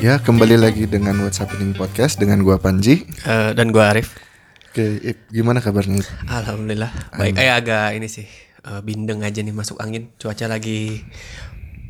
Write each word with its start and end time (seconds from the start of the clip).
Ya, 0.00 0.16
kembali 0.18 0.56
lagi 0.56 0.88
dengan 0.88 1.12
What's 1.20 1.38
Happening 1.38 1.76
Podcast 1.76 2.16
dengan 2.16 2.40
gua 2.40 2.56
Panji. 2.56 3.04
Eh, 3.22 3.50
dan 3.52 3.68
gua 3.68 3.92
Arif. 3.92 4.16
Oke, 4.70 4.96
Ip, 5.02 5.28
gimana 5.28 5.60
kabarnya? 5.60 6.00
Alhamdulillah 6.26 6.88
baik. 7.12 7.36
Eh 7.36 7.50
agak 7.50 7.92
ini 7.92 8.08
sih 8.08 8.24
eh, 8.60 8.80
bindeng 8.80 9.20
aja 9.20 9.40
nih 9.40 9.52
masuk 9.52 9.76
angin. 9.76 10.08
Cuaca 10.16 10.48
lagi 10.48 11.04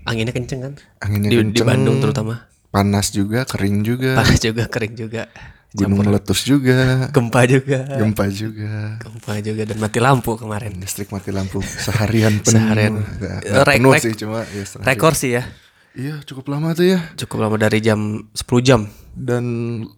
anginnya 0.02 0.34
kenceng 0.34 0.61
kan? 0.61 0.75
Anginnya 1.01 1.30
di, 1.30 1.37
di 1.38 1.43
kenceng. 1.55 1.66
Bandung 1.66 1.96
terutama. 2.02 2.51
Panas 2.70 3.11
juga, 3.11 3.43
kering 3.43 3.83
juga, 3.83 4.19
Panas 4.19 4.38
juga, 4.38 4.66
kering 4.66 4.95
juga. 4.97 5.23
gunung 5.70 6.02
meletus 6.02 6.42
juga, 6.42 7.06
Gempa 7.15 7.47
juga. 7.47 7.79
gempa 7.95 8.27
juga, 8.27 8.98
Gempa 8.98 9.38
juga 9.38 9.62
dan 9.70 9.79
mati 9.79 10.02
lampu 10.02 10.34
kemarin. 10.34 10.74
listrik 10.83 11.15
mati 11.15 11.30
lampu 11.30 11.62
seharian 11.62 12.42
penuh. 12.42 12.59
Seharian. 12.59 12.95
Nggak 12.98 13.38
Rek- 13.62 13.79
penuh 13.79 13.92
rek- 13.95 14.02
sih 14.02 14.12
cuma 14.19 14.42
ya 14.42 14.65
Rekor 14.83 15.15
sih 15.15 15.38
ya. 15.38 15.47
Iya, 15.91 16.23
cukup 16.23 16.47
lama 16.49 16.71
tuh 16.71 16.87
ya. 16.89 17.01
Cukup 17.17 17.43
lama 17.43 17.57
dari 17.57 17.83
jam 17.83 17.99
10 18.30 18.62
jam. 18.62 18.87
Dan 19.11 19.45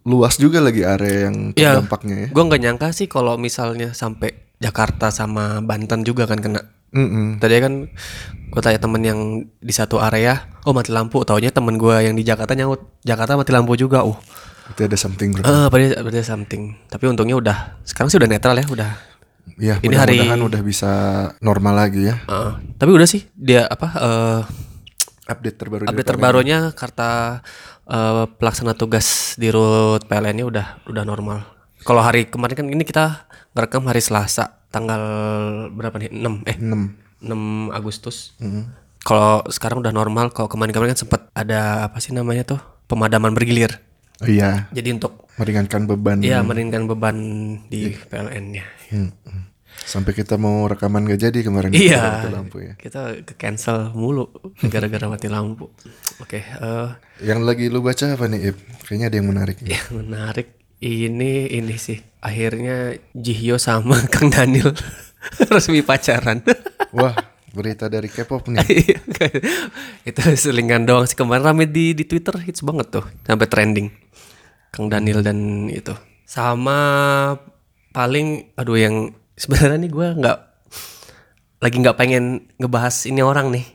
luas 0.01 0.35
juga 0.35 0.57
lagi 0.57 0.81
area 0.81 1.29
yang 1.29 1.53
Iya. 1.53 1.77
terdampaknya 1.77 2.15
ya. 2.17 2.27
Gua 2.29 2.43
nggak 2.43 2.61
nyangka 2.61 2.87
sih 2.89 3.05
kalau 3.05 3.37
misalnya 3.37 3.93
sampai 3.93 4.33
Jakarta 4.57 5.13
sama 5.13 5.61
Banten 5.61 6.01
juga 6.01 6.25
kan 6.25 6.41
kena. 6.41 6.65
Mm-mm. 6.93 7.37
Tadi 7.37 7.57
kan 7.57 7.73
gue 8.47 8.61
tanya 8.61 8.77
temen 8.77 9.01
yang 9.01 9.19
di 9.55 9.73
satu 9.73 9.97
area, 9.97 10.45
oh 10.61 10.73
mati 10.73 10.89
lampu. 10.89 11.21
Taunya 11.21 11.49
temen 11.49 11.75
gua 11.75 11.99
yang 11.99 12.13
di 12.13 12.21
Jakarta 12.21 12.53
nyaut, 12.53 13.01
Jakarta 13.01 13.33
mati 13.33 13.49
lampu 13.49 13.73
juga. 13.73 14.01
Uh, 14.01 14.17
Itu 14.69 14.85
ada 14.85 14.95
something 14.95 15.29
bro. 15.31 15.41
Eh, 15.41 15.67
berarti, 15.67 15.93
berarti 15.99 16.21
something. 16.23 16.73
Tapi 16.87 17.03
untungnya 17.05 17.33
udah 17.35 17.57
sekarang 17.81 18.07
sih 18.07 18.17
udah 18.17 18.29
netral 18.29 18.55
ya, 18.55 18.65
udah. 18.65 18.89
Ya, 19.55 19.75
ini 19.79 19.93
hari- 19.93 20.17
mudah-mudahan 20.17 20.41
udah 20.43 20.61
bisa 20.63 20.91
normal 21.39 21.75
lagi 21.77 22.07
ya. 22.07 22.15
Eh, 22.23 22.51
tapi 22.75 22.89
udah 22.89 23.05
sih 23.05 23.25
dia 23.31 23.65
apa 23.65 23.87
eh, 23.93 24.41
Update 25.23 25.55
terbaru 25.55 25.87
update 25.87 26.09
terbarunya 26.09 26.75
karta 26.75 27.39
eh, 27.87 28.25
pelaksana 28.27 28.75
tugas 28.75 29.39
di 29.39 29.47
rut 29.47 30.03
PLN-nya 30.07 30.43
udah 30.43 30.67
udah 30.87 31.03
normal. 31.07 31.47
Kalau 31.83 32.03
hari 32.03 32.27
kemarin 32.27 32.55
kan 32.55 32.67
ini 32.67 32.83
kita 32.83 33.27
ngerekam 33.55 33.87
hari 33.87 34.03
Selasa 34.03 34.63
tanggal 34.67 35.01
berapa 35.71 35.95
nih? 35.99 36.11
6 36.11 36.49
eh 36.49 36.57
6. 36.59 37.23
6 37.23 37.71
Agustus. 37.71 38.35
Kalau 39.03 39.43
sekarang 39.51 39.83
udah 39.83 39.91
normal, 39.91 40.31
kalau 40.31 40.47
kemarin-kemarin 40.47 40.95
kan 40.95 40.99
sempat 41.03 41.21
ada 41.35 41.87
apa 41.87 41.99
sih 41.99 42.15
namanya 42.15 42.55
tuh? 42.55 42.59
Pemadaman 42.87 43.35
bergilir. 43.35 43.83
Oh 44.23 44.27
iya, 44.29 44.71
Jadi 44.71 44.95
untuk 44.95 45.27
meringankan 45.35 45.83
beban. 45.83 46.23
ya 46.23 46.39
meringankan 46.39 46.87
beban 46.87 47.17
di 47.67 47.91
PLN-nya. 48.07 48.63
Hmm, 48.93 49.11
hmm. 49.11 49.43
Sampai 49.75 50.13
kita 50.13 50.37
mau 50.37 50.65
rekaman 50.65 51.05
gak 51.05 51.21
jadi 51.21 51.39
kemarin 51.41 51.69
Iya. 51.69 52.01
mati 52.23 52.29
lampu 52.29 52.57
ya. 52.61 52.73
Kita 52.73 53.19
ke 53.21 53.33
cancel 53.33 53.91
mulu 53.91 54.31
gara-gara 54.63 55.05
mati 55.05 55.27
lampu. 55.27 55.69
Oke, 56.17 56.39
eh 56.39 56.89
Yang 57.19 57.41
lagi 57.43 57.65
lu 57.67 57.79
baca 57.79 58.05
apa 58.09 58.25
nih, 58.25 58.53
Ip? 58.53 58.57
Kayaknya 58.83 59.05
ada 59.07 59.17
yang 59.17 59.27
menarik 59.27 59.57
nih. 59.59 59.71
yang 59.73 59.89
menarik 59.99 60.47
ini 60.79 61.47
ini 61.47 61.75
sih. 61.75 61.99
Akhirnya 62.19 62.93
Jihyo 63.11 63.55
sama 63.57 63.99
Kang 64.13 64.29
Daniel 64.29 64.71
resmi 65.51 65.81
pacaran. 65.81 66.39
Wah, 66.95 67.15
berita 67.51 67.87
dari 67.87 68.07
K-pop 68.07 68.47
nih. 68.49 68.63
Iya, 68.65 68.97
itu 70.03 70.19
selingan 70.37 70.83
doang 70.83 71.05
sih 71.05 71.15
kemarin 71.15 71.43
rame 71.45 71.65
di 71.65 71.91
di 71.91 72.03
Twitter 72.03 72.35
hits 72.39 72.61
banget 72.61 72.87
tuh 72.89 73.05
sampai 73.23 73.47
trending. 73.47 73.87
Kang 74.69 74.87
Daniel 74.87 75.21
dan 75.21 75.37
itu. 75.67 75.93
Sama 76.25 76.79
paling 77.91 78.49
aduh 78.55 78.73
yang 78.75 78.95
sebenarnya 79.33 79.77
nih 79.77 79.89
gua 79.89 80.07
nggak 80.11 80.37
lagi 81.59 81.75
nggak 81.79 81.95
pengen 81.95 82.23
ngebahas 82.57 82.95
ini 83.05 83.19
orang 83.19 83.47
nih. 83.49 83.65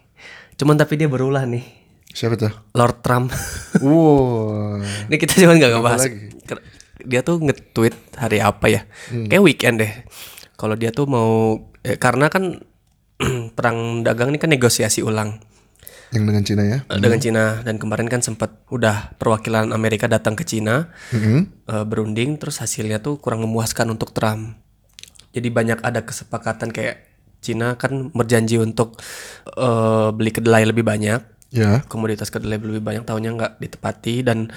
Cuman 0.54 0.74
tapi 0.74 0.94
dia 0.94 1.06
berulah 1.06 1.42
nih. 1.42 1.64
Siapa 2.08 2.34
tuh? 2.34 2.50
Lord 2.72 3.00
Trump. 3.00 3.30
Wow. 3.78 4.80
Ini 5.08 5.16
kita 5.16 5.38
cuma 5.38 5.54
nggak 5.54 5.70
ngebahas. 5.70 6.00
lagi? 6.02 6.18
Dia 7.00 7.20
tuh 7.22 7.38
nge-tweet 7.38 7.94
hari 8.14 8.38
apa 8.38 8.66
ya? 8.66 8.82
Kayak 9.08 9.40
weekend 9.40 9.76
deh. 9.78 9.92
Kalau 10.52 10.74
dia 10.74 10.90
tuh 10.90 11.06
mau 11.06 11.54
eh, 11.80 11.94
karena 11.94 12.26
kan 12.26 12.58
perang 13.56 14.02
dagang 14.02 14.30
ini 14.30 14.38
kan 14.38 14.46
negosiasi 14.48 15.00
ulang 15.00 15.38
Yang 16.08 16.24
dengan 16.24 16.42
Cina 16.42 16.62
ya? 16.64 16.78
eh, 16.82 16.98
dengan 16.98 17.18
Cina 17.18 17.42
dan 17.60 17.76
kemarin 17.76 18.06
kan 18.06 18.18
sempat 18.18 18.66
udah 18.66 19.14
perwakilan 19.14 19.70
Amerika 19.70 20.06
datang 20.06 20.34
ke 20.34 20.42
Cina 20.42 20.90
Mhm. 21.10 21.38
eh, 21.64 21.84
berunding 21.84 22.34
terus 22.36 22.58
hasilnya 22.58 22.98
tuh 22.98 23.18
kurang 23.18 23.40
memuaskan 23.40 23.88
untuk 23.88 24.10
Trump. 24.10 24.58
Jadi 25.38 25.48
banyak 25.54 25.78
ada 25.86 26.02
kesepakatan 26.02 26.74
kayak 26.74 27.06
Cina 27.38 27.78
kan 27.78 28.10
berjanji 28.10 28.58
untuk 28.58 28.98
eh, 29.54 30.08
beli 30.10 30.34
kedelai 30.34 30.66
lebih 30.66 30.82
banyak. 30.82 31.38
Ya. 31.48 31.80
komoditas 31.88 32.28
kedelai 32.28 32.60
lebih 32.60 32.84
banyak 32.84 33.08
tahunnya 33.08 33.30
nggak 33.38 33.52
ditepati. 33.62 34.20
Dan 34.20 34.52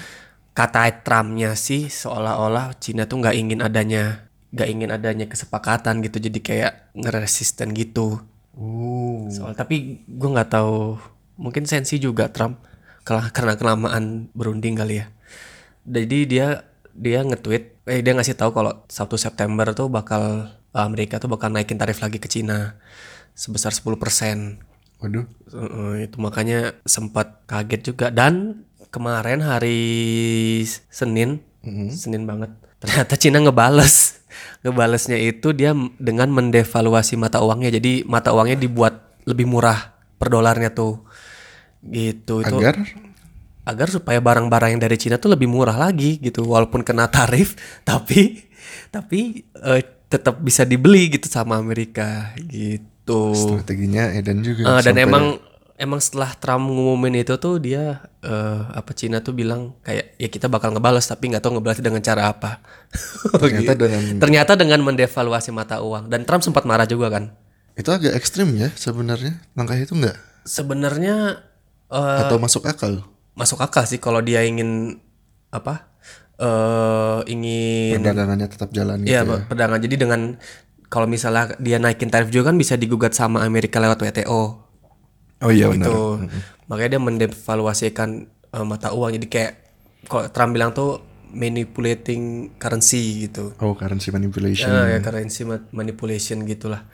kata 0.52 1.00
Trumpnya 1.00 1.56
sih 1.56 1.88
seolah-olah 1.88 2.76
Cina 2.76 3.08
tuh 3.08 3.24
nggak 3.24 3.32
ingin 3.32 3.64
adanya 3.64 4.28
nggak 4.52 4.68
ingin 4.68 4.90
adanya 4.92 5.26
kesepakatan 5.30 6.04
gitu. 6.04 6.20
Jadi 6.20 6.38
kayak 6.44 6.92
ngeresisten 6.92 7.72
gitu. 7.72 8.20
Oh. 8.52 9.32
soal 9.32 9.56
tapi 9.56 10.04
gue 10.04 10.28
nggak 10.28 10.52
tahu. 10.52 11.00
Mungkin 11.40 11.64
sensi 11.64 11.96
juga 11.96 12.28
Trump 12.28 12.60
karena 13.08 13.56
kelamaan 13.56 14.28
berunding 14.36 14.76
kali 14.76 15.00
ya. 15.00 15.06
Jadi 15.88 16.18
dia 16.28 16.68
dia 16.92 17.24
nge-tweet 17.24 17.88
eh 17.88 18.00
dia 18.04 18.12
ngasih 18.14 18.36
tahu 18.36 18.52
kalau 18.52 18.84
1 18.86 19.08
September 19.16 19.66
tuh 19.72 19.88
bakal 19.88 20.52
Amerika 20.72 21.20
tuh 21.20 21.28
bakal 21.28 21.52
naikin 21.52 21.76
tarif 21.76 22.00
lagi 22.00 22.16
ke 22.16 22.28
Cina 22.28 22.80
sebesar 23.36 23.72
10% 23.72 24.72
Waduh. 25.02 25.26
Heeh, 25.50 26.06
itu 26.06 26.16
makanya 26.22 26.78
sempat 26.86 27.42
kaget 27.50 27.90
juga. 27.90 28.06
Dan 28.14 28.62
kemarin 28.94 29.42
hari 29.42 29.82
Senin 30.88 31.42
Senin 31.90 32.26
banget 32.26 32.54
ternyata 32.78 33.14
Cina 33.18 33.42
ngebales. 33.42 34.22
Ngebalesnya 34.62 35.18
itu 35.18 35.50
dia 35.50 35.74
dengan 35.98 36.30
mendevaluasi 36.30 37.18
mata 37.18 37.42
uangnya. 37.42 37.74
Jadi 37.82 38.06
mata 38.06 38.30
uangnya 38.30 38.58
dibuat 38.58 39.22
lebih 39.26 39.46
murah 39.50 39.94
per 40.18 40.30
dolarnya 40.30 40.70
tuh. 40.70 41.02
Gitu 41.82 42.46
itu 42.46 42.56
Agar? 42.62 42.78
agar 43.62 43.86
supaya 43.90 44.18
barang-barang 44.18 44.74
yang 44.74 44.82
dari 44.82 44.98
Cina 44.98 45.18
tuh 45.18 45.34
lebih 45.34 45.50
murah 45.50 45.74
lagi 45.74 46.18
gitu. 46.22 46.46
Walaupun 46.46 46.86
kena 46.86 47.10
tarif 47.10 47.58
tapi 47.88 48.46
tapi 48.94 49.46
eh, 49.62 49.82
tetap 50.12 50.36
bisa 50.38 50.62
dibeli 50.62 51.08
gitu 51.08 51.24
sama 51.26 51.56
Amerika 51.56 52.36
gitu 52.36 53.32
Strateginya 53.32 54.12
Eden 54.12 54.44
juga. 54.44 54.76
Eh, 54.76 54.80
dan 54.84 54.94
emang 54.94 55.40
emang 55.74 55.98
setelah 55.98 56.30
Trump 56.36 56.68
ngumumin 56.68 57.18
itu 57.18 57.34
tuh 57.34 57.58
dia 57.58 57.98
eh, 58.20 58.60
apa 58.70 58.92
Cina 58.92 59.18
tuh 59.18 59.32
bilang 59.32 59.74
kayak 59.80 60.14
ya 60.14 60.28
kita 60.28 60.46
bakal 60.46 60.70
ngebales 60.70 61.02
tapi 61.02 61.26
nggak 61.26 61.40
tahu 61.40 61.56
ngebalas 61.56 61.80
dengan 61.80 61.98
cara 61.98 62.28
apa. 62.28 62.60
Ternyata 63.42 63.72
Gitu. 63.72 63.82
dengan 63.82 64.02
Ternyata 64.20 64.52
dengan 64.54 64.80
mendevaluasi 64.84 65.50
mata 65.50 65.80
uang 65.80 66.06
dan 66.06 66.22
Trump 66.22 66.44
sempat 66.44 66.62
marah 66.62 66.84
juga 66.84 67.08
kan. 67.08 67.32
itu 67.72 67.88
agak 67.88 68.12
ekstrim 68.12 68.52
ya 68.52 68.68
sebenarnya 68.76 69.40
langkah 69.56 69.72
itu 69.74 69.96
enggak 69.96 70.12
Sebenarnya 70.44 71.40
eh, 71.88 72.20
atau 72.20 72.36
masuk 72.36 72.68
akal 72.68 73.00
masuk 73.32 73.58
akal 73.58 73.82
sih 73.82 73.96
kalau 73.96 74.20
dia 74.20 74.44
ingin 74.44 75.00
apa 75.48 75.88
eh 76.42 77.20
ingin 77.28 78.02
perdagangannya 78.02 78.46
tetap 78.46 78.74
jalan 78.74 78.98
gitu 79.00 79.14
Iya, 79.14 79.22
ya. 79.22 79.46
perdagangan. 79.46 79.80
Jadi 79.80 79.94
dengan 79.94 80.20
kalau 80.86 81.06
misalnya 81.06 81.54
dia 81.56 81.78
naikin 81.78 82.10
tarif 82.10 82.28
juga 82.28 82.50
kan 82.50 82.58
bisa 82.58 82.74
digugat 82.74 83.14
sama 83.14 83.40
Amerika 83.40 83.78
lewat 83.78 84.02
WTO. 84.02 84.42
Oh 85.40 85.50
iya 85.50 85.70
benar. 85.70 85.86
gitu. 85.86 85.96
Makanya 86.66 86.90
dia 86.90 87.02
mendevaluasikan 87.02 88.08
eh, 88.28 88.66
mata 88.66 88.90
uang. 88.90 89.14
Jadi 89.14 89.26
kayak 89.26 89.52
kalau 90.04 90.26
Trump 90.28 90.52
bilang 90.52 90.70
tuh 90.70 90.98
manipulating 91.32 92.52
currency 92.56 93.24
gitu. 93.24 93.54
Oh 93.58 93.72
currency 93.72 94.10
manipulation. 94.10 94.68
Ah, 94.68 94.84
ya 94.86 94.98
currency 94.98 95.42
ma- 95.42 95.64
manipulation 95.70 96.42
gitulah. 96.42 96.84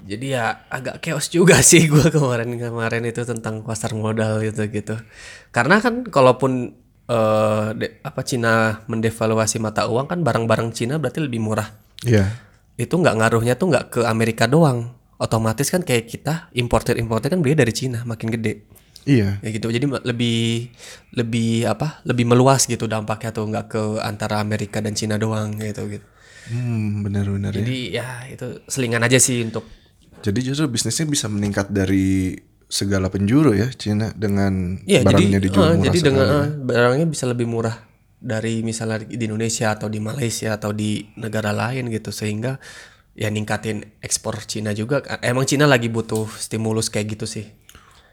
Jadi 0.00 0.32
ya 0.32 0.64
agak 0.66 1.04
chaos 1.04 1.28
juga 1.28 1.60
sih 1.66 1.84
gua 1.86 2.08
kemarin-kemarin 2.08 3.04
itu 3.04 3.20
tentang 3.24 3.60
pasar 3.60 3.92
modal 3.92 4.40
gitu 4.40 4.64
gitu. 4.66 4.96
Karena 5.50 5.76
kan 5.78 6.06
kalaupun 6.06 6.72
eh, 7.10 7.66
de- 7.74 7.94
apa 8.06 8.22
Cina 8.22 8.86
mendevaluasi 8.86 9.58
mata 9.58 9.90
uang 9.90 10.06
kan 10.06 10.22
barang-barang 10.22 10.70
Cina 10.70 11.02
berarti 11.02 11.18
lebih 11.26 11.42
murah. 11.42 11.66
Iya. 12.06 12.30
Itu 12.78 12.96
nggak 12.96 13.18
ngaruhnya 13.18 13.58
tuh 13.58 13.66
nggak 13.74 13.86
ke 13.90 14.00
Amerika 14.06 14.46
doang. 14.46 14.94
Otomatis 15.20 15.68
kan 15.68 15.84
kayak 15.84 16.08
kita 16.08 16.48
importer 16.56 16.96
importer 16.96 17.28
kan 17.28 17.42
beli 17.44 17.58
dari 17.58 17.74
Cina 17.74 18.06
makin 18.06 18.30
gede. 18.32 18.64
Iya. 19.04 19.42
Ya 19.42 19.48
gitu. 19.50 19.68
Jadi 19.68 19.84
lebih 19.84 20.70
lebih 21.12 21.68
apa? 21.68 22.00
Lebih 22.06 22.24
meluas 22.24 22.64
gitu 22.64 22.86
dampaknya 22.86 23.34
tuh 23.34 23.44
nggak 23.50 23.66
ke 23.68 23.82
antara 24.00 24.40
Amerika 24.40 24.80
dan 24.80 24.96
Cina 24.96 25.20
doang 25.20 25.56
gitu 25.60 25.90
gitu. 25.90 26.06
Hmm, 26.48 27.04
benar-benar 27.04 27.52
ya. 27.52 27.60
Jadi 27.60 27.76
ya 27.92 28.08
itu 28.32 28.46
selingan 28.64 29.04
aja 29.04 29.20
sih 29.20 29.44
untuk 29.44 29.66
Jadi 30.20 30.52
justru 30.52 30.68
bisnisnya 30.68 31.08
bisa 31.08 31.26
meningkat 31.32 31.72
dari 31.72 32.36
segala 32.70 33.10
penjuru 33.10 33.50
ya 33.52 33.68
Cina 33.74 34.14
dengan 34.14 34.78
Iya, 34.86 35.02
barangnya 35.02 35.42
jadi 35.42 35.46
dijual 35.50 35.66
eh, 35.66 35.74
murah 35.74 35.86
jadi 35.90 35.98
dengan 36.00 36.26
eh, 36.30 36.46
barangnya 36.62 37.06
bisa 37.10 37.24
lebih 37.26 37.46
murah 37.50 37.76
dari 38.22 38.62
misalnya 38.62 39.02
di 39.02 39.18
Indonesia 39.26 39.74
atau 39.74 39.90
di 39.90 39.98
Malaysia 39.98 40.54
atau 40.54 40.70
di 40.70 41.02
negara 41.18 41.50
lain 41.50 41.90
gitu 41.90 42.14
sehingga 42.14 42.62
ya 43.18 43.26
ningkatin 43.28 43.98
ekspor 44.00 44.38
Cina 44.46 44.70
juga. 44.70 45.02
Emang 45.20 45.44
Cina 45.50 45.66
lagi 45.66 45.90
butuh 45.90 46.30
stimulus 46.38 46.88
kayak 46.88 47.18
gitu 47.18 47.26
sih 47.26 47.46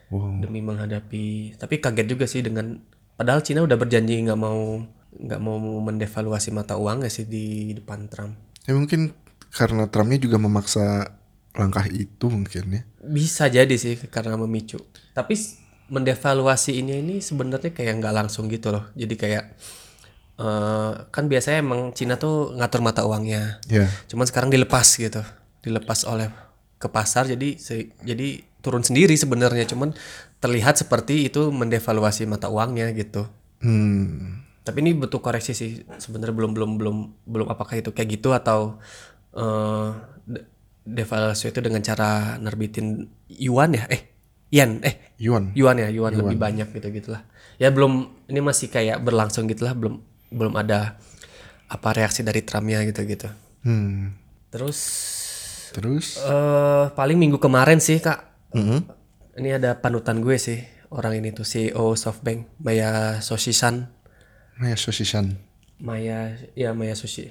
Wow. 0.07 0.39
demi 0.39 0.63
menghadapi. 0.63 1.59
Tapi 1.59 1.83
kaget 1.83 2.07
juga 2.07 2.25
sih 2.25 2.39
dengan 2.39 2.79
padahal 3.19 3.43
Cina 3.43 3.61
udah 3.61 3.75
berjanji 3.75 4.15
nggak 4.23 4.39
mau 4.39 4.79
nggak 5.17 5.41
mau 5.43 5.59
mendevaluasi 5.59 6.55
mata 6.55 6.79
uang 6.79 7.03
ya 7.03 7.11
sih 7.11 7.27
di 7.27 7.75
depan 7.75 8.07
Trump. 8.07 8.39
Ya 8.63 8.71
mungkin 8.73 9.11
karena 9.51 9.91
Trumpnya 9.91 10.19
juga 10.23 10.39
memaksa 10.39 11.11
langkah 11.55 11.85
itu 11.87 12.25
mungkin 12.27 12.63
ya. 12.73 12.81
Bisa 13.05 13.47
jadi 13.47 13.75
sih 13.79 13.95
karena 14.09 14.35
memicu. 14.35 14.81
Tapi 15.15 15.33
mendevaluasi 15.87 16.83
ini 16.83 16.99
ini 16.99 17.15
sebenarnya 17.23 17.71
kayak 17.71 18.03
nggak 18.03 18.13
langsung 18.13 18.51
gitu 18.51 18.75
loh. 18.75 18.91
Jadi 18.93 19.15
kayak 19.15 19.43
eh, 20.37 20.91
kan 21.09 21.25
biasanya 21.31 21.63
emang 21.63 21.95
Cina 21.95 22.19
tuh 22.19 22.53
ngatur 22.57 22.81
mata 22.83 23.07
uangnya. 23.07 23.63
Ya. 23.71 23.87
Cuman 24.11 24.27
sekarang 24.27 24.51
dilepas 24.51 24.85
gitu. 24.99 25.23
Dilepas 25.63 26.03
oleh 26.03 26.29
ke 26.77 26.87
pasar 26.91 27.25
jadi 27.25 27.57
se- 27.57 27.89
jadi 28.03 28.43
turun 28.61 28.83
sendiri 28.83 29.15
sebenarnya. 29.15 29.65
Cuman 29.65 29.95
terlihat 30.37 30.77
seperti 30.77 31.25
itu 31.31 31.49
mendevaluasi 31.49 32.29
mata 32.29 32.51
uangnya 32.51 32.93
gitu. 32.93 33.25
Hmm. 33.63 34.45
Tapi 34.61 34.83
ini 34.83 34.91
butuh 34.93 35.23
koreksi 35.23 35.55
sih 35.55 35.71
sebenarnya 35.97 36.35
belum 36.35 36.51
belum 36.51 36.71
belum 36.75 36.97
belum 37.23 37.47
apakah 37.47 37.79
itu 37.79 37.95
kayak 37.95 38.19
gitu 38.19 38.35
atau 38.35 38.77
eh 39.33 39.89
de- 40.87 40.95
devaluasi 40.95 41.51
itu 41.51 41.59
dengan 41.59 41.79
cara 41.79 42.09
nerbitin 42.37 43.03
yuan 43.27 43.73
ya 43.73 43.83
eh 43.87 44.07
yen 44.47 44.79
eh 44.79 44.95
Yuan. 45.17 45.51
yuan 45.51 45.75
ya 45.75 45.89
yuan, 45.89 46.15
lebih 46.15 46.39
banyak 46.39 46.71
gitu 46.71 46.87
gitulah 46.89 47.27
ya 47.55 47.67
belum 47.67 47.93
ini 48.25 48.39
masih 48.39 48.67
kayak 48.67 49.01
berlangsung 49.01 49.43
gitulah 49.45 49.73
belum 49.73 49.99
belum 50.29 50.55
ada 50.55 50.95
apa 51.67 51.89
reaksi 51.91 52.21
dari 52.21 52.39
Trumpnya 52.39 52.79
gitu 52.83 53.03
gitu 53.03 53.27
Hmm. 53.59 54.15
terus 54.47 54.79
Terus? 55.69 56.15
eh 56.17 56.85
paling 56.89 57.19
minggu 57.19 57.37
kemarin 57.37 57.77
sih 57.77 57.99
kak 57.99 58.23
Mhm. 58.49 58.79
ini 59.35 59.49
ada 59.51 59.75
panutan 59.75 60.17
gue 60.17 60.37
sih 60.37 60.63
orang 60.87 61.19
ini 61.19 61.29
tuh 61.29 61.43
CEO 61.43 61.91
SoftBank 61.93 62.57
Maya 62.57 63.19
Soshisan 63.19 63.91
Nah, 64.55 64.71
ya 64.71 64.75
Sosishan. 64.75 65.37
Maya 65.77 66.33
ya 66.53 66.73
Maya 66.73 66.95
Sushi. 66.95 67.29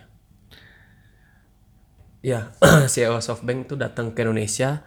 Ya, 2.26 2.50
CEO 2.92 3.22
SoftBank 3.22 3.70
tuh 3.70 3.78
datang 3.78 4.10
ke 4.10 4.26
Indonesia 4.26 4.82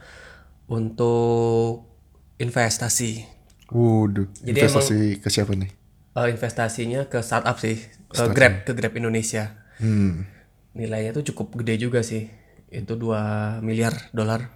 untuk 0.68 1.88
investasi. 2.36 3.24
Waduh, 3.72 4.28
Jadi 4.44 4.60
investasi 4.60 5.24
ke 5.24 5.32
siapa 5.32 5.56
nih? 5.56 5.72
Eh, 6.20 6.28
investasinya 6.36 7.08
ke 7.08 7.24
startup 7.24 7.56
sih, 7.56 7.80
ke 8.12 8.24
Grab, 8.36 8.68
ke 8.68 8.76
Grab 8.76 8.92
Indonesia. 9.00 9.56
Hmm. 9.80 10.28
Nilainya 10.76 11.16
tuh 11.16 11.32
cukup 11.32 11.64
gede 11.64 11.80
juga 11.80 12.04
sih. 12.04 12.28
Itu 12.68 13.00
2 13.00 13.64
miliar 13.64 14.12
dolar. 14.12 14.52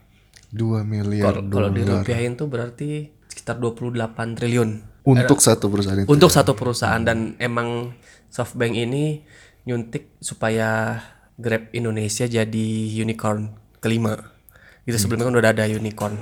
2 0.52 0.84
miliar 0.84 1.40
Kalau 1.40 1.48
kalau 1.48 1.70
dolar. 1.72 2.04
dirupiahin 2.04 2.36
tuh 2.36 2.52
berarti 2.52 3.16
sekitar 3.32 3.64
28 3.64 4.36
triliun. 4.36 4.70
Untuk 5.08 5.40
satu 5.40 5.72
perusahaan 5.72 6.04
itu. 6.04 6.12
Untuk 6.12 6.28
satu 6.28 6.52
perusahaan 6.52 7.00
dan 7.00 7.40
emang 7.40 7.96
SoftBank 8.28 8.76
ini 8.76 9.24
nyuntik 9.64 10.20
supaya 10.20 11.00
Grab 11.36 11.70
Indonesia 11.72 12.24
jadi 12.24 12.68
unicorn 12.96 13.50
kelima. 13.78 14.18
Gitu 14.84 14.98
sebelumnya 14.98 15.28
kan 15.28 15.36
udah 15.36 15.52
ada 15.52 15.66
unicorn. 15.66 16.16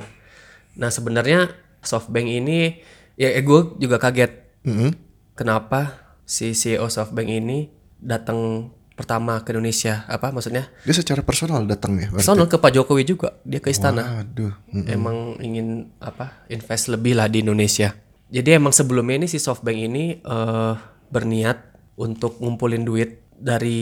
Nah 0.73 0.87
sebenarnya 0.87 1.51
SoftBank 1.79 2.27
ini 2.31 2.79
ya 3.15 3.33
gue 3.33 3.59
juga 3.77 3.97
kaget 3.97 4.31
Mhm. 4.61 4.89
kenapa 5.33 5.97
si 6.23 6.53
CEO 6.53 6.85
SoftBank 6.85 7.29
ini 7.33 7.65
datang 7.97 8.69
pertama 8.91 9.41
ke 9.41 9.49
Indonesia 9.51 10.05
apa 10.05 10.29
maksudnya 10.29 10.69
Dia 10.81 10.93
secara 10.93 11.21
personal 11.21 11.65
datang 11.65 11.97
ya? 11.97 12.07
berarti? 12.07 12.21
personal 12.21 12.45
ke 12.45 12.55
Pak 12.55 12.71
Jokowi 12.71 13.03
juga 13.03 13.33
dia 13.41 13.57
ke 13.57 13.67
istana 13.67 14.21
Waduh. 14.21 14.53
Hmm. 14.69 14.85
emang 14.85 15.17
ingin 15.39 15.89
apa 15.97 16.45
invest 16.47 16.87
lebih 16.87 17.13
lah 17.15 17.25
di 17.25 17.41
Indonesia. 17.41 17.97
Jadi 18.29 18.49
emang 18.53 18.71
sebelumnya 18.71 19.17
ini 19.17 19.27
si 19.27 19.37
SoftBank 19.37 19.79
ini 19.81 20.03
eh, 20.17 20.73
berniat 21.09 21.57
untuk 21.95 22.37
ngumpulin 22.37 22.81
duit 22.81 23.20
dari 23.41 23.81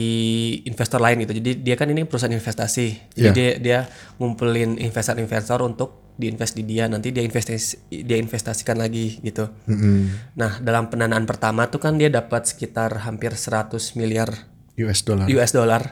investor 0.64 0.98
lain 0.98 1.20
gitu. 1.22 1.36
Jadi 1.36 1.60
dia 1.60 1.76
kan 1.76 1.92
ini 1.92 2.08
perusahaan 2.08 2.32
investasi. 2.32 3.12
Jadi 3.12 3.28
Iya. 3.28 3.30
dia 3.32 3.50
dia 3.60 3.78
ngumpulin 4.16 4.80
investor-investor 4.80 5.60
untuk 5.60 6.16
diinvest 6.16 6.56
di 6.56 6.64
dia. 6.64 6.88
Nanti 6.88 7.12
dia 7.12 7.20
investasi 7.20 7.92
dia 8.04 8.16
investasikan 8.16 8.80
lagi 8.80 9.20
gitu. 9.20 9.52
Mhm. 9.68 10.34
Nah, 10.36 10.58
dalam 10.64 10.88
pendanaan 10.88 11.28
pertama 11.28 11.68
tuh 11.68 11.80
kan 11.80 12.00
dia 12.00 12.08
dapat 12.08 12.48
sekitar 12.48 13.04
hampir 13.04 13.36
100 13.36 13.94
miliar 13.96 14.32
US 14.80 15.04
dollar. 15.04 15.28
US 15.28 15.52
dollar. 15.52 15.82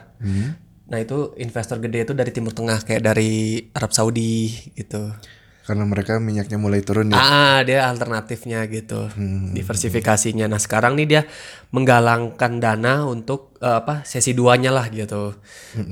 Nah, 0.89 0.97
itu 0.97 1.37
investor 1.37 1.77
gede 1.77 2.09
itu 2.09 2.13
dari 2.17 2.33
Timur 2.33 2.49
Tengah 2.49 2.81
kayak 2.81 3.05
dari 3.05 3.61
Arab 3.77 3.93
Saudi 3.93 4.49
gitu. 4.73 5.13
Karena 5.69 5.85
mereka 5.85 6.17
minyaknya 6.17 6.57
mulai 6.57 6.81
turun 6.81 7.13
ya. 7.13 7.21
Ah, 7.21 7.59
dia 7.61 7.85
alternatifnya 7.85 8.65
gitu. 8.73 9.05
Diversifikasinya. 9.53 10.49
Nah, 10.49 10.57
sekarang 10.57 10.97
nih 10.97 11.05
dia 11.05 11.21
menggalangkan 11.69 12.57
dana 12.57 13.05
untuk 13.05 13.53
eh, 13.61 13.77
apa? 13.77 14.01
sesi 14.01 14.33
duanya 14.33 14.73
lah 14.73 14.89
gitu. 14.89 15.37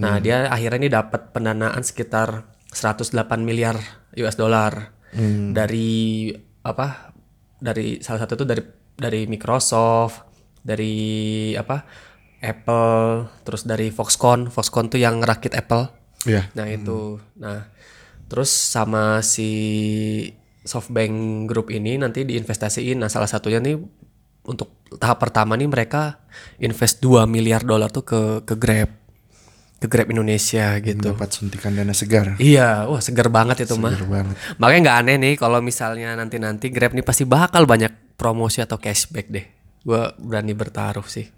Nah, 0.01 0.17
dia 0.17 0.49
akhirnya 0.49 0.81
ini 0.81 0.89
dapat 0.89 1.29
pendanaan 1.29 1.85
sekitar 1.85 2.49
108 2.73 3.13
miliar 3.45 3.77
US 4.17 4.33
dollar 4.33 4.97
dari 5.53 6.33
apa? 6.65 7.13
Dari 7.61 8.01
salah 8.01 8.25
satu 8.25 8.33
itu 8.33 8.45
dari 8.49 8.65
dari 8.97 9.29
Microsoft, 9.29 10.25
dari 10.65 11.53
apa? 11.53 11.85
Apple, 12.41 13.29
terus 13.45 13.65
dari 13.65 13.93
Foxconn. 13.93 14.49
Foxconn 14.49 14.89
tuh 14.89 14.97
yang 15.01 15.21
rakit 15.21 15.53
Apple. 15.53 15.89
Iya. 16.25 16.49
Nah 16.57 16.65
itu, 16.69 17.21
nah 17.37 17.69
terus 18.27 18.51
sama 18.51 19.23
si 19.23 19.49
SoftBank 20.63 21.47
Group 21.47 21.71
ini 21.71 21.95
nanti 21.95 22.27
diinvestasiin. 22.27 22.99
Nah 22.99 23.07
salah 23.07 23.27
satunya 23.27 23.63
nih 23.63 23.79
untuk 24.43 24.83
tahap 24.99 25.19
pertama 25.19 25.55
nih 25.55 25.67
mereka 25.67 26.19
invest 26.59 26.99
2 26.99 27.27
miliar 27.27 27.63
dolar 27.63 27.87
tuh 27.87 28.03
ke 28.03 28.21
ke 28.43 28.55
Grab, 28.55 28.91
ke 29.79 29.87
Grab 29.87 30.07
Indonesia 30.11 30.75
gitu. 30.79 31.15
Dapat 31.15 31.29
suntikan 31.31 31.71
dana 31.71 31.95
segar. 31.95 32.35
Iya, 32.39 32.87
wah 32.87 32.99
segar 32.99 33.31
banget 33.31 33.63
itu 33.67 33.75
mah. 33.79 33.95
Segar 33.95 34.07
banget. 34.07 34.35
Makanya 34.59 34.79
nggak 34.83 34.97
aneh 35.03 35.15
nih 35.19 35.33
kalau 35.39 35.59
misalnya 35.63 36.15
nanti-nanti 36.15 36.67
Grab 36.67 36.91
nih 36.91 37.03
pasti 37.03 37.23
bakal 37.23 37.63
banyak 37.63 38.19
promosi 38.19 38.59
atau 38.59 38.75
cashback 38.75 39.27
deh. 39.31 39.45
Gua 39.87 40.11
berani 40.19 40.51
bertaruh 40.51 41.07
sih. 41.07 41.31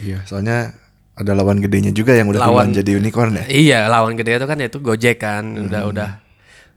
Iya, 0.00 0.24
soalnya 0.24 0.72
ada 1.12 1.36
lawan 1.36 1.60
gedenya 1.60 1.92
juga 1.92 2.16
yang 2.16 2.32
udah 2.32 2.40
Lawan- 2.40 2.72
jadi 2.72 2.96
unicorn 2.96 3.36
ya. 3.36 3.44
Iya, 3.52 3.78
lawan 3.92 4.16
gede 4.16 4.40
itu 4.40 4.46
kan 4.48 4.56
yaitu 4.56 4.80
Gojek 4.80 5.20
kan. 5.20 5.44
Udah 5.60 5.84
udah 5.84 6.08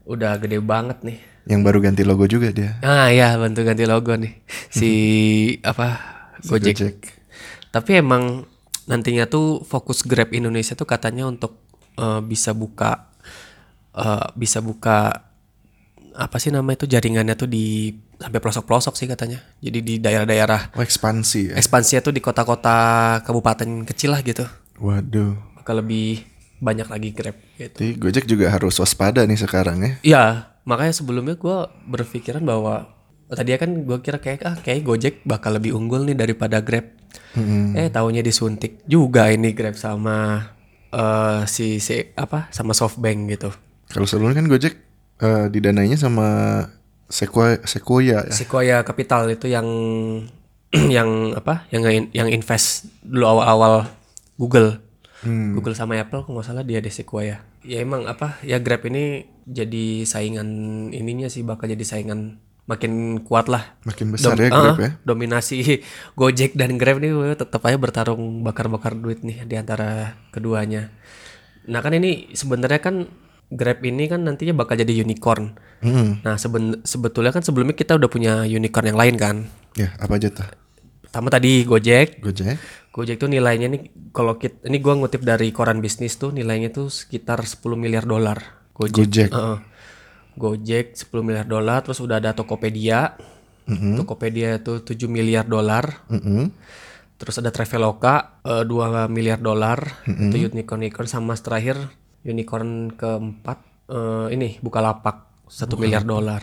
udah 0.05 0.38
gede 0.38 0.57
banget 0.59 1.01
nih. 1.01 1.17
Yang 1.45 1.62
baru 1.62 1.77
ganti 1.79 2.01
logo 2.01 2.25
juga 2.25 2.50
dia. 2.50 2.77
Ah 2.81 3.09
ya 3.09 3.38
bantu 3.38 3.62
ganti 3.62 3.85
logo 3.85 4.13
nih 4.13 4.33
si 4.77 4.89
apa 5.62 5.97
Gojek. 6.41 6.74
Gojek. 6.74 6.97
Tapi 7.69 7.91
emang 8.00 8.45
nantinya 8.85 9.25
tuh 9.25 9.62
fokus 9.62 10.01
Grab 10.01 10.29
Indonesia 10.31 10.74
tuh 10.74 10.85
katanya 10.85 11.25
untuk 11.25 11.57
eh, 11.97 12.21
bisa 12.21 12.53
buka 12.53 13.09
eh, 13.93 14.25
bisa 14.33 14.62
buka 14.62 15.25
apa 16.15 16.38
sih 16.39 16.47
nama 16.47 16.71
itu 16.71 16.88
jaringannya 16.88 17.35
tuh 17.35 17.45
di 17.45 17.91
sampai 18.15 18.39
pelosok-pelosok 18.39 18.95
sih 18.95 19.05
katanya. 19.05 19.43
Jadi 19.59 19.79
di 19.83 19.93
daerah-daerah 20.00 20.71
Oh, 20.74 20.81
ekspansi 20.81 21.51
ya. 21.51 21.53
ekspansinya 21.59 22.00
tuh 22.01 22.15
di 22.15 22.24
kota-kota 22.24 22.77
kabupaten 23.21 23.83
kecil 23.83 24.15
lah 24.15 24.24
gitu. 24.24 24.47
Waduh. 24.79 25.35
Bakal 25.59 25.83
lebih 25.83 26.24
banyak 26.65 26.89
lagi 26.89 27.10
Grab 27.13 27.38
gitu. 27.62 27.77
Jadi 27.77 27.89
Gojek 28.01 28.25
juga 28.25 28.50
harus 28.50 28.81
waspada 28.81 29.22
nih 29.22 29.38
sekarang 29.38 29.77
ya. 29.77 29.91
Iya, 30.01 30.24
makanya 30.65 30.93
sebelumnya 30.98 31.38
gua 31.38 31.69
berpikiran 31.86 32.41
bahwa 32.41 32.89
tadi 33.29 33.53
kan 33.62 33.86
gua 33.86 34.01
kira 34.01 34.17
kayak 34.17 34.41
ah 34.41 34.57
kayak 34.57 34.81
Gojek 34.81 35.22
bakal 35.29 35.62
lebih 35.62 35.77
unggul 35.77 36.01
nih 36.10 36.17
daripada 36.17 36.65
Grab. 36.65 36.89
Eh 37.77 37.93
taunya 37.93 38.25
disuntik 38.25 38.81
juga 38.89 39.29
ini 39.29 39.53
Grab 39.53 39.77
sama 39.77 40.50
eh 40.89 41.41
si 41.45 41.77
si 41.77 42.01
apa 42.17 42.50
sama 42.50 42.74
SoftBank 42.74 43.19
gitu. 43.38 43.53
Kalau 43.93 44.10
sebelumnya 44.10 44.41
kan 44.41 44.50
Gojek 44.50 44.74
eh, 45.22 45.45
didanainya 45.53 46.01
sama 46.01 46.27
Sequoia, 47.05 47.62
Sequoia 47.69 48.25
ya. 48.25 48.34
Sequoia 48.34 48.77
Capital 48.81 49.29
itu 49.29 49.45
yang 49.45 49.67
yang 50.95 51.38
apa? 51.38 51.69
Yang 51.69 52.10
yang 52.17 52.27
invest 52.34 52.89
dulu 53.05 53.29
awal-awal 53.29 53.86
Google. 54.41 54.81
Google 55.25 55.74
sama 55.74 55.98
Apple 55.98 56.24
kalau 56.24 56.39
nggak 56.39 56.48
salah 56.48 56.63
dia 56.63 56.79
di 56.79 56.89
Sequoia. 56.89 57.41
Ya 57.65 57.82
emang 57.82 58.05
apa? 58.05 58.38
Ya 58.46 58.62
Grab 58.62 58.86
ini 58.86 59.25
jadi 59.46 60.05
saingan 60.05 60.48
ininya 60.89 61.27
sih 61.27 61.41
bakal 61.41 61.67
jadi 61.67 61.82
saingan 61.82 62.39
makin 62.65 63.22
kuat 63.22 63.46
lah. 63.46 63.77
Makin 63.86 64.13
besar 64.13 64.38
ya 64.38 64.50
ah, 64.50 64.74
Grab 64.74 64.79
ya. 64.82 64.91
Dominasi 65.05 65.82
Gojek 66.20 66.58
dan 66.58 66.77
Grab 66.77 66.98
nih 67.01 67.13
tetap 67.38 67.62
aja 67.65 67.77
bertarung 67.77 68.41
bakar-bakar 68.41 68.98
duit 68.98 69.22
nih 69.22 69.46
di 69.46 69.55
antara 69.58 70.17
keduanya. 70.34 70.89
Nah 71.65 71.82
kan 71.82 71.94
ini 71.94 72.34
sebenarnya 72.34 72.82
kan 72.82 73.05
Grab 73.53 73.86
ini 73.86 74.10
kan 74.10 74.25
nantinya 74.25 74.58
bakal 74.58 74.74
jadi 74.74 75.05
unicorn. 75.05 75.53
Hmm. 75.86 76.17
Nah 76.25 76.41
seben- 76.41 76.82
sebetulnya 76.82 77.29
kan 77.29 77.46
sebelumnya 77.46 77.77
kita 77.77 77.94
udah 77.94 78.10
punya 78.10 78.34
unicorn 78.41 78.89
yang 78.89 78.98
lain 78.98 79.15
kan. 79.22 79.36
Ya, 79.77 79.94
apa 80.01 80.17
aja 80.17 80.34
tuh? 80.34 80.50
Pertama 81.05 81.29
tadi 81.29 81.62
Gojek. 81.63 82.20
Gojek. 82.25 82.58
Gojek 82.96 83.20
tuh 83.20 83.28
nilainya 83.28 83.68
nih 83.68 83.92
kalau 84.16 84.40
kita 84.40 84.72
ini 84.72 84.80
gua 84.80 84.96
ngutip 84.96 85.20
dari 85.20 85.52
koran 85.52 85.84
bisnis 85.84 86.16
tuh 86.16 86.32
nilainya 86.32 86.72
tuh 86.72 86.88
sekitar 86.88 87.44
10 87.44 87.60
miliar 87.75 88.08
dolar. 88.08 88.72
Gojek. 88.72 89.04
Gojek. 89.04 89.30
Heeh. 89.36 89.60
Gojek 90.40 90.96
10 90.96 91.12
miliar 91.20 91.44
dolar 91.44 91.84
terus 91.84 92.00
udah 92.00 92.24
ada 92.24 92.32
Tokopedia. 92.32 93.20
Tokopedia 93.68 94.64
itu 94.64 94.80
7 94.80 95.12
miliar 95.12 95.44
dolar. 95.44 96.08
Mm-mm. 96.08 96.56
Terus 97.20 97.36
ada 97.44 97.52
Traveloka 97.52 98.40
eh, 98.48 98.64
2 98.64 99.12
miliar 99.12 99.44
dolar. 99.44 100.08
Itu 100.08 100.40
unicorn 100.40 100.88
unicorn 100.88 101.08
sama 101.12 101.36
terakhir 101.36 101.75
unicorn 102.24 102.96
keempat 102.96 103.92
eh, 103.92 104.28
ini 104.40 104.56
Bukalapak 104.64 105.48
1 105.52 105.68
miliar 105.75 106.08
dolar. 106.08 106.40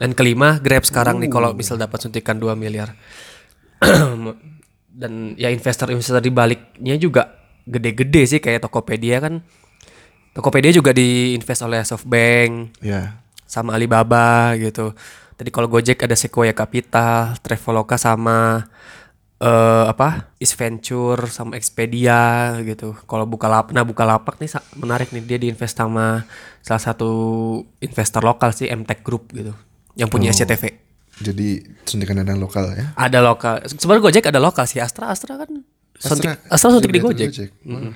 Dan 0.00 0.16
kelima 0.16 0.56
Grab 0.56 0.88
sekarang 0.88 1.20
nih 1.20 1.28
kalau 1.28 1.52
misal 1.52 1.76
dapat 1.76 2.00
suntikan 2.00 2.40
2 2.40 2.56
miliar. 2.56 2.96
Dan 4.92 5.32
ya 5.34 5.48
investor-investor 5.48 6.20
di 6.20 6.28
baliknya 6.28 6.94
juga 6.94 7.32
gede-gede 7.64 8.22
sih 8.28 8.38
kayak 8.38 8.62
Tokopedia 8.62 9.18
kan. 9.18 9.40
Tokopedia 10.32 10.68
juga 10.70 10.92
diinvest 10.92 11.60
oleh 11.60 11.80
SoftBank 11.80 12.80
Ya. 12.80 13.20
sama 13.44 13.74
Alibaba 13.74 14.52
gitu. 14.56 14.92
Tadi 15.32 15.48
kalau 15.48 15.66
Gojek 15.66 16.00
ada 16.00 16.12
Sequoia 16.12 16.52
Capital, 16.52 17.36
Traveloka 17.38 17.96
sama 17.96 18.68
eh 19.38 19.84
apa? 19.84 20.30
East 20.38 20.54
Venture 20.54 21.26
sama 21.26 21.56
Expedia 21.56 22.54
gitu. 22.62 22.94
Kalau 23.04 23.26
Bukalapak, 23.26 23.74
nah 23.74 23.82
Bukalapak 23.82 24.38
nih 24.38 24.48
sa- 24.48 24.62
menarik 24.72 25.10
nih 25.10 25.20
dia 25.20 25.36
diinvest 25.36 25.74
sama 25.74 26.22
salah 26.60 26.78
satu 26.80 27.10
investor 27.78 28.22
lokal 28.22 28.54
sih 28.54 28.70
MTech 28.70 29.02
Group 29.02 29.34
gitu. 29.34 29.50
Yang 29.98 30.08
punya 30.08 30.30
SCTV. 30.30 30.78
Jadi 31.22 31.48
suntikan 31.82 32.18
dana 32.18 32.34
lokal 32.34 32.74
ya. 32.74 32.90
Ada 32.94 33.22
lokal. 33.22 33.62
Sebenarnya 33.64 34.02
Gojek 34.02 34.24
ada 34.26 34.38
lokal 34.38 34.66
sih. 34.66 34.78
Astra 34.78 35.08
Astra 35.08 35.38
kan 35.38 35.62
suntik, 35.94 36.26
Astra 36.46 36.68
suntik 36.68 36.90
di 36.90 36.98
juga 36.98 37.14
Gojek. 37.14 37.30
Mm-mm. 37.62 37.92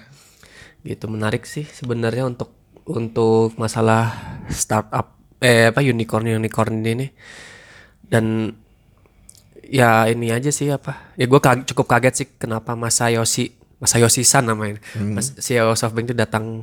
Gitu 0.81 1.05
menarik 1.07 1.43
sih 1.43 1.67
sebenarnya 1.67 2.25
untuk 2.25 2.55
untuk 2.87 3.59
masalah 3.59 4.15
startup 4.47 5.19
eh 5.37 5.69
apa 5.69 5.83
unicorn 5.83 6.31
unicorn 6.31 6.81
ini 6.81 7.11
dan 8.07 8.55
ya 9.67 10.07
ini 10.07 10.31
aja 10.31 10.49
sih 10.49 10.71
apa 10.71 11.13
ya 11.19 11.27
gue 11.27 11.41
cukup 11.67 11.87
kaget 11.89 12.15
sih 12.15 12.27
kenapa 12.39 12.73
Masayoshi 12.73 13.51
Masayoshi 13.77 14.23
San 14.23 14.47
namanya 14.47 14.79
Mas 14.95 15.35
CEO 15.37 15.75
SoftBank 15.75 16.07
itu 16.07 16.17
datang 16.17 16.63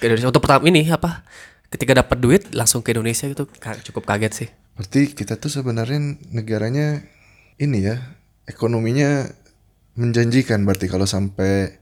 ke 0.00 0.08
Indonesia 0.08 0.32
untuk 0.32 0.40
pertama 0.40 0.64
ini 0.64 0.88
apa 0.88 1.22
ketika 1.68 1.92
dapat 1.94 2.16
duit 2.18 2.42
langsung 2.50 2.80
ke 2.80 2.90
Indonesia 2.90 3.28
ka- 3.60 3.78
cukup 3.84 4.08
kaget 4.08 4.32
sih 4.34 4.48
Berarti 4.80 5.12
kita 5.12 5.36
tuh 5.36 5.52
sebenarnya 5.52 6.00
negaranya 6.32 7.04
ini 7.60 7.84
ya 7.84 8.00
ekonominya 8.48 9.28
menjanjikan 9.92 10.64
berarti 10.64 10.88
kalau 10.88 11.04
sampai 11.04 11.76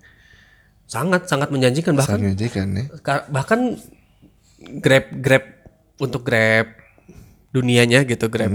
sangat 0.91 1.31
sangat 1.31 1.55
menjanjikan 1.55 1.95
bahkan 1.95 2.19
sangat 2.19 2.23
menjanjikan 2.27 2.67
ya. 2.75 2.85
Ka- 2.99 3.31
bahkan 3.31 3.79
Grab 4.83 5.15
Grab 5.23 5.45
untuk 6.03 6.27
Grab 6.27 6.75
dunianya 7.55 8.03
gitu 8.03 8.27
Grab. 8.27 8.51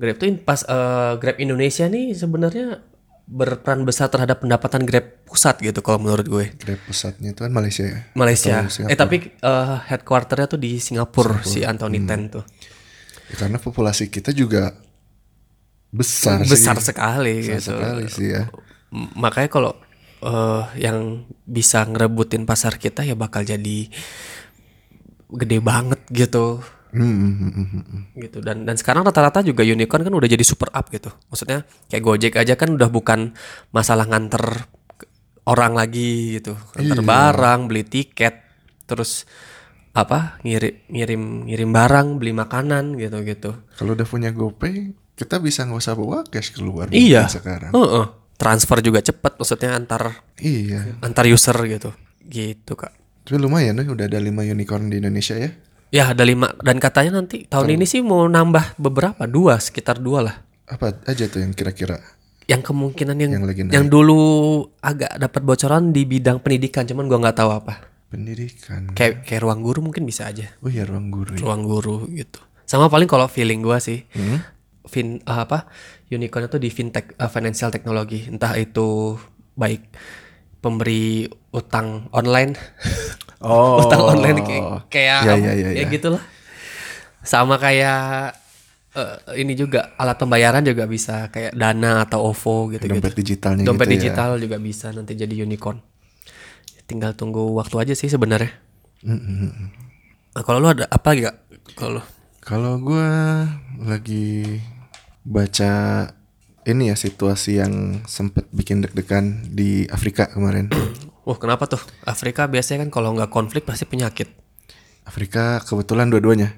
Grab 0.00 0.16
tuh 0.16 0.32
pas 0.40 0.64
eh, 0.64 1.12
Grab 1.20 1.36
Indonesia 1.36 1.84
nih 1.84 2.16
sebenarnya 2.16 2.80
berperan 3.28 3.84
besar 3.84 4.08
terhadap 4.08 4.40
pendapatan 4.40 4.88
Grab 4.88 5.28
pusat 5.28 5.60
gitu 5.60 5.84
kalau 5.84 6.00
menurut 6.00 6.24
gue. 6.24 6.56
Grab 6.56 6.80
pusatnya 6.88 7.36
itu 7.36 7.44
kan 7.44 7.52
Malaysia 7.52 7.84
ya. 7.84 8.00
Malaysia. 8.16 8.64
Singapura. 8.64 8.88
eh 8.88 8.96
tapi 8.96 9.16
eh, 9.28 9.76
headquarternya 9.92 10.48
tuh 10.48 10.56
di 10.56 10.80
Singapura, 10.80 11.44
si 11.44 11.60
Anthony 11.60 12.00
Ten 12.08 12.32
tuh 12.32 12.48
Ya, 13.28 13.34
karena 13.44 13.58
populasi 13.60 14.08
kita 14.08 14.32
juga 14.32 14.72
besar, 15.92 16.44
besar 16.44 16.76
sih. 16.80 16.92
sekali 16.92 17.36
Besar 17.44 17.56
gitu 17.56 17.72
sekali 17.76 18.04
sih 18.08 18.28
ya. 18.32 18.42
Makanya 18.92 19.48
kalau 19.52 19.72
eh, 20.24 20.64
yang 20.80 21.28
bisa 21.44 21.84
ngerebutin 21.84 22.48
pasar 22.48 22.76
kita 22.80 23.04
ya 23.04 23.14
bakal 23.14 23.44
jadi 23.44 23.88
gede 25.28 25.58
banget 25.60 26.00
gitu 26.08 26.64
Hmm, 26.88 27.04
hmm, 27.04 27.34
hmm, 27.36 27.52
hmm, 27.52 27.84
hmm. 27.84 28.02
gitu 28.16 28.40
dan 28.40 28.64
dan 28.64 28.72
sekarang 28.80 29.04
rata-rata 29.04 29.44
juga 29.44 29.60
unicorn 29.60 30.08
kan 30.08 30.14
udah 30.16 30.24
jadi 30.24 30.40
super 30.40 30.72
up 30.72 30.88
gitu 30.88 31.12
maksudnya 31.28 31.68
kayak 31.92 32.00
Gojek 32.00 32.34
aja 32.40 32.56
kan 32.56 32.72
udah 32.72 32.88
bukan 32.88 33.36
masalah 33.76 34.08
nganter 34.08 34.64
orang 35.44 35.76
lagi 35.76 36.40
gitu 36.40 36.56
nganter 36.72 37.04
barang 37.04 37.68
beli 37.68 37.84
tiket 37.84 38.40
terus 38.88 39.28
apa 39.98 40.18
ngirim 40.40 40.74
ngirim 40.86 41.22
ngirim 41.44 41.70
barang 41.70 42.06
beli 42.16 42.32
makanan 42.32 42.94
gitu 42.94 43.18
gitu 43.20 43.50
Kalau 43.74 43.92
udah 43.92 44.04
punya 44.04 44.30
GoPay, 44.30 44.74
kita 45.12 45.38
bisa 45.38 45.62
nggak 45.62 45.78
usah 45.78 45.94
bawa 45.94 46.22
cash 46.24 46.50
keluar 46.50 46.86
iya 46.88 47.26
sekarang. 47.26 47.70
Heeh. 47.70 48.06
transfer 48.34 48.78
juga 48.78 49.00
cepet 49.00 49.34
maksudnya 49.34 49.74
antar 49.74 50.22
Iya. 50.36 50.96
antar 51.00 51.26
user 51.26 51.58
gitu 51.66 51.90
gitu 52.22 52.72
kak 52.72 52.94
Tapi 53.22 53.36
lumayan 53.36 53.76
nih 53.76 53.88
udah 53.88 54.06
ada 54.06 54.16
5 54.16 54.30
unicorn 54.48 54.88
di 54.88 54.98
Indonesia 54.98 55.34
ya. 55.34 55.50
ya 55.88 56.04
ada 56.10 56.22
lima 56.22 56.52
dan 56.58 56.76
katanya 56.76 57.18
nanti 57.18 57.44
tahun 57.44 57.74
ini 57.74 57.84
sih 57.84 57.98
mau 57.98 58.24
nambah 58.24 58.76
beberapa 58.76 59.24
dua 59.24 59.56
sekitar 59.58 59.98
dua 59.98 60.20
lah 60.22 60.36
Apa 60.64 60.92
aja 61.02 61.24
tuh 61.26 61.40
yang 61.40 61.50
kira-kira 61.50 61.96
yang 62.44 62.60
kemungkinan 62.60 63.16
yang 63.16 63.32
Yang 63.34 63.44
lagi 63.44 63.60
naik. 63.62 63.72
yang 63.72 63.86
dulu 63.86 64.20
agak 64.78 65.16
dapat 65.16 65.42
bocoran 65.42 65.90
di 65.90 66.04
bidang 66.04 66.38
pendidikan 66.38 66.84
cuman 66.84 67.04
gua 67.04 67.18
nggak 67.22 67.36
tahu 67.36 67.50
apa 67.50 67.87
pendidikan? 68.08 68.88
kayak 68.92 69.22
kayak 69.22 69.40
ruang 69.40 69.60
guru 69.60 69.80
mungkin 69.82 70.02
bisa 70.02 70.26
aja 70.26 70.48
Oh 70.58 70.68
iya 70.68 70.82
ruang 70.82 71.08
guru. 71.08 71.32
ya. 71.32 71.40
ruang 71.40 71.62
guru 71.62 71.96
gitu 72.10 72.40
sama 72.64 72.86
paling 72.86 73.04
kalau 73.04 73.24
feeling 73.26 73.60
gua 73.60 73.78
sih 73.78 74.04
Hmm? 74.10 74.40
fin 74.84 75.20
eh, 75.20 75.38
apa 75.38 75.68
unicorn 76.08 76.46
itu 76.46 76.56
di 76.56 76.68
fintech 76.68 77.12
eh, 77.12 77.26
financial 77.26 77.68
technology 77.68 78.24
entah 78.26 78.52
itu 78.54 79.16
baik 79.54 79.84
pemberi 80.58 81.24
utang 81.50 82.08
online 82.10 82.56
Oh. 83.38 83.78
utang 83.84 84.02
online 84.02 84.42
kayak 84.42 84.64
kayak 84.88 85.20
Ya, 85.22 85.34
ya, 85.36 85.52
ya, 85.54 85.68
ya 85.70 85.78
ya. 85.78 85.86
gitulah 85.86 86.18
sama 87.20 87.54
kayak 87.54 88.34
eh, 88.92 89.14
ini 89.36 89.54
juga 89.54 89.94
alat 89.94 90.16
pembayaran 90.16 90.62
juga 90.62 90.84
bisa 90.84 91.28
kayak 91.28 91.54
dana 91.54 92.02
atau 92.02 92.26
ovo 92.26 92.66
gitu 92.68 92.82
gitu 92.82 92.90
Dompet 92.90 93.14
digitalnya 93.14 93.62
dompet 93.62 93.86
gitu 93.86 93.92
ya. 93.92 93.96
digital 94.00 94.30
juga 94.38 94.56
bisa 94.56 94.90
nanti 94.90 95.14
jadi 95.14 95.34
unicorn 95.38 95.78
tinggal 96.88 97.12
tunggu 97.12 97.52
waktu 97.52 97.76
aja 97.84 97.94
sih 97.94 98.08
sebenarnya. 98.08 98.48
Nah, 99.04 100.42
kalau 100.42 100.58
lu 100.58 100.72
ada 100.72 100.88
apa 100.88 101.14
gak 101.14 101.36
kalau 101.76 102.00
lu? 102.00 102.02
Kalau 102.40 102.80
gua 102.80 103.44
lagi 103.76 104.58
baca 105.20 106.08
ini 106.64 106.88
ya 106.88 106.96
situasi 106.96 107.60
yang 107.60 108.02
sempet 108.08 108.48
bikin 108.48 108.80
deg-degan 108.80 109.52
di 109.52 109.84
Afrika 109.92 110.32
kemarin. 110.32 110.72
Wah 111.28 111.36
kenapa 111.36 111.68
tuh? 111.68 111.80
Afrika 112.08 112.48
biasanya 112.48 112.88
kan 112.88 112.90
kalau 112.90 113.12
nggak 113.12 113.28
konflik 113.28 113.68
pasti 113.68 113.84
penyakit. 113.84 114.32
Afrika 115.04 115.60
kebetulan 115.60 116.08
dua-duanya. 116.08 116.56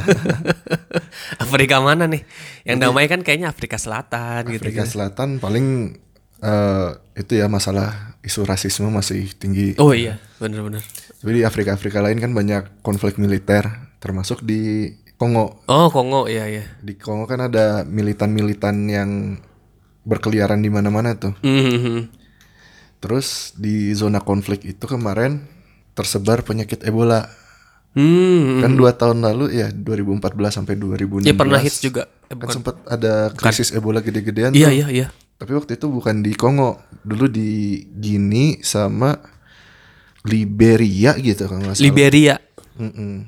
Afrika 1.44 1.84
mana 1.84 2.08
nih? 2.08 2.24
Yang 2.64 2.78
damai 2.80 3.08
kan 3.08 3.20
kayaknya 3.20 3.52
Afrika 3.52 3.76
Selatan 3.76 4.48
gitu 4.52 4.68
Afrika 4.68 4.84
Selatan 4.88 5.36
paling 5.36 5.96
eh, 6.40 6.88
itu 7.14 7.32
ya 7.34 7.46
masalah 7.46 8.16
isu 8.20 8.44
rasisme 8.44 8.88
masih 8.88 9.32
tinggi. 9.32 9.76
oh 9.76 9.92
iya 9.92 10.20
bener-bener 10.36 10.80
Jadi 11.20 11.36
di 11.36 11.44
Afrika-Afrika 11.44 12.00
lain 12.00 12.16
kan 12.16 12.32
banyak 12.32 12.80
konflik 12.80 13.16
militer, 13.16 13.68
termasuk 13.96 14.40
di 14.40 14.88
Kongo. 15.14 15.60
oh 15.66 15.88
Kongo 15.88 16.24
iya 16.24 16.44
iya 16.46 16.64
Di 16.80 16.96
Kongo 16.96 17.24
kan 17.24 17.40
ada 17.42 17.84
militan-militan 17.84 18.76
yang 18.84 19.36
berkeliaran 20.02 20.58
di 20.58 20.68
mana-mana 20.68 21.12
tuh. 21.14 21.36
Mhm. 21.40 22.08
Terus 22.98 23.52
di 23.54 23.92
zona 23.92 24.20
konflik 24.20 24.64
itu 24.66 24.84
kemarin 24.84 25.44
tersebar 25.92 26.40
penyakit 26.40 26.80
Ebola. 26.82 27.28
Hmm. 27.90 28.60
Kan 28.62 28.76
dua 28.76 28.94
tahun 28.94 29.20
lalu 29.20 29.56
ya 29.56 29.68
2014 29.68 30.20
sampai 30.52 30.76
2016. 30.76 31.26
Ya 31.26 31.34
pernah 31.34 31.58
hits 31.58 31.80
juga. 31.80 32.06
Eh, 32.24 32.28
Kan 32.30 32.36
bukan. 32.38 32.54
sempat 32.54 32.74
ada 32.86 33.28
krisis 33.30 33.72
Ebola 33.72 33.98
gede-gedean 33.98 34.52
Iya 34.52 34.68
tuh. 34.68 34.74
iya 34.74 34.86
iya. 34.88 35.06
Tapi 35.40 35.56
waktu 35.56 35.80
itu 35.80 35.88
bukan 35.88 36.20
di 36.20 36.36
Kongo, 36.36 36.84
dulu 37.00 37.24
di 37.24 37.80
Guinea 37.88 38.60
sama 38.60 39.16
Liberia 40.28 41.16
gitu 41.16 41.48
kalau 41.48 41.64
nggak 41.64 41.80
salah. 41.80 41.86
Liberia, 41.88 42.36
Mm-mm. 42.76 43.24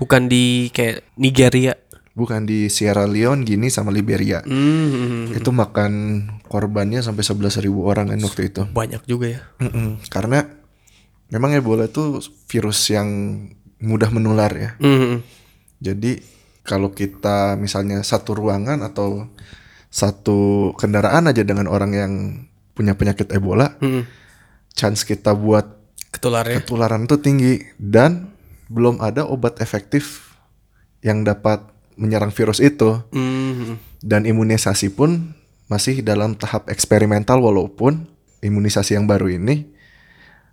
bukan 0.00 0.32
di 0.32 0.72
kayak 0.72 1.04
Nigeria. 1.20 1.76
Bukan 2.16 2.48
di 2.48 2.72
Sierra 2.72 3.04
Leone, 3.04 3.44
Guinea 3.44 3.68
sama 3.68 3.92
Liberia. 3.92 4.40
Hmm. 4.48 5.28
Itu 5.36 5.52
makan 5.52 6.24
korbannya 6.48 7.04
sampai 7.04 7.20
11.000 7.20 7.68
orang 7.76 8.08
kan 8.08 8.20
waktu 8.24 8.48
itu. 8.48 8.64
Banyak 8.72 9.04
juga 9.04 9.36
ya. 9.36 9.40
Mm-mm. 9.60 10.00
Karena 10.08 10.40
memang 11.28 11.52
Ebola 11.52 11.84
itu 11.84 12.24
virus 12.48 12.88
yang 12.88 13.08
mudah 13.84 14.08
menular 14.08 14.48
ya. 14.56 14.70
Hmm. 14.80 15.20
Jadi 15.84 16.16
kalau 16.64 16.96
kita 16.96 17.60
misalnya 17.60 18.00
satu 18.00 18.32
ruangan 18.32 18.80
atau 18.80 19.28
satu 19.96 20.70
kendaraan 20.76 21.24
aja 21.24 21.40
dengan 21.40 21.64
orang 21.66 21.96
yang 21.96 22.12
punya 22.76 22.92
penyakit 22.92 23.32
Ebola, 23.32 23.80
Hmm. 23.80 24.04
chance 24.76 25.00
kita 25.02 25.32
buat 25.32 25.64
Ketular 26.12 26.44
ya. 26.44 26.60
ketularan 26.60 27.08
itu 27.08 27.16
tinggi 27.16 27.64
dan 27.80 28.28
belum 28.68 29.00
ada 29.00 29.24
obat 29.24 29.56
efektif 29.58 30.36
yang 31.00 31.24
dapat 31.24 31.64
menyerang 31.96 32.28
virus 32.28 32.60
itu 32.60 33.00
Hmm. 33.08 33.80
dan 34.04 34.28
imunisasi 34.28 34.92
pun 34.92 35.32
masih 35.66 36.04
dalam 36.04 36.36
tahap 36.36 36.68
eksperimental 36.68 37.40
walaupun 37.40 38.04
imunisasi 38.38 38.94
yang 38.94 39.08
baru 39.08 39.32
ini 39.32 39.72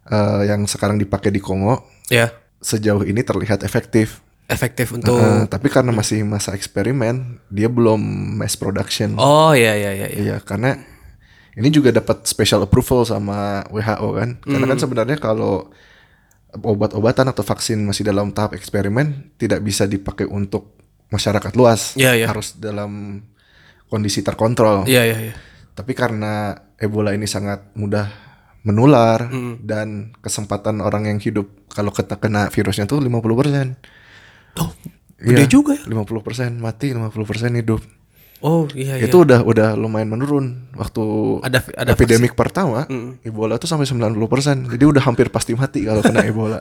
eh, 0.03 0.41
yang 0.47 0.63
sekarang 0.63 0.95
dipakai 0.97 1.29
di 1.29 1.39
Kongo 1.39 1.83
Ya. 2.07 2.31
sejauh 2.59 3.03
ini 3.03 3.23
terlihat 3.23 3.63
efektif. 3.63 4.19
Efektif 4.53 4.93
untuk 4.93 5.17
Eh, 5.17 5.43
tapi 5.45 5.67
karena 5.67 5.89
masih 5.89 6.21
masa 6.23 6.53
eksperimen, 6.53 7.41
dia 7.49 7.67
belum 7.67 7.99
mass 8.37 8.53
production. 8.53 9.17
Oh 9.17 9.51
iya 9.51 9.73
iya 9.73 9.91
iya. 9.93 10.07
iya. 10.13 10.35
Karena 10.39 10.77
ini 11.53 11.69
juga 11.69 11.89
dapat 11.89 12.25
special 12.25 12.63
approval 12.63 13.03
sama 13.03 13.61
WHO 13.69 14.09
kan. 14.13 14.29
Karena 14.39 14.65
Hmm. 14.65 14.71
kan 14.73 14.79
sebenarnya 14.79 15.17
kalau 15.17 15.69
obat-obatan 16.53 17.29
atau 17.29 17.41
vaksin 17.41 17.81
masih 17.81 18.05
dalam 18.05 18.29
tahap 18.29 18.53
eksperimen 18.53 19.33
tidak 19.35 19.61
bisa 19.61 19.85
dipakai 19.85 20.25
untuk 20.25 20.77
masyarakat 21.09 21.53
luas. 21.53 21.97
Iya, 21.97 22.13
iya. 22.13 22.27
Harus 22.29 22.57
dalam 22.57 23.21
kondisi 23.85 24.21
terkontrol. 24.21 24.85
Iya 24.85 25.01
iya 25.05 25.17
iya. 25.29 25.35
Tapi 25.73 25.93
karena 25.93 26.53
Ebola 26.77 27.13
ini 27.13 27.25
sangat 27.25 27.73
mudah 27.73 28.09
menular 28.63 29.27
Hmm. 29.27 29.59
dan 29.61 30.13
kesempatan 30.21 30.79
orang 30.79 31.09
yang 31.09 31.19
hidup 31.19 31.49
kalau 31.69 31.89
kena, 31.91 32.15
kena 32.17 32.41
virusnya 32.49 32.85
tuh 32.85 33.01
50%. 33.01 33.77
Oh, 34.55 34.69
gede 35.17 35.45
Iya, 35.45 35.49
juga 35.49 35.73
ya. 35.73 35.83
50% 35.87 36.57
mati, 36.57 36.91
50% 36.91 37.55
hidup. 37.55 37.81
Oh 38.43 38.67
iya 38.75 38.99
iya. 38.99 39.07
Itu 39.07 39.23
udah 39.23 39.39
udah 39.39 39.79
lumayan 39.79 40.11
menurun 40.11 40.67
waktu 40.75 40.99
Ada 41.47 41.63
ada 41.79 41.95
epidemik 41.95 42.35
pertama 42.35 42.83
Ebola 43.23 43.55
tuh 43.55 43.71
sampai 43.71 43.87
90% 43.87 44.19
jadi 44.67 44.83
udah 44.83 44.99
hampir 44.99 45.31
pasti 45.31 45.55
mati 45.55 45.87
kalau 45.87 46.03
kena 46.03 46.27
Ebola 46.27 46.59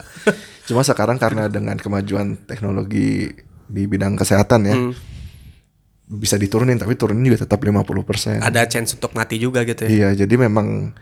cuma 0.62 0.86
sekarang 0.86 1.18
karena 1.18 1.50
dengan 1.50 1.74
kemajuan 1.74 2.38
teknologi 2.46 3.34
di 3.66 3.82
bidang 3.90 4.14
kesehatan 4.14 4.60
ya 4.62 4.76
Hmm. 4.78 4.94
bisa 6.06 6.38
diturunin 6.38 6.78
tapi 6.78 6.94
turunin 6.94 7.26
juga 7.26 7.42
tetap 7.42 7.58
50% 7.58 8.38
ada 8.38 8.62
chance 8.70 8.94
untuk 8.94 9.10
mati 9.10 9.42
juga 9.42 9.66
gitu 9.66 9.82
ya. 9.82 9.90
iya 9.90 10.08
jadi 10.14 10.38
memang 10.38 10.94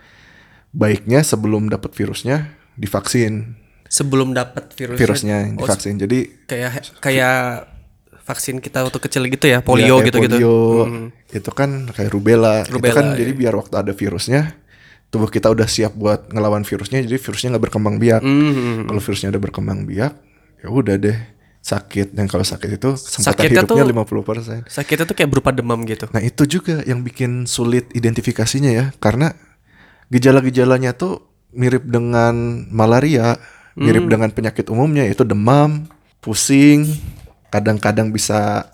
baiknya 0.70 1.20
sebelum 1.20 1.68
dapat 1.68 1.92
virusnya 1.92 2.56
divaksin 2.72 3.52
Sebelum 3.90 4.30
dapat 4.30 4.70
virusnya. 4.72 4.96
virusnya 4.96 5.36
Oh, 5.52 5.66
divaksin 5.66 5.98
jadi 5.98 6.18
kayak 6.46 6.70
kayak 7.02 7.38
vaksin 8.22 8.56
kita 8.56 8.80
waktu 8.80 8.98
kecil 9.00 9.26
gitu 9.26 9.44
ya, 9.44 9.58
ya, 9.58 9.60
polio 9.60 9.98
gitu-gitu. 10.00 10.38
polio, 10.38 10.58
Hmm. 10.80 11.08
itu 11.28 11.50
kan 11.50 11.90
kayak 11.90 12.08
rubella, 12.08 12.62
itu 12.62 12.70
Rubella, 12.72 12.94
kan 12.94 13.06
iya. 13.10 13.18
jadi 13.18 13.32
biar 13.34 13.52
waktu 13.52 13.74
ada 13.76 13.90
virusnya 13.90 14.54
tubuh 15.08 15.26
kita 15.26 15.50
udah 15.50 15.66
siap 15.66 15.92
buat 15.92 16.30
ngelawan 16.30 16.62
virusnya 16.62 17.02
jadi 17.02 17.18
virusnya 17.18 17.50
nggak 17.50 17.64
berkembang 17.66 17.98
biak 17.98 18.22
Hmm. 18.22 18.86
Kalau 18.86 19.00
virusnya 19.00 19.28
udah 19.28 19.42
berkembang 19.42 19.82
biak, 19.82 20.12
ya 20.56 20.68
udah 20.70 20.94
deh 20.96 21.18
sakit. 21.60 22.14
Dan 22.14 22.24
kalau 22.24 22.40
sakit 22.40 22.70
itu 22.72 22.94
kesempatan 22.94 23.26
Sakitnya 23.26 23.60
hidupnya 23.60 23.82
tuh- 23.82 23.90
50%. 23.90 24.60
Sakitnya 24.64 25.04
tuh 25.04 25.12
kayak 25.12 25.28
berupa 25.28 25.50
demam 25.50 25.82
gitu. 25.82 26.06
Nah 26.08 26.22
itu 26.22 26.46
juga 26.46 26.80
yang 26.82 27.02
bikin 27.02 27.44
sulit 27.44 27.90
identifikasinya 27.90 28.70
ya. 28.70 28.84
Karena 28.96 29.34
gejala-gejalanya 30.08 30.94
tuh 30.94 31.20
mirip 31.52 31.84
dengan 31.84 32.34
malaria, 32.68 33.36
mirip 33.74 34.06
Hmm. 34.06 34.12
dengan 34.12 34.30
penyakit 34.30 34.66
umumnya 34.68 35.04
yaitu 35.04 35.22
demam, 35.22 35.86
pusing, 36.18 36.86
kadang-kadang 37.48 38.10
bisa 38.10 38.70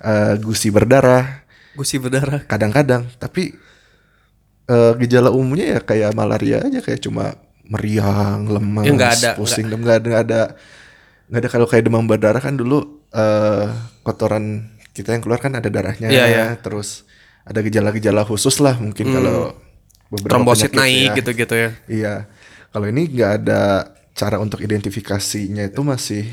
eh, 0.00 0.34
gusi 0.38 0.72
berdarah, 0.72 1.44
Gusi 1.76 2.00
berdarah. 2.00 2.40
kadang-kadang. 2.44 3.04
Tapi 3.16 3.52
eh, 4.66 4.92
gejala 4.98 5.28
umumnya 5.28 5.76
ya 5.76 5.80
kayak 5.80 6.10
malaria 6.12 6.62
aja 6.62 6.80
kayak 6.80 7.00
cuma 7.00 7.36
meriang, 7.64 8.48
lemas, 8.48 8.86
Ya, 8.86 8.94
ada, 8.96 9.30
pusing, 9.36 9.66
dem 9.66 9.78
nggak 9.78 10.02
ada 10.02 10.06
nggak 10.08 10.24
ada 10.24 10.40
nggak 11.30 11.40
ada 11.40 11.48
kalau 11.48 11.66
kayak 11.66 11.86
demam 11.86 12.02
berdarah 12.02 12.42
kan 12.42 12.58
dulu 12.58 13.06
eh 13.10 13.66
kotoran 14.02 14.66
kita 14.90 15.14
yang 15.14 15.22
keluar 15.22 15.38
kan 15.38 15.54
ada 15.54 15.70
darahnya, 15.70 16.10
Iya, 16.10 16.24
iya. 16.26 16.46
terus 16.58 17.06
ada 17.46 17.62
gejala-gejala 17.62 18.26
khusus 18.26 18.58
lah 18.58 18.74
mungkin 18.74 19.06
kalau 19.10 19.54
beberapa 20.08 20.42
Trombosit 20.42 20.74
naik 20.74 21.14
ya. 21.14 21.16
gitu-gitu 21.22 21.54
ya. 21.54 21.70
Iya, 21.86 22.14
kalau 22.70 22.86
ini 22.86 23.06
nggak 23.06 23.32
ada 23.38 23.62
cara 24.20 24.36
untuk 24.36 24.60
identifikasinya 24.60 25.64
itu 25.64 25.80
masih 25.80 26.28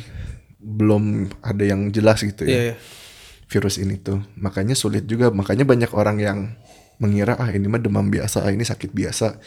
belum 0.60 1.32
ada 1.40 1.64
yang 1.64 1.88
jelas 1.88 2.20
gitu 2.20 2.44
ya 2.44 2.52
Iya, 2.52 2.62
iya. 2.68 2.76
virus 3.48 3.80
ini 3.80 3.96
tuh. 3.96 4.20
Makanya 4.36 4.76
sulit 4.76 5.08
juga, 5.08 5.32
makanya 5.32 5.64
banyak 5.64 5.92
orang 5.96 6.20
yang 6.20 6.38
mengira 7.00 7.40
ah 7.40 7.48
ini 7.48 7.64
mah 7.66 7.80
demam 7.80 8.04
biasa, 8.04 8.44
ah 8.44 8.52
ini 8.52 8.68
sakit 8.68 8.92
biasa. 8.92 9.40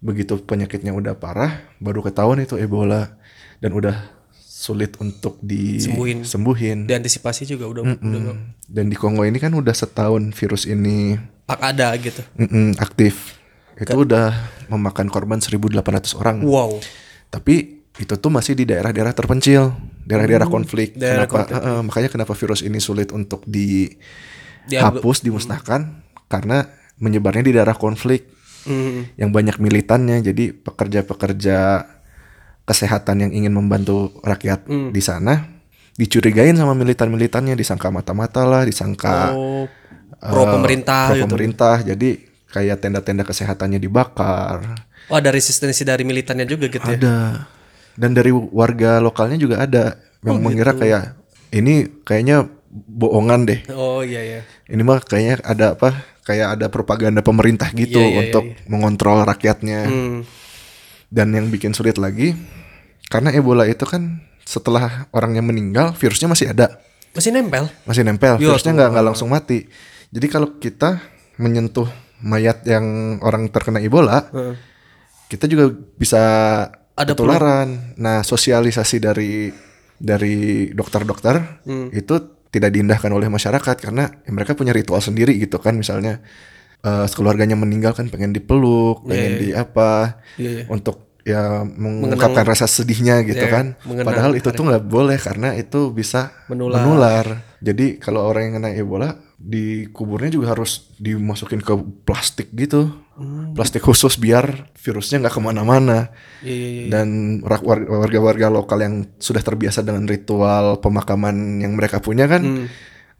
Begitu 0.00 0.44
penyakitnya 0.44 0.92
udah 0.92 1.16
parah, 1.16 1.64
baru 1.80 2.04
ketahuan 2.04 2.40
itu 2.40 2.60
Ebola 2.60 3.16
dan 3.58 3.72
udah 3.72 3.96
sulit 4.36 4.92
untuk 5.00 5.40
Sembuhin. 5.40 6.20
disembuhin. 6.20 6.78
Diantisipasi 6.84 7.48
juga 7.48 7.64
udah 7.64 7.82
udah 7.96 8.20
Mm. 8.36 8.40
Dan 8.68 8.92
di 8.92 8.96
Kongo 8.96 9.24
ini 9.24 9.40
kan 9.40 9.56
udah 9.56 9.72
setahun 9.72 10.36
virus 10.36 10.68
ini 10.68 11.16
pak 11.48 11.60
ada 11.64 11.96
gitu. 11.96 12.20
mm-mm, 12.36 12.76
aktif. 12.76 13.40
Itu 13.74 14.04
udah 14.04 14.36
memakan 14.68 15.08
korban 15.08 15.40
1.800 15.40 16.12
orang. 16.12 16.44
Wow. 16.44 16.76
Tapi 17.30 17.54
itu 17.96 18.14
tuh 18.16 18.30
masih 18.30 18.54
di 18.54 18.66
daerah-daerah 18.66 19.14
terpencil, 19.14 19.70
daerah-daerah 20.02 20.48
konflik. 20.50 20.94
Hmm, 20.94 21.00
daerah 21.00 21.26
kenapa? 21.30 21.52
Heeh, 21.54 21.78
makanya 21.82 22.08
kenapa 22.10 22.32
virus 22.34 22.60
ini 22.60 22.78
sulit 22.78 23.10
untuk 23.10 23.46
dihapus, 23.46 25.22
dimusnahkan 25.22 26.02
karena 26.26 26.66
menyebarnya 26.98 27.42
di 27.46 27.52
daerah 27.54 27.74
konflik 27.74 28.26
Hmm. 28.60 29.08
yang 29.16 29.32
banyak 29.32 29.56
militannya. 29.56 30.20
Jadi 30.20 30.52
pekerja-pekerja 30.52 31.86
kesehatan 32.64 33.24
yang 33.24 33.32
ingin 33.32 33.56
membantu 33.56 34.12
rakyat 34.20 34.68
Hmm. 34.68 34.92
di 34.92 35.00
sana 35.00 35.48
dicurigain 35.96 36.56
sama 36.56 36.72
militan-militannya, 36.72 37.56
disangka 37.56 37.88
mata-mata 37.88 38.44
lah, 38.44 38.64
disangka 38.64 39.32
Oh, 39.32 39.64
pro 40.20 40.42
eh, 40.44 40.50
pemerintah 40.50 41.02
pro 41.08 41.16
gitu. 41.16 41.24
pemerintah. 41.28 41.76
Jadi 41.84 42.08
kayak 42.48 42.80
tenda-tenda 42.80 43.24
kesehatannya 43.24 43.76
dibakar. 43.76 44.88
Oh, 45.10 45.18
ada 45.18 45.28
resistensi 45.28 45.82
dari 45.82 46.02
militannya 46.02 46.46
juga 46.46 46.66
gitu 46.66 46.80
ya. 46.80 46.96
Ada. 46.96 47.16
Dan 47.92 48.14
dari 48.14 48.30
warga 48.30 48.98
lokalnya 48.98 49.36
juga 49.36 49.60
ada 49.60 49.98
Oh, 50.20 50.30
yang 50.30 50.38
mengira 50.40 50.72
gitu. 50.72 50.84
kayak 50.84 51.02
ini 51.50 51.88
kayaknya 52.02 52.46
bohongan 52.70 53.44
deh. 53.44 53.60
Oh 53.72 54.00
iya 54.00 54.20
iya. 54.22 54.40
Ini 54.64 54.80
mah 54.80 55.00
kayaknya 55.00 55.42
ada 55.42 55.74
apa? 55.74 55.90
Kayak 56.22 56.54
ada 56.54 56.66
propaganda 56.68 57.20
pemerintah 57.20 57.66
gitu 57.72 57.96
Iya, 57.96 58.06
iya, 58.06 58.12
iya, 58.12 58.20
untuk 58.28 58.44
mengontrol 58.68 59.24
rakyatnya. 59.24 59.80
Hmm. 59.84 60.18
Dan 61.10 61.34
yang 61.34 61.50
bikin 61.50 61.74
sulit 61.74 61.98
lagi 61.98 62.38
karena 63.10 63.34
Ebola 63.34 63.66
itu 63.66 63.82
kan 63.82 64.22
setelah 64.46 65.10
orangnya 65.10 65.42
meninggal 65.42 65.90
virusnya 65.94 66.30
masih 66.30 66.54
ada, 66.54 66.78
Masih 67.10 67.34
nempel. 67.34 67.66
masih 67.82 68.06
nempel. 68.06 68.38
Ya 68.38 68.46
Virusnya 68.46 68.70
nggak 68.72 68.88
nggak 68.94 69.06
langsung 69.10 69.26
mati. 69.26 69.66
Jadi 70.10 70.26
kalau 70.26 70.58
kita 70.58 71.02
menyentuh 71.36 71.90
mayat 72.20 72.62
yang 72.62 72.84
orang 73.20 73.48
terkena 73.48 73.80
Ebola, 73.80 74.30
Heeh. 74.30 74.54
Kita 75.30 75.46
juga 75.46 75.70
bisa 75.94 76.22
Ada 76.92 77.14
ketularan. 77.14 77.94
Nah, 77.96 78.20
sosialisasi 78.20 78.98
dari 78.98 79.48
dari 79.96 80.36
dokter-dokter 80.70 81.62
Hmm. 81.62 81.88
itu 81.90 82.14
tidak 82.50 82.74
diindahkan 82.74 83.08
oleh 83.08 83.28
masyarakat 83.28 83.76
karena 83.78 84.10
ya 84.20 84.30
mereka 84.30 84.52
punya 84.52 84.74
ritual 84.74 84.98
sendiri 84.98 85.38
gitu 85.38 85.56
kan 85.56 85.72
misalnya 85.72 86.18
eh 86.80 87.06
keluarganya 87.12 87.54
meninggal 87.54 87.92
kan 87.92 88.08
pengen 88.08 88.32
dipeluk, 88.32 89.06
pengen 89.06 89.38
di 89.38 89.48
apa 89.54 90.18
Iya, 90.34 90.50
iya. 90.50 90.64
untuk 90.66 91.12
ya 91.20 91.62
mengungkapkan 91.62 92.42
rasa 92.42 92.64
sedihnya 92.64 93.20
gitu 93.22 93.44
Iya, 93.44 93.52
kan. 93.52 93.66
mengenang 93.84 94.08
Padahal 94.08 94.32
itu 94.34 94.48
tuh 94.50 94.64
nggak 94.66 94.84
boleh 94.84 95.18
karena 95.20 95.52
itu 95.54 95.92
bisa 95.92 96.32
Menular. 96.48 96.80
menular. 96.80 97.26
Jadi 97.60 98.00
kalau 98.00 98.24
orang 98.24 98.50
yang 98.50 98.54
kena 98.56 98.70
Ebola 98.72 99.08
dikuburnya 99.36 100.32
juga 100.32 100.56
harus 100.56 100.88
dimasukin 100.96 101.60
ke 101.60 101.72
plastik 102.02 102.48
gitu, 102.52 102.88
Hmm. 103.20 103.52
plastik 103.52 103.84
khusus 103.84 104.16
biar 104.16 104.72
virusnya 104.80 105.20
nggak 105.20 105.34
ke 105.36 105.42
mana-mana. 105.44 106.08
Iya 106.40 106.56
iya 106.56 106.68
iya. 106.72 106.84
Dan 106.88 107.08
warga-warga 107.44 108.48
lokal 108.48 108.80
yang 108.80 108.94
sudah 109.20 109.44
terbiasa 109.44 109.84
dengan 109.84 110.08
ritual 110.08 110.80
pemakaman 110.80 111.60
yang 111.60 111.76
mereka 111.76 112.00
punya 112.00 112.24
kan 112.24 112.40
Hmm. 112.40 112.66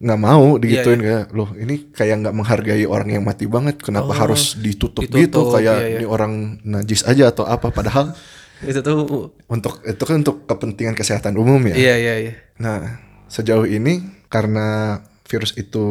nggak 0.01 0.17
mau 0.17 0.57
digituin 0.57 0.97
Iya, 0.97 1.05
kayak 1.05 1.25
loh 1.37 1.49
ini 1.53 1.93
kayak 1.93 2.15
nggak 2.25 2.33
menghargai 2.33 2.89
orang 2.89 3.13
yang 3.13 3.21
mati 3.21 3.45
banget 3.45 3.77
kenapa 3.77 4.09
harus 4.17 4.57
ditutup, 4.57 5.05
Oh, 5.05 5.05
ditutup, 5.05 5.21
gitu 5.21 5.39
kayak 5.53 5.77
iya, 5.77 5.85
iya. 5.85 5.97
ini 6.01 6.05
orang 6.09 6.33
najis 6.65 7.05
aja 7.05 7.29
atau 7.29 7.45
apa 7.45 7.69
padahal 7.69 8.17
Itu 8.65 8.81
tuh 8.81 8.97
untuk 9.45 9.85
itu 9.85 10.01
kan 10.01 10.25
untuk 10.25 10.49
kepentingan 10.49 10.97
kesehatan 10.97 11.37
umum 11.37 11.61
ya. 11.69 11.77
iya 11.77 11.95
iya 11.97 12.13
iya. 12.17 12.33
Nah, 12.57 12.97
sejauh 13.29 13.69
ini 13.69 14.01
karena 14.25 14.97
virus 15.29 15.53
itu 15.53 15.85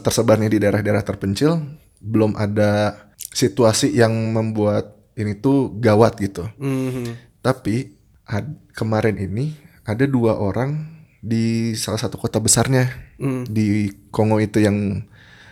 tersebarnya 0.00 0.48
di 0.48 0.56
daerah-daerah 0.56 1.00
terpencil, 1.00 1.56
belum 2.00 2.34
ada 2.34 2.96
situasi 3.30 3.92
yang 3.92 4.10
membuat 4.32 4.96
ini 5.14 5.32
tuh 5.34 5.72
gawat 5.74 6.16
gitu. 6.18 6.48
Hmm. 6.56 7.14
Tapi 7.38 7.92
ad- 8.24 8.56
kemarin 8.72 9.16
ini 9.16 9.52
ada 9.82 10.04
dua 10.04 10.34
orang 10.34 10.88
di 11.20 11.72
salah 11.74 12.00
satu 12.00 12.16
kota 12.16 12.40
besarnya 12.40 12.88
Hmm. 13.16 13.44
di 13.44 13.92
Kongo 14.08 14.40
itu 14.40 14.58
yang 14.58 15.04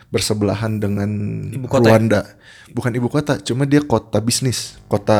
bersebelahan 0.09 0.81
dengan 0.81 1.09
Ibu 1.47 1.69
kota 1.69 1.85
ya? 1.85 1.91
Rwanda. 1.93 2.21
Bukan 2.69 2.91
ibu 2.91 3.07
kota, 3.07 3.37
cuma 3.37 3.65
dia 3.65 3.77
kota 3.79 4.17
bisnis, 4.17 4.77
kota 4.85 5.17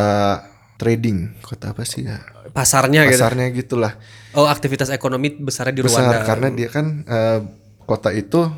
trading, 0.76 1.38
kota 1.42 1.74
apa 1.74 1.82
sih 1.84 2.06
ya? 2.06 2.18
Pasarnya 2.50 3.06
gitu. 3.06 3.22
Pasarnya 3.22 3.46
gitulah 3.52 3.94
Oh, 4.32 4.46
aktivitas 4.46 4.89
ekonomi 4.89 5.30
besarnya 5.32 5.74
di 5.76 5.84
besar 5.84 6.10
Rwanda. 6.10 6.26
karena 6.26 6.48
dia 6.50 6.68
kan 6.68 6.86
eh, 7.04 7.39
kota 7.84 8.10
itu 8.10 8.50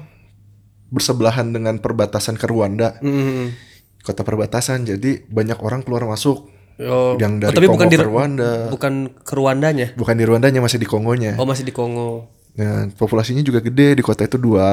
bersebelahan 0.92 1.50
dengan 1.50 1.80
perbatasan 1.80 2.36
ke 2.36 2.46
Rwanda 2.46 3.00
Hmm. 3.00 3.56
kota 4.02 4.22
perbatasan 4.22 4.86
jadi 4.86 5.24
banyak 5.26 5.58
orang 5.58 5.82
keluar 5.82 6.04
masuk 6.06 6.52
Oh, 6.78 7.14
yang 7.16 7.38
oh, 7.38 7.40
dari 7.40 7.54
tapi 7.54 7.68
Kongo 7.70 7.78
bukan 7.78 7.88
di 7.88 7.98
ke 8.00 8.06
Rwanda. 8.06 8.50
bukan 8.68 8.94
ke 9.22 9.34
Rwandanya. 9.38 9.88
Bukan 9.94 10.18
di 10.18 10.26
Rwandanya 10.26 10.66
masih 10.66 10.82
di 10.82 10.90
Kongonya. 10.90 11.38
Oh, 11.38 11.46
masih 11.46 11.62
di 11.62 11.70
Kongo. 11.70 12.26
Nah, 12.58 12.90
populasinya 12.92 13.46
juga 13.46 13.62
gede 13.62 13.94
di 13.94 14.02
kota 14.02 14.26
itu 14.26 14.42
2 14.42 14.66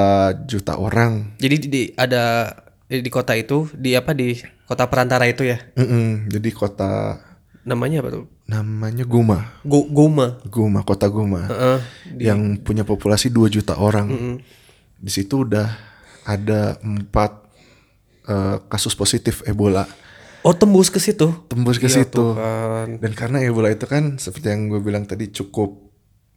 juta 0.48 0.80
orang. 0.80 1.36
Jadi 1.36 1.56
di, 1.60 1.82
ada 1.92 2.48
di, 2.88 3.04
di 3.04 3.10
kota 3.12 3.36
itu 3.36 3.68
di 3.76 3.92
apa 3.92 4.16
di 4.16 4.32
kota 4.64 4.88
perantara 4.88 5.28
itu 5.28 5.44
ya. 5.44 5.60
Mm-mm, 5.76 6.32
jadi 6.32 6.48
kota 6.48 7.20
Namanya 7.62 8.00
apa 8.00 8.08
tuh? 8.10 8.24
namanya 8.48 9.04
Guma. 9.04 9.60
Go, 9.60 9.84
Goma. 9.84 10.40
Guma, 10.48 10.80
kota 10.82 11.12
Guma. 11.12 11.44
Heeh. 11.44 11.78
yang 12.24 12.56
punya 12.56 12.88
populasi 12.88 13.28
2 13.28 13.52
juta 13.52 13.76
orang. 13.76 14.40
Di 14.96 15.10
situ 15.12 15.44
udah 15.44 15.87
ada 16.28 16.76
empat 16.78 17.48
eh, 18.28 18.56
kasus 18.68 18.92
positif 18.92 19.40
Ebola 19.42 19.88
Oh, 20.46 20.54
tembus 20.54 20.86
ke 20.86 21.02
situ. 21.02 21.34
tembus 21.50 21.82
ke 21.82 21.90
Iya, 21.90 22.06
situ. 22.06 22.14
Tuhan. 22.22 23.02
Dan 23.02 23.12
karena 23.12 23.42
Ebola 23.42 23.74
itu 23.74 23.90
kan 23.90 24.16
seperti 24.16 24.54
yang 24.54 24.70
gue 24.70 24.78
bilang 24.78 25.02
tadi 25.02 25.28
cukup 25.28 25.74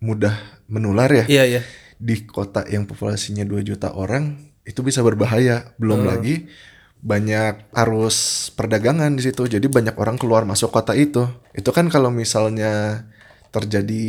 mudah 0.01 0.33
menular 0.65 1.05
ya. 1.13 1.25
Iya, 1.29 1.43
iya. 1.45 1.61
Di 2.01 2.25
kota 2.25 2.65
yang 2.65 2.89
populasinya 2.89 3.45
2 3.45 3.61
juta 3.61 3.93
orang 3.93 4.41
itu 4.65 4.81
bisa 4.81 5.05
berbahaya. 5.05 5.77
Belum 5.77 6.01
lagi 6.01 6.49
banyak 6.97 7.69
arus 7.77 8.49
perdagangan 8.57 9.13
di 9.13 9.21
situ. 9.21 9.45
Jadi 9.45 9.69
banyak 9.69 9.93
orang 9.93 10.17
keluar 10.17 10.49
masuk 10.49 10.73
kota 10.73 10.97
itu. 10.97 11.29
Itu 11.53 11.69
kan 11.69 11.85
kalau 11.87 12.09
misalnya 12.09 13.05
terjadi 13.53 14.01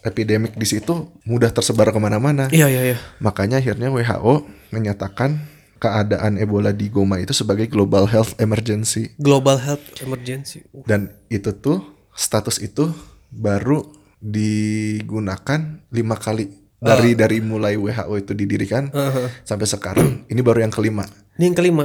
epidemik 0.00 0.54
di 0.54 0.64
situ 0.64 0.92
mudah 1.22 1.48
tersebar 1.48 1.88
ke 1.88 1.98
mana-mana. 1.98 2.48
Iya, 2.48 2.66
iya, 2.66 2.82
iya. 2.92 2.98
Makanya 3.18 3.58
akhirnya 3.58 3.88
WHO 3.88 4.44
menyatakan 4.70 5.40
keadaan 5.76 6.36
Ebola 6.36 6.70
di 6.70 6.86
Goma 6.86 7.16
itu 7.16 7.32
sebagai 7.32 7.64
global 7.64 8.04
health 8.04 8.36
emergency 8.36 9.16
Global 9.16 9.56
Health 9.56 9.80
Emergency. 10.00 10.60
dan 10.84 11.08
itu 11.26 11.56
tuh 11.56 11.80
status 12.12 12.60
itu 12.60 12.92
baru 13.28 13.88
digunakan 14.20 15.60
lima 15.88 16.16
kali 16.16 16.52
dari 16.76 17.16
dari 17.16 17.40
mulai 17.40 17.76
WHO 17.76 18.12
itu 18.18 18.32
didirikan 18.32 18.92
sampai 19.42 19.64
sekarang 19.64 20.08
ini 20.28 20.40
baru 20.40 20.60
yang 20.60 20.72
kelima 20.72 21.04
Ini 21.36 21.48
yang 21.48 21.56
kelima. 21.56 21.84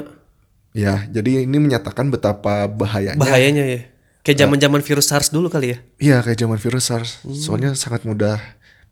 ya 0.72 1.08
jadi 1.08 1.48
ini 1.48 1.56
menyatakan 1.56 2.12
betapa 2.12 2.68
bahayanya 2.68 3.16
Bahayanya 3.16 3.64
ya. 3.64 3.82
Kayak 4.26 4.50
zaman-zaman 4.50 4.82
virus 4.82 5.06
SARS 5.14 5.30
dulu 5.30 5.54
kali 5.54 5.68
ya. 5.72 5.78
iya 6.02 6.18
kayak 6.26 6.42
zaman 6.42 6.58
virus 6.58 6.90
SARS 6.90 7.22
soalnya 7.38 7.78
sangat 7.78 8.10
mudah 8.10 8.42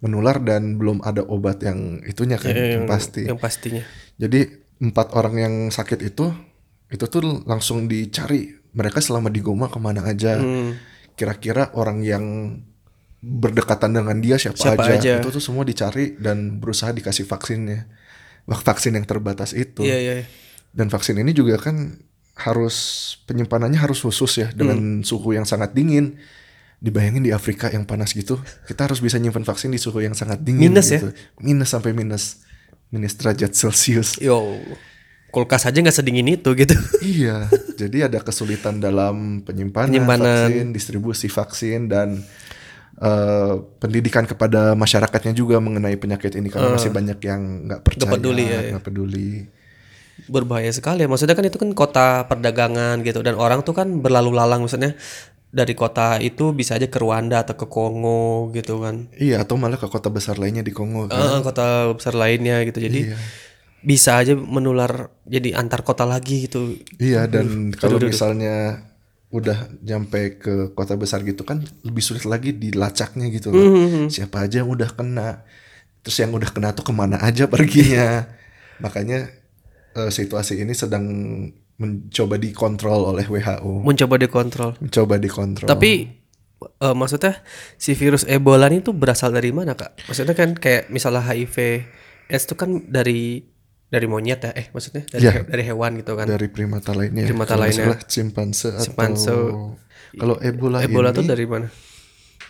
menular 0.03 0.37
dan 0.37 0.77
belum 0.77 1.01
ada 1.01 1.25
obat 1.25 1.63
yang 1.65 2.03
itunya 2.05 2.37
kan 2.37 2.53
yang 2.53 2.85
pasti 2.85 3.25
Yang 3.25 3.39
pastinya. 3.41 3.83
Jadi 4.21 4.45
empat 4.83 5.15
orang 5.17 5.35
yang 5.39 5.53
sakit 5.73 5.99
itu 6.05 6.29
itu 6.93 7.05
tuh 7.09 7.41
langsung 7.49 7.89
dicari 7.89 8.53
mereka 8.77 8.99
selama 9.01 9.33
di 9.33 9.41
Goma 9.41 9.71
ke 9.71 9.79
mana 9.81 10.05
aja. 10.05 10.37
Hmm. 10.37 10.77
Kira-kira 11.17 11.73
orang 11.73 12.05
yang 12.05 12.25
berdekatan 13.23 13.95
dengan 13.95 14.19
dia 14.19 14.35
siapa, 14.35 14.59
Siapa 14.59 14.83
aja. 14.83 14.99
aja. 14.99 15.13
Itu 15.23 15.31
tuh 15.31 15.39
semua 15.39 15.63
dicari 15.63 16.19
dan 16.19 16.59
berusaha 16.59 16.91
dikasih 16.91 17.23
vaksinnya. 17.23 17.87
Vaksin 18.43 18.99
yang 18.99 19.07
terbatas 19.07 19.55
itu. 19.55 19.87
Iya, 19.87 19.97
iya. 19.97 20.13
iya. 20.21 20.25
Dan 20.75 20.91
vaksin 20.91 21.15
ini 21.15 21.31
juga 21.31 21.55
kan 21.55 21.95
harus 22.33 22.75
penyimpanannya 23.23 23.77
harus 23.77 24.01
khusus 24.01 24.37
ya 24.37 24.49
dengan 24.51 24.77
Hmm. 24.77 25.03
suhu 25.03 25.31
yang 25.31 25.45
sangat 25.45 25.71
dingin. 25.71 26.17
Dibayangin 26.77 27.23
di 27.23 27.31
Afrika 27.31 27.71
yang 27.71 27.87
panas 27.87 28.11
gitu, 28.11 28.35
kita 28.67 28.83
harus 28.83 28.99
bisa 28.99 29.15
nyimpan 29.15 29.41
vaksin 29.41 29.71
di 29.71 29.79
suhu 29.79 30.03
yang 30.03 30.11
sangat 30.11 30.43
dingin 30.43 30.67
Minus 30.67 30.91
ya? 30.91 30.99
gitu. 30.99 31.15
Minus 31.39 31.71
sampai 31.71 31.95
minus 31.95 32.43
minus 32.89 33.15
derajat 33.15 33.55
Celcius. 33.55 34.19
Yo. 34.19 34.59
Kulkas 35.31 35.63
aja 35.63 35.73
nggak 35.73 35.95
sedingin 35.95 36.27
itu 36.29 36.51
gitu. 36.53 36.75
Iya, 37.01 37.47
jadi 37.73 38.05
ada 38.05 38.19
kesulitan 38.19 38.77
dalam 38.77 39.41
penyimpanan, 39.41 39.89
Penyimpanan. 39.89 40.51
vaksin, 40.51 40.67
distribusi 40.69 41.25
vaksin 41.25 41.87
dan 41.87 42.19
eh, 42.95 43.53
pendidikan 43.79 44.27
kepada 44.27 44.75
masyarakatnya 44.75 45.33
juga 45.33 45.57
mengenai 45.57 45.95
penyakit 45.95 46.35
ini 46.35 46.51
karena 46.51 46.69
masih 46.69 46.91
banyak 46.91 47.17
yang 47.23 47.41
nggak 47.65 47.81
percaya, 47.81 48.05
Nggak 48.05 48.15
peduli 48.19 48.43
ya, 48.43 48.59
ya. 48.59 48.69
nggak 48.75 48.85
peduli. 48.85 49.29
Berbahaya 50.29 50.69
sekali 50.69 51.03
ya. 51.03 51.09
Maksudnya 51.09 51.33
kan 51.33 51.45
itu 51.45 51.57
kan 51.57 51.69
kota 51.73 52.25
perdagangan 52.29 53.01
gitu 53.01 53.25
dan 53.25 53.35
orang 53.35 53.65
tuh 53.65 53.73
kan 53.73 53.89
berlalu 53.99 54.31
lalang 54.33 54.63
maksudnya 54.63 54.93
dari 55.53 55.77
kota 55.77 56.17
itu 56.17 56.49
bisa 56.49 56.81
aja 56.81 56.89
ke 56.89 56.97
Rwanda 56.97 57.45
atau 57.45 57.53
ke 57.53 57.69
Kongo 57.69 58.49
gitu 58.57 58.81
kan. 58.81 59.05
Iya, 59.13 59.45
atau 59.45 59.53
malah 59.53 59.77
ke 59.77 59.85
kota 59.85 60.09
besar 60.09 60.41
lainnya 60.41 60.65
di 60.65 60.73
Kongo. 60.73 61.05
kan. 61.05 61.13
Eh, 61.13 61.39
kota 61.45 61.93
besar 61.93 62.17
lainnya 62.17 62.65
gitu. 62.65 62.81
Jadi 62.81 63.13
Iya. 63.13 63.17
bisa 63.85 64.17
aja 64.17 64.33
menular 64.33 65.13
jadi 65.29 65.53
antar 65.53 65.85
kota 65.85 66.09
lagi 66.09 66.49
gitu. 66.49 66.73
Iya, 66.97 67.29
dan 67.29 67.69
kalau 67.77 68.01
misalnya 68.01 68.81
udah 69.33 69.65
nyampe 69.81 70.37
ke 70.41 70.53
kota 70.77 70.93
besar 70.93 71.25
gitu 71.25 71.41
kan 71.41 71.65
lebih 71.81 72.05
sulit 72.05 72.25
lagi 72.25 72.53
dilacaknya 72.53 73.29
gitu 73.33 73.49
loh. 73.49 73.61
Hmm. 73.65 74.05
Siapa 74.09 74.45
aja 74.45 74.61
yang 74.65 74.69
udah 74.73 74.89
kena. 74.93 75.45
Terus 76.01 76.17
yang 76.21 76.33
udah 76.33 76.49
kena 76.49 76.73
tuh 76.73 76.85
ke 76.85 76.93
mana 76.93 77.21
aja 77.21 77.45
perginya. 77.45 78.25
Makanya 78.83 79.29
eh, 79.95 80.09
situasi 80.09 80.59
ini 80.59 80.71
sedang 80.71 81.05
mencoba 81.75 82.35
dikontrol 82.35 83.09
oleh 83.09 83.25
WHO. 83.25 83.81
Mencoba 83.81 84.15
dikontrol. 84.15 84.77
Mencoba 84.77 85.15
dikontrol. 85.17 85.65
Tapi 85.65 85.91
eh, 86.61 86.95
maksudnya 86.95 87.41
si 87.75 87.93
virus 87.93 88.23
Ebola 88.23 88.67
ini 88.67 88.79
tuh 88.79 88.93
berasal 88.93 89.29
dari 89.29 89.49
mana 89.49 89.73
kak? 89.73 90.05
Maksudnya 90.05 90.33
kan 90.33 90.53
kayak 90.53 90.87
misalnya 90.87 91.23
HIV 91.23 91.55
AIDS 92.25 92.45
itu 92.45 92.55
kan 92.55 92.69
dari 92.85 93.41
dari 93.85 94.05
monyet 94.05 94.39
ya? 94.39 94.51
Eh 94.53 94.67
maksudnya 94.69 95.05
dari, 95.05 95.21
Iya. 95.21 95.31
he- 95.35 95.45
dari 95.45 95.63
hewan 95.65 95.91
gitu 95.97 96.13
kan? 96.13 96.25
dari 96.25 96.47
primata 96.47 96.91
lainnya. 96.91 97.25
Primata 97.25 97.53
Kalau 97.53 97.61
nggak 97.61 97.73
lainnya. 97.73 97.85
salah 97.89 97.99
Cimpanse 98.05 98.69
atau 98.71 99.77
kalau 100.13 100.37
Ebola, 100.39 100.77
Ebola 100.79 101.09
ini 101.09 101.17
tuh 101.17 101.25
dari 101.25 101.45
mana? 101.45 101.67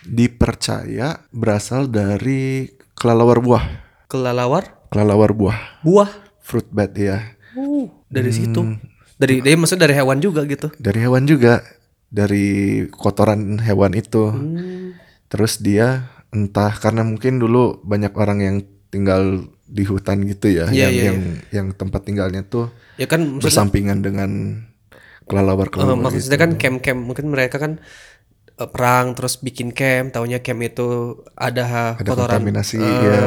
dipercaya 0.04 1.26
berasal 1.32 1.88
dari 1.88 2.68
kelelawar 2.94 3.40
buah. 3.40 3.64
Kelalawar? 4.06 4.92
Kelelawar 4.92 5.32
buah. 5.32 5.60
Buah? 5.82 6.12
Fruit 6.44 6.68
bat 6.70 6.92
ya. 6.94 7.33
Uh, 7.54 7.86
dari 8.08 8.30
Hmm. 8.30 8.38
situ. 8.40 8.62
Dari 9.14 9.36
dia 9.40 9.54
maksudnya 9.54 9.86
dari 9.86 9.96
hewan 9.96 10.20
juga 10.20 10.42
gitu. 10.44 10.68
Dari 10.76 11.00
hewan 11.00 11.24
juga, 11.24 11.62
dari 12.08 12.46
kotoran 12.90 13.58
hewan 13.58 13.94
itu. 13.94 14.24
Hmm. 14.30 14.98
Terus 15.28 15.58
dia 15.58 16.10
entah 16.30 16.74
karena 16.74 17.02
mungkin 17.02 17.38
dulu 17.38 17.82
banyak 17.82 18.14
orang 18.14 18.40
yang 18.40 18.56
tinggal 18.90 19.46
di 19.64 19.86
hutan 19.86 20.22
gitu 20.24 20.50
ya, 20.50 20.70
Iya, 20.70 20.90
yang 20.90 20.94
iya, 20.94 21.04
yang 21.06 21.20
yang 21.50 21.68
tempat 21.74 22.06
tinggalnya 22.06 22.46
tuh 22.46 22.70
Ya 22.94 23.10
kan 23.10 23.42
bersampingan 23.42 24.06
dengan 24.06 24.62
kelelawar 25.26 25.72
kelelawar 25.72 25.98
maksudnya 26.12 26.38
gitu. 26.38 26.44
kan 26.46 26.52
camp-camp 26.60 27.00
mungkin 27.00 27.26
mereka 27.32 27.58
kan 27.58 27.82
eh, 28.54 28.70
perang 28.70 29.14
terus 29.14 29.38
bikin 29.38 29.70
camp, 29.70 30.12
taunya 30.12 30.40
camp 30.40 30.62
itu 30.62 30.88
ada, 31.34 31.98
Ada 31.98 32.06
kotoran 32.06 32.40
kontaminasi, 32.40 32.78
eh, 32.78 33.02
ya. 33.02 33.22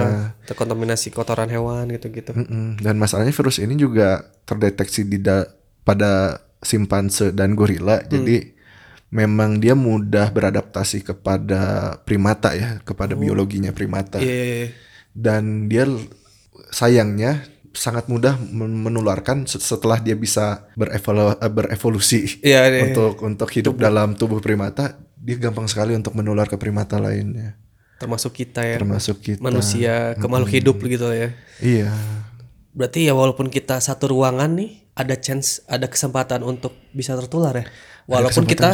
terkontaminasi 0.45 1.09
kotoran 1.11 1.51
hewan 1.51 1.91
gitu-gitu. 1.91 2.31
Mm-mm. 2.33 2.79
Dan 2.79 2.97
masalahnya 2.97 3.31
virus 3.31 3.59
ini 3.59 3.75
juga 3.75 4.23
terdeteksi 4.45 5.03
di 5.03 5.19
da- 5.19 5.51
pada 5.83 6.37
simpanse 6.59 7.31
dan 7.31 7.55
gorila. 7.55 8.03
Hmm. 8.03 8.09
Jadi 8.09 8.37
memang 9.07 9.59
dia 9.59 9.79
mudah 9.79 10.31
beradaptasi 10.31 11.03
kepada 11.03 11.95
primata 12.03 12.53
ya, 12.53 12.83
kepada 12.83 13.15
biologinya 13.15 13.71
primata. 13.71 14.19
Oh. 14.19 14.23
Iya, 14.23 14.35
iya. 14.43 14.69
Dan 15.15 15.67
dia 15.67 15.87
sayangnya 16.71 17.47
sangat 17.71 18.09
mudah 18.09 18.41
men- 18.41 18.81
menularkan 18.81 19.45
se- 19.45 19.61
setelah 19.61 20.01
dia 20.01 20.17
bisa 20.17 20.65
berevolu- 20.75 21.37
eh, 21.37 21.53
berevolusi 21.53 22.41
Iya, 22.41 22.61
iya. 22.67 22.81
untuk 22.89 23.21
untuk 23.23 23.49
hidup 23.53 23.77
dalam 23.77 24.17
tubuh 24.17 24.41
primata. 24.41 24.97
Dia 25.27 25.37
gampang 25.43 25.67
sekali 25.67 25.99
untuk 25.99 26.15
menular 26.15 26.47
ke 26.47 26.55
primata 26.55 27.03
lainnya, 27.03 27.59
termasuk 27.99 28.31
kita 28.31 28.63
ya, 28.63 28.79
termasuk 28.79 29.19
kita. 29.19 29.43
manusia 29.43 30.15
ke 30.15 30.27
makhluk 30.31 30.55
hidup 30.55 30.79
gitu 30.79 31.11
ya. 31.11 31.35
Iya. 31.59 31.91
Berarti 32.77 33.11
ya 33.11 33.13
walaupun 33.19 33.51
kita 33.51 33.83
satu 33.83 34.15
ruangan 34.15 34.55
nih, 34.55 34.87
ada 34.95 35.19
chance, 35.19 35.67
ada 35.67 35.91
kesempatan 35.91 36.47
untuk 36.47 36.79
bisa 36.95 37.19
tertular 37.19 37.59
ya. 37.59 37.67
Walaupun 38.07 38.47
kita, 38.47 38.71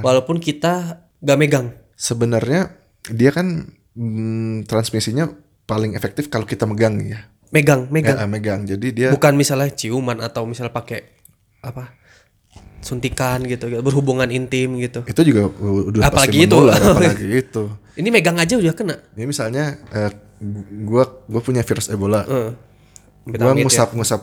walaupun 0.00 0.40
kita 0.40 1.04
gak 1.20 1.38
megang. 1.38 1.76
Sebenarnya 1.92 2.72
dia 3.12 3.30
kan 3.34 3.68
mm, 3.92 4.64
transmisinya 4.64 5.28
paling 5.68 5.94
efektif 5.94 6.32
kalau 6.32 6.48
kita 6.48 6.64
megang 6.64 6.98
ya. 7.04 7.28
Megang, 7.52 7.86
megang. 7.92 8.16
Ya, 8.16 8.26
megang. 8.26 8.60
Jadi 8.64 8.86
dia 8.96 9.08
Bukan 9.12 9.36
misalnya 9.36 9.68
ciuman 9.68 10.24
atau 10.24 10.48
misalnya 10.48 10.72
pakai 10.72 11.04
apa? 11.60 11.94
Suntikan 12.82 13.40
gitu, 13.46 13.70
gitu, 13.70 13.80
berhubungan 13.80 14.26
intim 14.28 14.74
gitu. 14.76 15.06
itu 15.06 15.20
juga 15.22 15.48
udah 15.54 16.02
Apalagi 16.04 16.34
pasti 16.34 16.44
itu. 16.44 16.56
menular, 16.58 16.80
apalagi 16.92 17.26
itu. 17.30 17.64
Ini 17.94 18.08
megang 18.10 18.36
aja 18.36 18.54
udah 18.58 18.74
kena. 18.74 18.96
Ini 19.14 19.24
misalnya 19.24 19.78
eh, 19.88 20.10
gua 20.82 21.06
gua 21.24 21.40
punya 21.40 21.62
virus 21.62 21.86
Ebola. 21.86 22.26
Heeh. 22.26 22.50
gua 23.32 23.54
ngusap-ngusap 23.54 24.20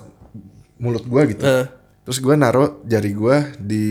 mulut 0.78 1.08
gua 1.08 1.24
gitu. 1.24 1.40
Heeh. 1.40 1.66
Terus 2.04 2.20
gua 2.20 2.36
naruh 2.36 2.84
jari 2.84 3.12
gua 3.14 3.48
di 3.56 3.86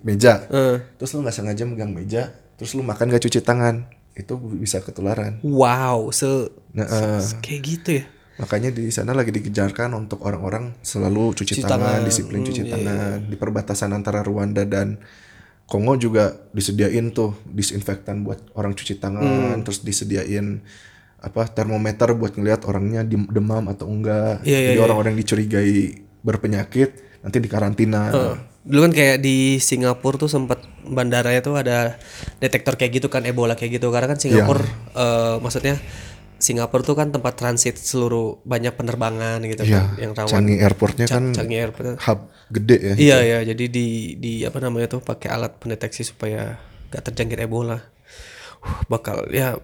meja. 0.00 0.42
Heeh. 0.48 0.82
Terus 0.98 1.14
lu 1.14 1.22
nggak 1.22 1.36
sengaja 1.36 1.62
megang 1.62 1.92
meja, 1.92 2.34
terus 2.56 2.74
lu 2.74 2.82
makan 2.82 3.08
gak 3.08 3.22
cuci 3.22 3.40
tangan. 3.40 3.86
Itu 4.14 4.38
bisa 4.38 4.78
ketularan. 4.78 5.42
Wow, 5.42 6.10
se, 6.10 6.26
Nah, 6.70 6.86
eh, 6.86 7.18
se- 7.18 7.38
kayak 7.38 7.60
gitu 7.62 7.90
ya. 7.98 8.04
Makanya 8.34 8.74
di 8.74 8.90
sana 8.90 9.14
lagi 9.14 9.30
dikejarkan 9.30 9.94
untuk 9.94 10.26
orang-orang 10.26 10.74
selalu 10.82 11.38
cuci, 11.38 11.54
Cuci 11.54 11.62
tangan, 11.62 12.02
tangan. 12.02 12.02
disiplin 12.02 12.42
cuci 12.42 12.60
Hmm, 12.60 12.68
iya, 12.68 12.74
tangan 12.74 13.16
di 13.30 13.36
perbatasan 13.38 13.90
antara 13.90 14.20
Rwanda 14.20 14.66
dan 14.66 14.98
Kongo 15.64 15.96
juga 15.96 16.34
disediain 16.50 17.08
tuh 17.10 17.32
disinfektan 17.46 18.20
buat 18.20 18.52
orang 18.52 18.74
cuci 18.74 18.98
tangan, 18.98 19.24
Hmm. 19.24 19.62
terus 19.64 19.80
disediain 19.80 20.60
apa 21.18 21.48
termometer 21.48 22.12
buat 22.12 22.36
ngelihat 22.36 22.68
orangnya 22.68 23.00
dem- 23.00 23.30
demam 23.32 23.64
atau 23.66 23.88
enggak. 23.88 24.44
Iya, 24.44 24.58
iya, 24.60 24.68
Jadi 24.70 24.76
iya. 24.76 24.84
orang-orang 24.84 25.10
yang 25.16 25.22
dicurigai 25.24 25.76
berpenyakit 26.20 26.90
nanti 27.22 27.38
dikarantina. 27.40 28.12
Dulu 28.60 28.80
kan 28.82 28.92
kayak 28.92 29.20
di 29.20 29.56
Singapura 29.56 30.16
tuh 30.16 30.28
sempat 30.28 30.60
bandaranya 30.84 31.40
tuh 31.40 31.56
ada 31.56 31.96
detektor 32.40 32.76
kayak 32.76 33.00
gitu 33.00 33.08
kan 33.08 33.24
Ebola 33.24 33.56
kayak 33.56 33.76
gitu 33.76 33.88
karena 33.88 34.08
kan 34.08 34.20
Singapura 34.20 34.64
eh, 34.92 35.36
maksudnya 35.40 35.80
Singapura 36.36 36.82
tuh 36.82 36.96
kan 36.98 37.08
tempat 37.08 37.34
transit 37.34 37.76
seluruh 37.76 38.42
banyak 38.44 38.74
penerbangan 38.74 39.40
gitu 39.44 39.64
Iya, 39.64 39.80
kan 39.80 40.02
yang 40.02 40.12
rawan 40.12 40.30
Changi 40.30 40.54
Airportnya 40.60 41.06
kan 41.08 41.32
Changi 41.32 41.56
Airport. 41.56 41.96
hub 42.00 42.20
gede 42.52 42.76
ya. 42.76 42.94
Iya 42.94 43.18
ya, 43.24 43.38
jadi 43.54 43.64
di 43.66 43.86
di 44.20 44.32
apa 44.44 44.60
namanya 44.60 44.98
tuh 44.98 45.00
pakai 45.00 45.32
alat 45.32 45.56
pendeteksi 45.56 46.04
supaya 46.04 46.60
gak 46.92 47.10
terjangkit 47.10 47.40
Ebola. 47.40 47.80
Uh, 48.60 48.76
bakal 48.88 49.28
ya 49.28 49.56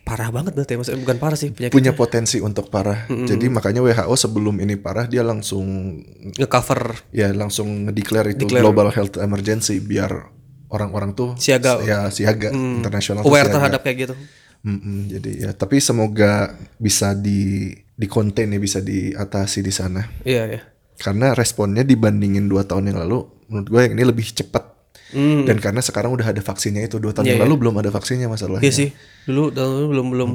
parah 0.00 0.32
banget 0.32 0.56
berarti 0.56 0.80
maksudnya 0.80 1.00
bukan 1.04 1.18
parah 1.20 1.36
sih 1.36 1.52
penyakit 1.52 1.76
Punya 1.76 1.92
potensi 1.92 2.40
untuk 2.40 2.72
parah. 2.72 3.04
Jadi 3.04 3.52
makanya 3.52 3.84
WHO 3.84 4.16
sebelum 4.16 4.56
ini 4.56 4.80
parah 4.80 5.04
dia 5.04 5.20
langsung 5.20 6.00
ngecover 6.40 7.12
ya 7.12 7.28
langsung 7.36 7.84
ngedeclare 7.84 8.32
itu 8.32 8.48
global 8.48 8.88
health 8.88 9.20
emergency 9.20 9.84
biar 9.84 10.32
orang-orang 10.72 11.12
tuh 11.12 11.36
Siaga. 11.36 11.84
ya 11.84 12.08
siaga 12.10 12.50
internasional 12.50 13.22
tuh 13.22 13.30
aware 13.30 13.46
siaga. 13.46 13.56
terhadap 13.60 13.80
kayak 13.84 13.98
gitu. 14.08 14.14
Mm-mm, 14.64 15.12
jadi 15.12 15.30
ya 15.38 15.50
tapi 15.52 15.76
semoga 15.76 16.56
bisa 16.80 17.12
di 17.12 17.68
di 17.94 18.06
contain 18.08 18.48
ya 18.48 18.56
bisa 18.56 18.80
diatasi 18.80 19.60
di 19.60 19.68
sana 19.68 20.02
Iya 20.24 20.42
ya. 20.48 20.60
karena 20.96 21.36
responnya 21.36 21.84
dibandingin 21.84 22.48
dua 22.48 22.64
tahun 22.64 22.90
yang 22.90 22.98
lalu 23.04 23.28
menurut 23.52 23.68
gue 23.68 23.80
yang 23.84 23.94
ini 23.94 24.04
lebih 24.08 24.24
cepat 24.32 24.72
Hmm. 25.14 25.46
dan 25.46 25.62
karena 25.62 25.78
sekarang 25.78 26.10
udah 26.10 26.26
ada 26.34 26.42
vaksinnya 26.42 26.90
itu 26.90 26.98
dua 26.98 27.14
tahun 27.14 27.38
yang 27.38 27.46
lalu 27.46 27.62
belum 27.62 27.78
ada 27.78 27.94
vaksinnya 27.94 28.26
masalahnya 28.26 28.66
Iya 28.66 28.74
sih. 28.74 28.88
Dulu 29.30 29.54
tahun 29.54 29.70
lalu 29.70 29.86
belum 29.94 30.06
belum 30.10 30.30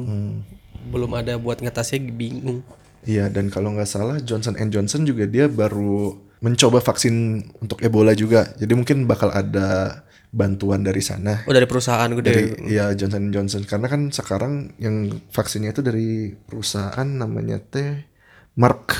belum 0.88 1.10
ada 1.20 1.36
buat 1.36 1.60
ngatasinya 1.60 2.08
bingung. 2.08 2.64
Iya 3.04 3.28
dan 3.28 3.52
kalau 3.52 3.76
nggak 3.76 3.84
salah 3.84 4.16
Johnson 4.24 4.56
Johnson 4.72 5.04
juga 5.04 5.28
dia 5.28 5.52
baru 5.52 6.16
mencoba 6.40 6.80
vaksin 6.80 7.12
untuk 7.60 7.84
Ebola 7.84 8.16
juga 8.16 8.56
jadi 8.56 8.72
mungkin 8.72 9.04
bakal 9.04 9.28
ada 9.28 10.00
bantuan 10.30 10.86
dari 10.86 11.02
sana. 11.02 11.42
Oh 11.44 11.54
dari 11.54 11.66
perusahaan 11.66 12.06
gede. 12.06 12.30
dari 12.30 12.44
ya 12.70 12.94
Johnson 12.94 13.34
Johnson. 13.34 13.62
Karena 13.66 13.90
kan 13.90 14.14
sekarang 14.14 14.78
yang 14.78 15.10
vaksinnya 15.34 15.74
itu 15.74 15.82
dari 15.82 16.34
perusahaan 16.34 17.06
namanya 17.06 17.58
teh 17.58 18.06
Merck. 18.54 18.94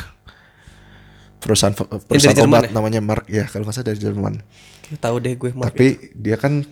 Perusahaan 1.41 1.73
perusahaan 1.73 2.37
Jerman 2.37 2.69
obat 2.69 2.75
namanya 2.75 3.01
Merck 3.01 3.27
ya 3.31 3.47
kalau 3.47 3.65
nggak 3.65 3.75
salah 3.79 3.89
dari 3.95 4.01
Jerman. 4.03 4.35
Tahu 4.99 5.17
deh 5.23 5.35
gue 5.39 5.51
Mark. 5.55 5.73
tapi 5.73 6.13
dia 6.19 6.35
kan 6.35 6.67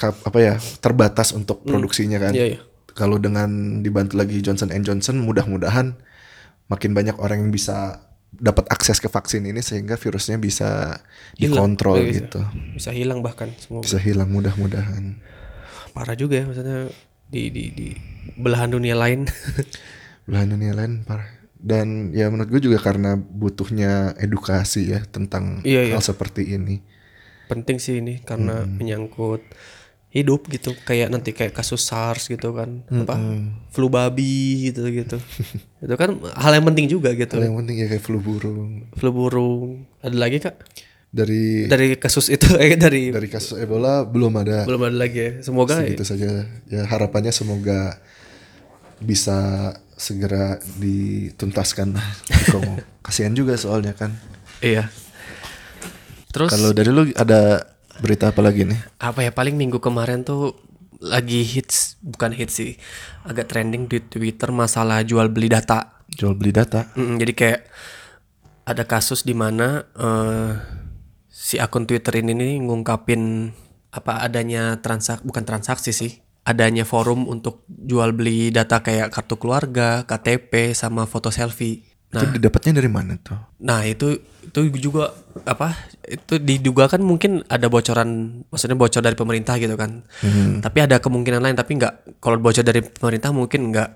apa 0.00 0.38
ya 0.40 0.54
terbatas 0.80 1.36
untuk 1.36 1.62
produksinya 1.62 2.16
kan. 2.18 2.32
Iya 2.32 2.56
iya. 2.56 2.60
kalau 2.98 3.14
dengan 3.22 3.78
dibantu 3.78 4.18
lagi 4.18 4.42
Johnson 4.42 4.74
Johnson 4.82 5.22
mudah-mudahan 5.22 5.94
makin 6.66 6.90
banyak 6.96 7.14
orang 7.22 7.46
yang 7.46 7.52
bisa 7.54 8.07
dapat 8.30 8.68
akses 8.68 8.98
ke 8.98 9.06
vaksin 9.06 9.42
ini 9.42 9.58
sehingga 9.58 9.94
virusnya 9.94 10.36
bisa 10.36 11.00
dikontrol 11.34 11.98
Iya, 11.98 12.04
bisa. 12.04 12.18
gitu 12.20 12.40
Bisa 12.74 12.90
hilang 12.92 13.20
bahkan 13.20 13.48
semoga. 13.56 13.84
bisa 13.84 13.96
hilang 13.96 14.28
mudah-mudahan 14.28 15.16
Parah 15.90 16.14
juga 16.14 16.38
ya 16.38 16.44
maksudnya 16.44 16.92
di 17.26 17.48
di 17.48 17.64
di 17.70 17.88
belahan 18.34 18.70
dunia 18.70 18.94
lain. 18.94 19.26
belahan 20.28 20.48
dunia 20.50 20.72
lain 20.72 21.02
parah 21.02 21.26
dan 21.56 22.12
ya 22.12 22.28
menurut 22.28 22.48
gue 22.48 22.62
juga 22.62 22.78
karena 22.78 23.16
butuhnya 23.16 24.14
edukasi 24.14 24.92
ya 24.92 25.02
tentang 25.04 25.64
Iya, 25.64 25.88
iya. 25.88 25.94
hal 25.96 26.04
seperti 26.04 26.54
ini 26.54 26.84
Penting 27.48 27.80
sih 27.80 27.98
ini 27.98 28.20
karena 28.20 28.62
menyangkut 28.62 29.40
hidup 30.08 30.48
gitu. 30.48 30.72
Kayak 30.88 31.12
nanti 31.12 31.36
kayak 31.36 31.52
kasus 31.52 31.84
SARS 31.84 32.28
gitu 32.32 32.56
kan. 32.56 32.84
Apa? 32.88 33.16
Flu 33.72 33.92
babi 33.92 34.72
gitu 34.72 34.88
gitu. 34.88 35.20
Itu 35.84 35.94
kan 35.94 36.16
hal 36.34 36.52
yang 36.58 36.66
penting 36.66 36.86
juga 36.90 37.12
gitu. 37.14 37.38
Hal 37.38 37.48
yang 37.52 37.58
penting 37.60 37.76
ya 37.84 37.86
kayak 37.86 38.02
flu 38.02 38.18
burung. 38.18 38.88
Flu 38.96 39.10
burung. 39.14 39.86
Ada 40.02 40.16
lagi 40.16 40.38
kak? 40.42 40.56
Dari 41.08 41.64
dari 41.72 41.96
kasus 41.96 42.28
itu 42.28 42.52
eh 42.60 42.76
dari 42.76 43.08
dari 43.08 43.28
kasus 43.32 43.56
Ebola 43.56 44.04
belum 44.04 44.44
ada. 44.44 44.68
Belum 44.68 44.84
ada 44.84 44.96
lagi 44.96 45.18
ya. 45.18 45.30
Semoga 45.40 45.80
gitu 45.86 46.04
saja. 46.04 46.44
Ya 46.68 46.82
harapannya 46.84 47.32
semoga 47.32 47.96
bisa 49.00 49.72
segera 49.96 50.60
dituntaskan. 50.76 51.96
Di 52.28 52.44
Kongo 52.52 52.76
kasihan 53.00 53.32
juga 53.32 53.56
soalnya 53.56 53.96
kan. 53.96 54.12
Iya. 54.60 54.92
Terus? 56.28 56.52
Kalau 56.52 56.76
dari 56.76 56.90
lu 56.92 57.08
ada 57.16 57.64
berita 57.98 58.30
apa 58.30 58.40
lagi 58.42 58.64
nih? 58.64 58.78
Apa 58.98 59.26
ya 59.26 59.30
paling 59.34 59.54
minggu 59.54 59.78
kemarin 59.82 60.22
tuh 60.22 60.54
lagi 60.98 61.46
hits 61.46 61.94
bukan 62.02 62.34
hits 62.34 62.58
sih 62.58 62.74
agak 63.22 63.46
trending 63.46 63.86
di 63.86 64.02
Twitter 64.02 64.50
masalah 64.50 65.02
jual 65.06 65.30
beli 65.30 65.46
data. 65.50 66.02
Jual 66.10 66.34
beli 66.34 66.50
data? 66.50 66.90
Mm, 66.98 67.16
jadi 67.22 67.32
kayak 67.34 67.60
ada 68.66 68.84
kasus 68.84 69.22
di 69.22 69.32
mana 69.32 69.86
eh, 69.94 70.52
si 71.30 71.56
akun 71.56 71.86
Twitter 71.86 72.20
ini 72.20 72.34
nih 72.34 72.52
ngungkapin 72.66 73.52
apa 73.88 74.20
adanya 74.20 74.76
transak 74.84 75.24
bukan 75.24 75.48
transaksi 75.48 75.96
sih 75.96 76.12
adanya 76.48 76.88
forum 76.88 77.28
untuk 77.28 77.68
jual 77.68 78.16
beli 78.16 78.48
data 78.48 78.80
kayak 78.80 79.12
kartu 79.12 79.36
keluarga, 79.36 80.08
KTP 80.08 80.72
sama 80.72 81.04
foto 81.04 81.28
selfie. 81.28 81.84
Itu 82.08 82.24
didapatnya 82.40 82.80
dari 82.80 82.90
mana 82.90 83.20
tuh? 83.20 83.36
Nah 83.60 83.84
itu 83.84 84.16
itu 84.48 84.60
juga 84.80 85.12
apa 85.44 85.76
itu 86.08 86.40
diduga 86.40 86.88
kan 86.88 87.04
mungkin 87.04 87.44
ada 87.52 87.68
bocoran 87.68 88.40
maksudnya 88.48 88.80
bocor 88.80 89.04
dari 89.04 89.12
pemerintah 89.12 89.60
gitu 89.60 89.76
kan. 89.76 90.02
Tapi 90.64 90.78
ada 90.80 90.96
kemungkinan 90.98 91.44
lain 91.44 91.56
tapi 91.56 91.76
nggak 91.76 92.20
kalau 92.24 92.40
bocor 92.40 92.64
dari 92.64 92.80
pemerintah 92.80 93.30
mungkin 93.30 93.60
nggak. 93.68 93.90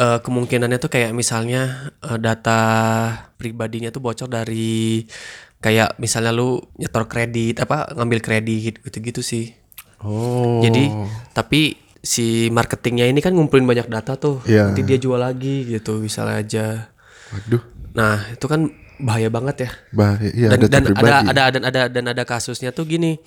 Eh, 0.00 0.18
kemungkinannya 0.22 0.78
tuh 0.78 0.88
kayak 0.88 1.10
misalnya 1.12 1.92
eh, 2.00 2.18
data 2.20 2.60
pribadinya 3.34 3.90
tuh 3.90 4.00
bocor 4.00 4.30
dari 4.30 5.02
kayak 5.60 6.00
misalnya 6.00 6.32
lu 6.32 6.62
nyetor 6.80 7.04
kredit 7.04 7.60
apa 7.60 7.92
ngambil 7.98 8.20
kredit 8.22 8.80
gitu-gitu 8.86 9.20
sih. 9.20 9.52
Oh. 10.00 10.64
Jadi 10.64 10.88
tapi 11.36 11.76
si 12.00 12.48
marketingnya 12.48 13.06
ini 13.06 13.20
kan 13.20 13.32
ngumpulin 13.32 13.64
banyak 13.64 13.86
data 13.86 14.16
tuh 14.16 14.40
Iya. 14.44 14.68
nanti 14.68 14.82
dia 14.82 14.96
jual 14.96 15.16
lagi 15.16 15.68
gitu 15.68 16.00
misalnya 16.00 16.36
aja 16.36 16.66
waduh 17.30 17.62
Nah, 17.90 18.22
itu 18.30 18.46
kan 18.46 18.70
bahaya 18.98 19.26
banget 19.26 19.66
ya. 19.66 19.70
bahaya 19.90 20.30
iya 20.30 20.48
Dan, 20.48 20.70
dan 20.70 20.82
ada 20.94 21.26
ada 21.26 21.42
dan 21.50 21.62
ada 21.64 21.80
dan 21.90 22.04
ada 22.06 22.22
kasusnya 22.22 22.70
tuh 22.70 22.86
gini. 22.86 23.18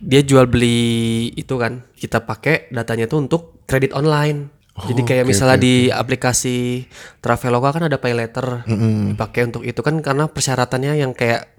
Dia 0.00 0.20
jual 0.20 0.48
beli 0.48 1.28
itu 1.32 1.56
kan, 1.56 1.84
kita 1.92 2.20
pakai 2.20 2.68
datanya 2.68 3.04
tuh 3.04 3.20
untuk 3.20 3.60
kredit 3.64 3.92
online. 3.92 4.48
Jadi 4.76 5.04
kayak 5.04 5.24
misalnya 5.24 5.56
di 5.56 5.88
aplikasi 5.88 6.84
Traveloka 7.18 7.72
kan 7.72 7.84
ada 7.84 7.96
pay 7.96 8.12
letter 8.12 8.64
dipakai 9.08 9.48
untuk 9.48 9.60
itu 9.60 9.80
kan 9.80 10.00
karena 10.00 10.24
persyaratannya 10.24 10.92
yang 10.96 11.12
kayak 11.12 11.55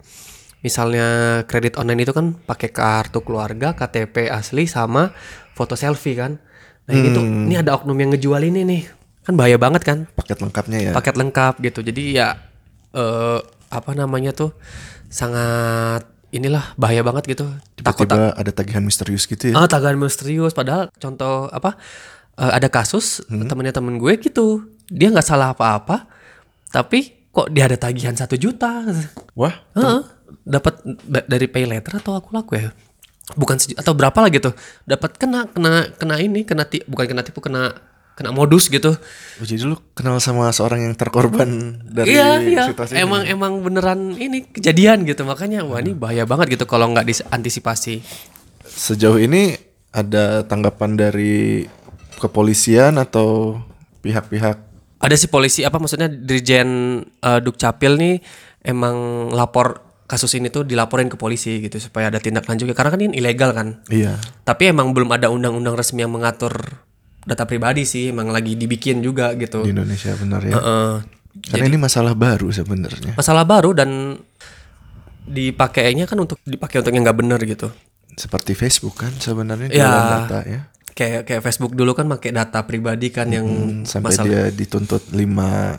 misalnya 0.67 1.07
kredit 1.47 1.79
online 1.79 2.03
itu 2.03 2.11
kan 2.11 2.35
pakai 2.43 2.69
kartu 2.75 3.23
keluarga, 3.23 3.71
KTP 3.71 4.27
asli 4.27 4.67
sama 4.67 5.15
foto 5.55 5.79
selfie 5.79 6.19
kan. 6.19 6.35
Nah, 6.87 6.93
ini 6.95 7.07
tuh 7.15 7.23
ini 7.23 7.55
ada 7.55 7.75
oknum 7.79 7.95
yang 7.95 8.11
ngejual 8.11 8.43
ini 8.43 8.67
nih. 8.67 8.83
Kan 9.23 9.39
bahaya 9.39 9.55
banget 9.55 9.83
kan? 9.87 9.97
paket 10.11 10.43
lengkapnya 10.43 10.79
ya 10.79 10.91
paket 10.91 11.15
lengkap 11.15 11.53
gitu. 11.63 11.79
Jadi 11.83 12.03
ya 12.19 12.35
eh 12.91 13.39
apa 13.67 13.91
namanya 13.95 14.31
tuh 14.31 14.51
sangat 15.07 16.07
inilah 16.31 16.75
bahaya 16.75 17.03
banget 17.03 17.35
gitu. 17.35 17.47
Takut 17.79 18.07
tiba-tiba 18.07 18.35
ada 18.35 18.51
tagihan 18.51 18.83
misterius 18.83 19.23
gitu 19.27 19.51
ya 19.51 19.55
ah 19.55 19.67
tagihan 19.67 19.95
misterius 19.95 20.51
padahal 20.51 20.91
contoh 20.99 21.47
apa 21.51 21.75
eh, 22.39 22.51
ada 22.51 22.67
kasus 22.67 23.23
temennya 23.27 23.75
temen 23.75 23.99
gue 23.99 24.13
gitu. 24.19 24.67
Dia 24.87 25.11
nggak 25.11 25.27
salah 25.27 25.51
apa-apa 25.51 26.07
tapi 26.71 27.15
kok 27.31 27.51
dia 27.51 27.67
ada 27.67 27.77
tagihan 27.79 28.15
satu 28.15 28.35
juta. 28.39 28.83
wah 29.35 29.55
Heeh. 29.75 30.16
Dapat 30.43 30.79
da- 31.05 31.25
dari 31.25 31.47
pay 31.47 31.65
letter 31.65 31.99
atau 31.99 32.17
aku 32.17 32.31
laku 32.31 32.57
ya? 32.59 32.69
Bukan 33.35 33.59
atau 33.75 33.91
berapa 33.91 34.15
lah 34.15 34.31
gitu. 34.31 34.55
Dapat 34.87 35.19
kena 35.19 35.51
kena 35.51 35.91
kena 35.95 36.15
ini, 36.19 36.47
kena 36.47 36.63
ti- 36.63 36.83
bukan 36.87 37.11
kena 37.11 37.23
tipu, 37.23 37.43
kena 37.43 37.75
kena 38.17 38.33
modus 38.33 38.65
gitu. 38.67 38.97
Oh, 39.37 39.45
jadi 39.45 39.61
lu 39.61 39.77
kenal 39.93 40.17
sama 40.17 40.49
seorang 40.49 40.81
yang 40.89 40.97
terkorban 40.97 41.77
dari 41.85 42.17
iya 42.17 42.41
iya 42.41 42.63
situasi 42.65 42.97
emang 42.97 43.29
ini? 43.29 43.37
emang 43.37 43.53
beneran 43.61 44.17
ini 44.17 44.41
kejadian 44.49 45.05
gitu 45.05 45.21
makanya 45.21 45.61
wah 45.61 45.77
ini 45.77 45.93
bahaya 45.93 46.25
banget 46.25 46.57
gitu 46.57 46.65
kalau 46.65 46.89
nggak 46.89 47.05
diantisipasi 47.05 48.01
Sejauh 48.65 49.21
ini 49.21 49.53
ada 49.93 50.41
tanggapan 50.49 50.97
dari 50.97 51.69
kepolisian 52.17 52.97
atau 52.97 53.61
pihak-pihak 54.01 54.57
ada 54.97 55.15
si 55.15 55.29
polisi 55.29 55.61
apa 55.61 55.77
maksudnya 55.77 56.09
dirjen 56.09 56.69
eh, 57.05 57.39
dukcapil 57.45 58.01
nih 58.01 58.15
emang 58.65 59.29
lapor 59.29 59.86
kasus 60.07 60.31
ini 60.33 60.47
tuh 60.47 60.63
dilaporin 60.63 61.05
ke 61.05 61.15
polisi 61.15 61.59
gitu 61.59 61.77
supaya 61.77 62.07
ada 62.07 62.17
tindak 62.17 62.47
lanjutnya 62.47 62.71
karena 62.71 62.89
kan 62.89 63.01
ini 63.01 63.13
ilegal 63.15 63.51
kan 63.51 63.83
iya 63.87 64.15
tapi 64.41 64.71
emang 64.71 64.95
belum 64.95 65.11
ada 65.11 65.27
undang-undang 65.27 65.75
resmi 65.75 66.01
yang 66.01 66.09
mengatur 66.09 66.55
data 67.21 67.43
pribadi 67.43 67.83
sih 67.83 68.09
emang 68.09 68.31
lagi 68.31 68.55
dibikin 68.55 69.03
juga 69.03 69.35
gitu 69.35 69.61
di 69.61 69.75
Indonesia 69.75 70.15
benar 70.15 70.41
ya? 70.41 70.55
Heeh. 70.55 70.91
Karena 71.37 71.65
ini 71.67 71.77
masalah 71.77 72.15
baru 72.15 72.49
sebenarnya. 72.49 73.13
masalah 73.13 73.43
baru 73.43 73.69
dan 73.69 74.17
dipakainya 75.27 76.07
kan 76.07 76.17
untuk 76.17 76.39
dipakai 76.41 76.79
untuk 76.79 76.89
yang 76.89 77.03
nggak 77.03 77.19
bener 77.19 77.39
gitu. 77.43 77.67
Seperti 78.15 78.55
Facebook 78.55 78.97
kan 78.97 79.13
sebenarnya 79.13 79.69
Ya. 79.69 79.91
data 80.25 80.39
ya. 80.47 80.61
Kayak 80.97 81.29
kayak 81.29 81.41
Facebook 81.43 81.77
dulu 81.77 81.93
kan 81.93 82.09
pakai 82.09 82.33
data 82.33 82.65
pribadi 82.65 83.13
kan 83.13 83.29
yang 83.29 83.45
Hmm, 83.45 83.85
Sampai 83.85 84.15
masalah 84.15 84.25
dia 84.25 84.43
dituntut 84.49 85.13
5 85.13 85.77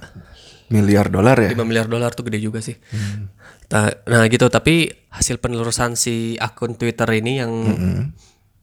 miliar 0.68 1.08
dolar 1.12 1.36
ya. 1.40 1.50
5 1.52 1.64
miliar 1.64 1.86
dolar 1.88 2.12
tuh 2.12 2.28
gede 2.28 2.40
juga 2.40 2.60
sih. 2.64 2.76
Nah, 3.68 3.92
nah 4.08 4.22
gitu 4.28 4.48
tapi 4.48 4.88
hasil 5.12 5.40
penelusuran 5.40 5.96
si 5.96 6.40
akun 6.40 6.76
Twitter 6.76 7.08
ini 7.12 7.40
yang 7.40 7.52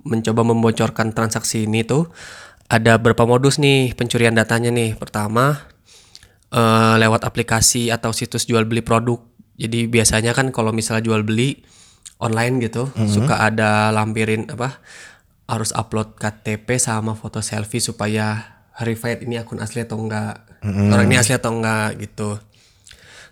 mencoba 0.05 0.45
membocorkan 0.45 1.13
transaksi 1.17 1.65
ini 1.65 1.81
tuh 1.81 2.09
ada 2.69 2.97
beberapa 2.97 3.25
modus 3.25 3.57
nih 3.57 3.93
pencurian 3.93 4.33
datanya 4.33 4.69
nih. 4.73 4.97
Pertama 4.97 5.65
eh, 6.53 6.95
lewat 7.01 7.25
aplikasi 7.25 7.93
atau 7.93 8.13
situs 8.13 8.45
jual 8.49 8.65
beli 8.65 8.81
produk. 8.81 9.21
Jadi 9.55 9.87
biasanya 9.87 10.35
kan 10.35 10.51
kalau 10.51 10.75
misalnya 10.75 11.05
jual 11.05 11.23
beli 11.23 11.63
online 12.19 12.63
gitu 12.63 12.91
suka 13.11 13.43
ada 13.43 13.91
lampirin 13.91 14.47
apa 14.47 14.79
harus 15.45 15.75
upload 15.75 16.17
KTP 16.17 16.79
sama 16.79 17.13
foto 17.13 17.43
selfie 17.43 17.83
supaya 17.83 18.55
verified 18.75 19.21
ini 19.23 19.37
akun 19.37 19.61
asli 19.61 19.85
atau 19.85 19.99
enggak 20.01 20.41
orang 20.63 21.09
ini 21.09 21.17
asli 21.17 21.33
atau 21.35 21.51
enggak 21.51 21.99
gitu. 21.99 22.39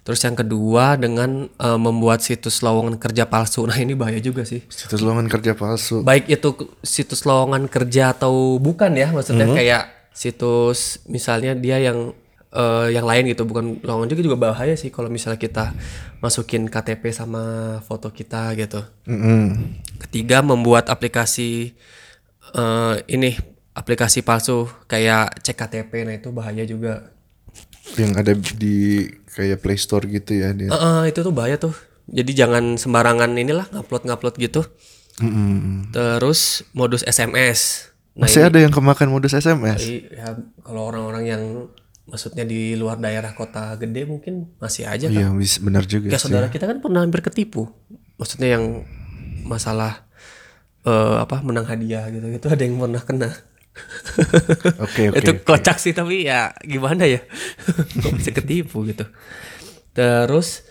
Terus 0.03 0.19
yang 0.19 0.36
kedua 0.36 0.99
dengan 0.99 1.47
eh, 1.47 1.79
membuat 1.79 2.19
situs 2.19 2.59
lowongan 2.59 2.99
kerja 2.99 3.23
palsu. 3.23 3.63
Nah 3.69 3.79
ini 3.79 3.95
bahaya 3.95 4.19
juga 4.19 4.43
sih. 4.43 4.59
Situs 4.67 4.99
lowongan 4.99 5.31
kerja 5.31 5.55
palsu. 5.55 6.03
baik 6.03 6.27
itu 6.27 6.49
situs 6.83 7.23
lowongan 7.23 7.71
kerja 7.71 8.12
atau 8.12 8.59
bukan 8.59 8.91
ya 8.99 9.15
maksudnya 9.15 9.47
kayak 9.47 9.83
situs 10.13 11.01
misalnya 11.07 11.55
dia 11.55 11.79
yang 11.79 12.12
eh, 12.51 12.88
yang 12.93 13.07
lain 13.07 13.31
gitu 13.31 13.47
bukan 13.47 13.79
lowongan 13.81 14.12
juga 14.12 14.21
juga 14.21 14.38
bahaya 14.51 14.75
sih 14.75 14.91
kalau 14.93 15.07
misalnya 15.09 15.39
kita 15.39 15.73
masukin 16.21 16.67
KTP 16.67 17.09
sama 17.15 17.79
foto 17.88 18.12
kita 18.12 18.53
gitu. 18.59 18.83
Mm-mm. 19.07 19.73
Ketiga 20.03 20.43
membuat 20.43 20.91
aplikasi 20.91 21.73
eh, 22.53 22.95
ini 23.07 23.33
aplikasi 23.73 24.21
palsu 24.21 24.69
kayak 24.86 25.41
cek 25.41 25.57
KTP 25.57 25.91
nah 26.05 26.13
itu 26.13 26.29
bahaya 26.29 26.67
juga. 26.67 27.12
Yang 27.99 28.11
ada 28.15 28.31
di 28.55 29.07
kayak 29.33 29.59
Play 29.59 29.77
Store 29.77 30.05
gitu 30.07 30.31
ya 30.33 30.55
dia. 30.55 30.71
Eh, 30.71 31.03
itu 31.11 31.19
tuh 31.19 31.33
bahaya 31.35 31.59
tuh. 31.59 31.75
Jadi 32.07 32.31
jangan 32.35 32.75
sembarangan 32.75 33.31
inilah 33.35 33.67
ngupload 33.71 34.07
ngupload 34.07 34.35
gitu. 34.39 34.61
Mm-mm. 35.21 35.93
Terus 35.93 36.65
modus 36.73 37.05
SMS. 37.05 37.91
Nah 38.13 38.29
Masih 38.29 38.45
ada 38.45 38.57
yang 38.61 38.73
kemakan 38.73 39.09
modus 39.09 39.33
SMS. 39.33 39.81
ini 39.83 40.05
ya, 40.09 40.37
kalau 40.61 40.85
orang-orang 40.89 41.23
yang 41.25 41.43
maksudnya 42.03 42.43
di 42.43 42.75
luar 42.75 42.99
daerah 42.99 43.31
kota 43.33 43.73
gede 43.79 44.05
mungkin 44.05 44.53
masih 44.59 44.85
aja 44.85 45.07
kan. 45.09 45.15
Iya, 45.15 45.29
benar 45.63 45.83
juga 45.87 46.11
Kayak 46.13 46.21
sih. 46.21 46.25
saudara 46.29 46.47
kita 46.51 46.65
kan 46.69 46.77
pernah 46.83 47.01
hampir 47.01 47.23
ketipu. 47.25 47.71
Maksudnya 48.19 48.59
yang 48.59 48.85
masalah 49.43 50.05
eh, 50.83 51.17
apa 51.19 51.41
menang 51.41 51.65
hadiah 51.65 52.07
gitu 52.11 52.27
gitu 52.29 52.45
ada 52.51 52.61
yang 52.61 52.77
pernah 52.77 53.01
kena. 53.01 53.29
Oke, 54.86 55.09
oke. 55.09 55.17
itu 55.17 55.31
oke. 55.33 55.41
kocak 55.49 55.81
sih 55.81 55.97
tapi 55.97 56.29
ya 56.29 56.53
gimana 56.62 57.09
ya 57.09 57.25
kok 58.05 58.13
bisa 58.13 58.29
ketipu 58.29 58.86
gitu 58.86 59.01
terus 59.97 60.62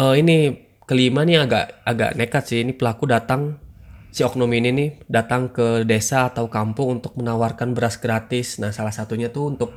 eh 0.00 0.14
ini 0.16 0.66
kelima 0.88 1.28
nih 1.28 1.44
agak 1.44 1.84
agak 1.84 2.10
nekat 2.16 2.44
sih 2.48 2.64
ini 2.64 2.72
pelaku 2.72 3.04
datang 3.04 3.60
si 4.16 4.24
oknum 4.24 4.48
ini 4.48 4.72
nih 4.72 4.90
datang 5.12 5.52
ke 5.52 5.84
desa 5.84 6.32
atau 6.32 6.48
kampung 6.48 7.00
untuk 7.00 7.20
menawarkan 7.20 7.76
beras 7.76 8.00
gratis 8.00 8.56
nah 8.56 8.72
salah 8.72 8.96
satunya 8.96 9.28
tuh 9.28 9.52
untuk 9.52 9.76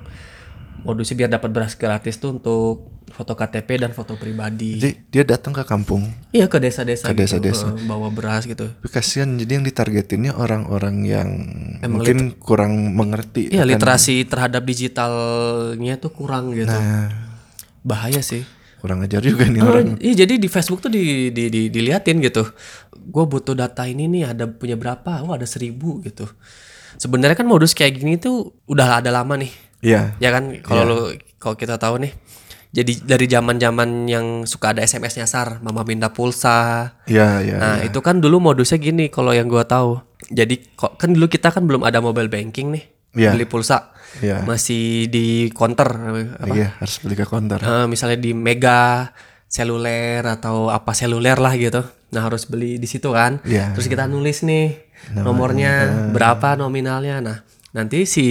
modusnya 0.87 1.25
biar 1.25 1.31
dapat 1.35 1.51
beras 1.51 1.75
gratis 1.75 2.23
tuh 2.23 2.39
untuk 2.39 2.98
foto 3.09 3.33
KTP 3.33 3.69
dan 3.77 3.91
foto 3.91 4.13
pribadi 4.13 4.75
Jadi 4.75 4.93
dia 5.07 5.23
datang 5.23 5.51
ke 5.51 5.61
kampung. 5.61 6.07
iya 6.29 6.45
ke 6.45 6.57
desa-desa 6.57 7.05
Ke 7.05 7.13
gitu, 7.13 7.37
desa-desa. 7.37 7.71
eh, 7.71 7.83
bawa 7.83 8.07
beras 8.07 8.43
gitu 8.43 8.69
Tapi 8.69 8.87
kasihan 8.87 9.29
jadi 9.33 9.51
yang 9.53 9.63
ditargetinnya 9.63 10.33
orang-orang 10.33 11.03
yang 11.03 11.29
mungkin 11.83 12.17
kurang 12.35 12.73
mengerti. 12.91 13.47
iya 13.47 13.61
akan- 13.61 13.71
literasi 13.71 14.23
terhadap 14.23 14.63
digitalnya 14.63 15.95
tuh 15.95 16.09
kurang 16.09 16.51
gitu 16.51 16.69
Nah, 16.69 17.09
bahaya 17.81 18.19
sih 18.19 18.43
kurang 18.77 19.01
ajar 19.01 19.19
juga 19.21 19.43
nih 19.43 19.59
Oh, 19.59 19.69
orang. 19.69 19.99
iya 19.99 20.13
jadi 20.17 20.35
di 20.35 20.47
Facebook 20.47 20.79
tuh 20.79 20.87
di, 20.87 21.03
di, 21.29 21.47
di- 21.47 21.67
diliatin 21.67 22.19
gitu. 22.19 22.47
Gue 23.03 23.25
butuh 23.25 23.51
data 23.51 23.83
ini 23.83 24.07
nih 24.07 24.23
ada 24.29 24.47
punya 24.47 24.73
berapa? 24.73 25.19
Oh 25.19 25.33
ada 25.33 25.43
seribu 25.43 25.99
gitu. 25.99 26.23
Sebenarnya 26.95 27.35
kan 27.35 27.43
modus 27.43 27.73
kayak 27.73 27.97
gini 27.97 28.15
tuh 28.15 28.55
udah 28.65 29.03
ada 29.03 29.11
lama 29.11 29.35
nih. 29.35 29.51
Iya. 29.81 30.15
Ya 30.15 30.29
kan 30.29 30.55
kalau 30.61 30.83
lu 30.85 30.97
kalau 31.35 31.55
kita 31.55 31.75
tahu 31.75 31.99
nih. 31.99 32.15
Jadi 32.69 33.01
dari 33.01 33.25
zaman-zaman 33.25 34.05
yang 34.05 34.45
suka 34.45 34.77
ada 34.77 34.85
SMS 34.85 35.17
nyasar, 35.17 35.57
mama 35.65 35.81
minta 35.81 36.13
pulsa. 36.13 36.93
Iya, 37.09 37.41
iya. 37.41 37.57
Nah, 37.57 37.77
itu 37.81 37.97
kan 38.05 38.21
dulu 38.21 38.37
modusnya 38.37 38.77
gini 38.77 39.09
kalau 39.09 39.33
yang 39.33 39.49
gua 39.49 39.65
tahu. 39.65 39.97
Jadi 40.29 40.77
kok 40.77 41.01
kan 41.01 41.17
dulu 41.17 41.25
kita 41.25 41.49
kan 41.49 41.65
belum 41.65 41.81
ada 41.81 41.97
mobile 41.97 42.29
banking 42.29 42.69
nih. 42.77 42.83
Iya. 43.17 43.33
Beli 43.33 43.49
pulsa. 43.49 43.89
Iya. 44.21 44.45
Masih 44.45 45.09
di 45.09 45.49
counter 45.49 45.89
apa? 45.89 46.53
Iya, 46.53 46.77
harus 46.77 47.01
beli 47.01 47.17
ke 47.17 47.25
konter. 47.25 47.57
Eh, 47.61 47.85
misalnya 47.89 48.21
di 48.21 48.37
Mega 48.37 49.09
seluler 49.49 50.21
atau 50.29 50.69
apa 50.69 50.93
seluler 50.93 51.41
lah 51.41 51.57
gitu. 51.57 51.81
Nah 52.13 52.21
harus 52.25 52.45
beli 52.45 52.77
di 52.77 52.85
situ 52.85 53.09
kan. 53.09 53.41
Iya. 53.45 53.73
Terus 53.73 53.89
kita 53.89 54.05
nulis 54.05 54.45
nih 54.45 54.93
nomornya 55.17 56.05
berapa 56.13 56.53
nominalnya. 56.53 57.17
Nah 57.21 57.37
nanti 57.73 58.05
si 58.05 58.25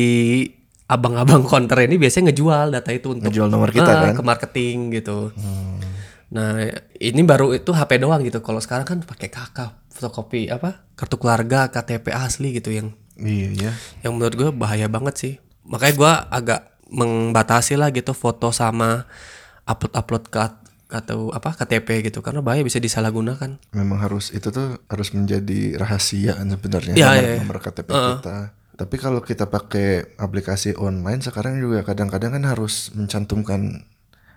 abang-abang 0.88 1.44
konter 1.44 1.84
ini 1.84 1.96
biasanya 1.96 2.32
ngejual 2.32 2.72
data 2.72 2.90
itu 2.90 3.12
untuk 3.12 3.28
Ngejual 3.28 3.46
nomor 3.46 3.68
kita 3.68 3.86
Ah, 3.86 4.02
kan? 4.02 4.16
ke 4.16 4.22
marketing 4.22 4.76
gitu. 4.90 5.30
Nah 6.28 6.60
ini 6.94 7.20
baru 7.22 7.52
itu 7.52 7.70
HP 7.70 7.96
doang 7.98 8.20
gitu. 8.20 8.40
Kalau 8.40 8.58
sekarang 8.58 8.84
kan 8.84 8.98
pakai 9.00 9.28
kakak 9.28 9.72
fotokopi 9.88 10.46
apa 10.46 10.84
kartu 10.94 11.16
keluarga 11.16 11.68
KTP 11.68 12.08
asli 12.10 12.52
gitu 12.52 12.70
yang 12.70 12.94
Iya, 13.14 13.48
iya. 13.50 13.72
yang 14.00 14.14
menurut 14.14 14.32
gue 14.32 14.50
bahaya 14.52 14.86
banget 14.86 15.14
sih 15.14 15.32
makanya 15.60 15.94
gue 15.96 16.12
agak 16.30 16.60
membatasi 16.88 17.74
lah 17.74 17.90
gitu 17.90 18.14
foto 18.14 18.48
sama 18.48 19.10
upload 19.64 19.90
upload 19.92 20.24
ke 20.28 20.38
atau 20.88 21.28
apa 21.28 21.50
KTP 21.52 22.06
gitu 22.06 22.22
karena 22.22 22.40
bahaya 22.40 22.62
bisa 22.62 22.78
disalahgunakan 22.78 23.58
Memang 23.74 23.98
harus 23.98 24.30
itu 24.30 24.48
tuh 24.48 24.80
harus 24.86 25.10
menjadi 25.10 25.76
rahasia 25.76 26.32
kan 26.32 26.46
sebenarnya 26.48 26.94
Iya, 26.94 27.08
nomor, 27.10 27.18
iya. 27.20 27.36
nomor 27.42 27.56
KTP 27.58 27.88
kita. 27.90 28.36
Tapi 28.78 28.94
kalau 28.94 29.18
kita 29.18 29.50
pakai 29.50 30.14
aplikasi 30.14 30.78
online 30.78 31.18
sekarang 31.18 31.58
juga 31.58 31.82
kadang-kadang 31.82 32.38
kan 32.38 32.44
harus 32.46 32.94
mencantumkan 32.94 33.82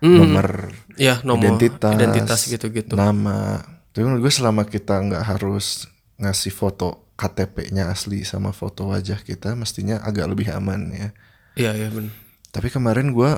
nomor 0.02 0.74
ya 0.98 1.22
nomor 1.22 1.54
identitas, 1.54 1.94
identitas 1.94 2.40
gitu-gitu 2.50 2.98
nama. 2.98 3.62
Tapi 3.94 4.02
menurut 4.02 4.26
gue 4.26 4.34
selama 4.34 4.66
kita 4.66 4.98
nggak 4.98 5.24
harus 5.30 5.86
ngasih 6.18 6.50
foto 6.50 7.14
KTP-nya 7.14 7.86
asli 7.86 8.26
sama 8.26 8.50
foto 8.50 8.90
wajah 8.90 9.22
kita, 9.22 9.54
mestinya 9.54 10.02
agak 10.02 10.26
lebih 10.26 10.50
aman 10.50 10.90
ya. 10.90 11.08
iya 11.54 11.70
iya 11.78 11.88
benar 11.92 12.10
Tapi 12.50 12.66
kemarin 12.72 13.14
gue 13.14 13.30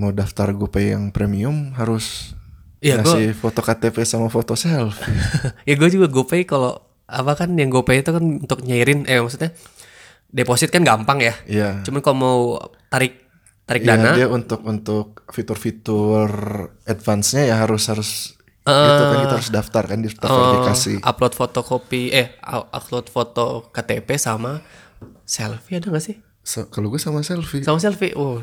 mau 0.00 0.10
daftar 0.14 0.48
GoPay 0.56 0.96
yang 0.96 1.12
premium 1.12 1.76
harus 1.76 2.32
Iya, 2.78 3.02
ngasih 3.02 3.34
foto 3.34 3.58
KTP 3.58 4.06
sama 4.06 4.30
foto 4.30 4.54
selfie. 4.54 5.10
ya 5.68 5.74
gue 5.74 5.88
juga 5.90 6.06
GoPay 6.06 6.46
kalau 6.46 6.78
apa 7.10 7.34
kan 7.34 7.50
yang 7.58 7.74
GoPay 7.74 8.06
itu 8.06 8.14
kan 8.14 8.22
untuk 8.22 8.62
nyairin 8.62 9.02
eh 9.10 9.18
maksudnya 9.18 9.50
deposit 10.28 10.68
kan 10.68 10.80
gampang 10.80 11.18
ya 11.20 11.34
Iya. 11.44 11.68
cuman 11.82 12.00
kalau 12.00 12.16
mau 12.16 12.38
tarik 12.86 13.24
tarik 13.64 13.82
Iya, 13.82 13.90
dana 13.94 14.10
dia 14.12 14.28
untuk 14.28 14.60
untuk 14.62 15.06
fitur-fitur 15.28 16.28
advance-nya 16.84 17.44
ya 17.44 17.56
harus 17.58 17.84
harus 17.86 18.10
gitu 18.60 19.02
kan 19.02 19.18
kita 19.18 19.34
harus 19.34 19.48
daftar 19.50 19.82
kan 19.82 19.98
daftar 19.98 20.28
verifikasi. 20.28 21.00
upload 21.02 21.32
fotokopi 21.32 22.02
eh 22.10 22.36
upload 22.70 23.08
foto 23.08 23.46
KTP 23.68 24.08
sama 24.14 24.60
selfie 25.22 25.76
ada 25.76 25.88
gak 25.88 26.04
sih 26.04 26.16
So, 26.40 26.64
kalau 26.66 26.88
gue 26.88 26.96
sama 26.96 27.20
selfie. 27.20 27.60
sama 27.60 27.76
selfie 27.76 28.12
oh 28.14 28.40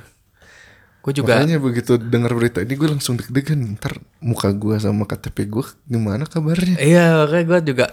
gue 1.01 1.13
juga 1.15 1.37
Makanya 1.37 1.57
begitu 1.57 1.97
dengar 1.99 2.33
berita 2.33 2.57
ini 2.59 2.73
gue 2.73 2.85
langsung 2.87 3.13
deg-degan 3.13 3.75
ntar 3.75 3.97
muka 4.19 4.49
gue 4.51 4.73
sama 4.75 5.05
KTP 5.05 5.45
gue 5.47 5.65
gimana 5.85 6.25
kabarnya? 6.25 6.77
Iya, 6.77 7.03
makanya 7.19 7.45
gue 7.45 7.59
juga 7.67 7.85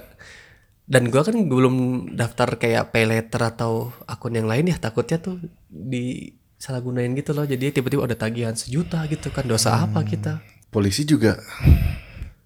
dan 0.85 1.09
gue 1.09 1.22
kan 1.22 1.37
belum 1.37 1.74
daftar 2.12 2.57
kayak 2.57 2.91
pay 2.91 3.07
letter 3.07 3.41
atau 3.41 3.72
akun 4.05 4.35
yang 4.35 4.47
lain 4.47 4.68
ya 4.68 4.76
takutnya 4.76 5.16
tuh 5.16 5.39
di 5.66 6.30
salah 6.57 6.78
gunain 6.78 7.11
gitu 7.12 7.33
loh. 7.33 7.43
Jadi 7.43 7.70
tiba-tiba 7.72 8.05
ada 8.05 8.14
tagihan 8.14 8.55
sejuta 8.55 9.03
gitu 9.07 9.30
kan 9.30 9.47
dosa 9.47 9.78
apa 9.78 10.03
kita? 10.03 10.43
Polisi 10.68 11.03
juga 11.03 11.39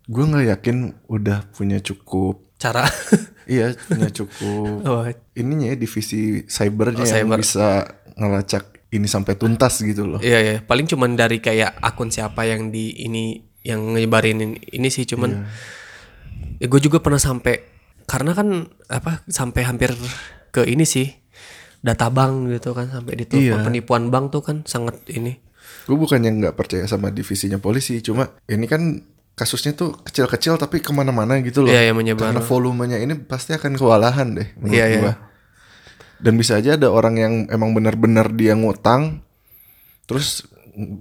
gue 0.07 0.25
nggak 0.25 0.47
yakin 0.53 0.77
udah 1.07 1.51
punya 1.51 1.81
cukup. 1.81 2.43
Cara? 2.57 2.85
Iya 3.47 3.79
punya 3.79 4.11
cukup. 4.19 4.83
Oh, 4.83 5.07
ininya 5.33 5.71
ya 5.71 5.79
divisi 5.79 6.43
cybernya 6.45 6.99
Oh, 6.99 7.07
yang 7.07 7.31
cyber. 7.31 7.39
bisa 7.39 7.67
ngelacak 8.19 8.65
ini 8.91 9.07
sampai 9.07 9.39
tuntas 9.39 9.79
gitu 9.79 10.03
loh. 10.03 10.19
iya 10.19 10.43
iya. 10.43 10.55
Paling 10.59 10.91
cuman 10.91 11.15
dari 11.15 11.39
kayak 11.39 11.79
akun 11.79 12.11
siapa 12.11 12.43
yang 12.43 12.75
di 12.75 13.07
ini 13.07 13.39
yang 13.63 13.95
nyebarin 13.95 14.59
ini, 14.59 14.89
sih 14.91 15.07
cuman 15.07 15.47
ya 16.59 16.67
gue 16.67 16.81
juga 16.83 16.99
pernah 16.99 17.23
sampai 17.23 17.76
karena 18.07 18.33
kan 18.33 18.71
apa 18.87 19.23
sampai 19.27 19.63
hampir 19.67 19.91
ke 20.51 20.63
ini 20.65 20.87
sih 20.87 21.11
data 21.83 22.09
bank 22.09 22.51
gitu 22.51 22.73
kan 22.73 22.89
sampai 22.91 23.15
ditelepon 23.23 23.61
Iya. 23.61 23.67
penipuan 23.67 24.09
bank 24.11 24.35
tuh 24.35 24.43
kan 24.43 24.63
sangat 24.67 25.03
ini 25.13 25.39
Gue 25.87 25.95
bukannya 25.95 26.31
nggak 26.43 26.55
percaya 26.59 26.83
sama 26.91 27.15
divisinya 27.15 27.63
polisi, 27.63 28.03
cuma 28.03 28.27
ini 28.51 28.67
kan 28.67 29.07
kasusnya 29.39 29.71
tuh 29.75 29.95
kecil-kecil 30.03 30.59
tapi 30.59 30.83
ke 30.83 30.91
mana-mana 30.91 31.39
gitu 31.47 31.63
loh. 31.63 31.71
Iya, 31.71 31.91
iya, 31.91 31.93
menyebar. 31.95 32.35
Karena 32.35 32.43
volumenya 32.43 32.99
ini 32.99 33.15
pasti 33.15 33.55
akan 33.55 33.79
kewalahan 33.79 34.35
deh 34.35 34.49
menurut 34.59 34.75
Iya, 34.75 34.87
iya. 34.91 35.13
Dan 36.19 36.35
bisa 36.41 36.59
aja 36.59 36.75
ada 36.75 36.91
orang 36.91 37.15
yang 37.21 37.35
emang 37.55 37.71
benar-benar 37.71 38.35
dia 38.35 38.59
ngutang, 38.59 39.23
terus 40.11 40.49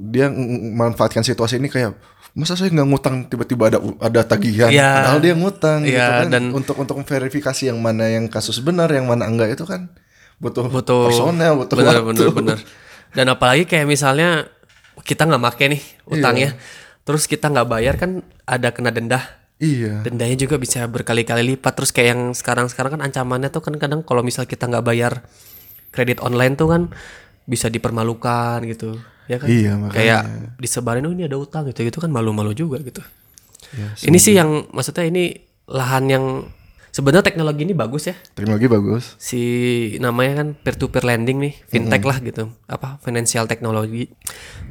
dia 0.06 0.30
memanfaatkan 0.30 1.26
situasi 1.26 1.58
ini 1.58 1.72
kayak 1.72 1.98
masa 2.36 2.54
saya 2.54 2.68
nggak 2.68 2.84
ngutang 2.86 3.16
tiba-tiba 3.26 3.64
ada 3.66 3.80
ada 3.98 4.22
tagihan, 4.22 4.68
Iya. 4.68 4.92
padahal 5.00 5.20
dia 5.20 5.34
ngutang 5.34 5.80
gitu 5.82 5.96
Iya, 5.96 6.08
kan. 6.20 6.26
dan- 6.30 6.52
untuk 6.52 6.76
untuk 6.76 7.00
verifikasi 7.00 7.64
yang 7.66 7.80
mana 7.80 8.06
yang 8.06 8.28
kasus 8.28 8.60
benar, 8.60 8.92
yang 8.92 9.08
mana 9.08 9.24
enggak 9.24 9.56
itu 9.56 9.64
kan 9.64 9.88
butuh, 10.36 10.68
butuh 10.68 11.08
personel, 11.08 11.56
butuh 11.58 11.76
bener, 11.76 11.96
waktu. 11.96 12.08
bener 12.12 12.28
bener 12.30 12.58
dan 13.12 13.26
apalagi 13.30 13.64
kayak 13.64 13.88
misalnya 13.88 14.52
kita 15.02 15.24
nggak 15.24 15.40
make 15.40 15.64
nih 15.66 15.80
utangnya 16.06 16.60
terus 17.02 17.24
kita 17.24 17.48
nggak 17.48 17.64
bayar 17.66 17.96
kan 17.96 18.20
ada 18.44 18.76
kena 18.76 18.92
denda 18.92 19.24
Iya. 19.56 20.04
dendanya 20.04 20.36
juga 20.36 20.60
bisa 20.60 20.84
berkali-kali 20.86 21.56
lipat 21.56 21.72
terus 21.74 21.96
kayak 21.96 22.10
yang 22.12 22.22
sekarang-sekarang 22.32 23.00
kan 23.00 23.02
ancamannya 23.02 23.48
tuh 23.48 23.64
kan 23.64 23.80
kadang 23.80 24.04
kalau 24.04 24.20
misal 24.20 24.44
kita 24.44 24.68
nggak 24.68 24.84
bayar 24.84 25.24
kredit 25.90 26.20
online 26.20 26.60
tuh 26.60 26.68
kan 26.68 26.92
bisa 27.46 27.72
dipermalukan 27.72 28.60
gitu 28.68 29.00
ya 29.26 29.38
kan? 29.42 29.48
Iya, 29.50 29.72
makanya. 29.78 29.96
kayak 29.96 30.22
disebarin 30.62 31.06
oh 31.06 31.14
ini 31.14 31.26
ada 31.26 31.38
utang 31.38 31.66
gitu. 31.70 31.86
Gitu 31.86 31.98
kan 31.98 32.10
malu-malu 32.10 32.54
juga 32.54 32.82
gitu. 32.82 33.02
Ya, 33.76 33.92
ini 34.08 34.18
sih 34.22 34.38
yang 34.38 34.70
maksudnya 34.72 35.10
ini 35.10 35.36
lahan 35.68 36.06
yang 36.08 36.26
sebenarnya 36.94 37.26
teknologi 37.26 37.68
ini 37.68 37.76
bagus 37.76 38.08
ya. 38.08 38.16
Teknologi 38.38 38.68
bagus. 38.72 39.20
si 39.20 39.42
namanya 40.00 40.46
kan 40.46 40.48
peer 40.56 40.76
to 40.80 40.88
peer 40.88 41.04
lending 41.04 41.42
nih 41.42 41.54
fintech 41.68 42.06
lah 42.06 42.22
gitu. 42.22 42.54
Apa 42.70 43.02
financial 43.04 43.50
technology. 43.50 44.08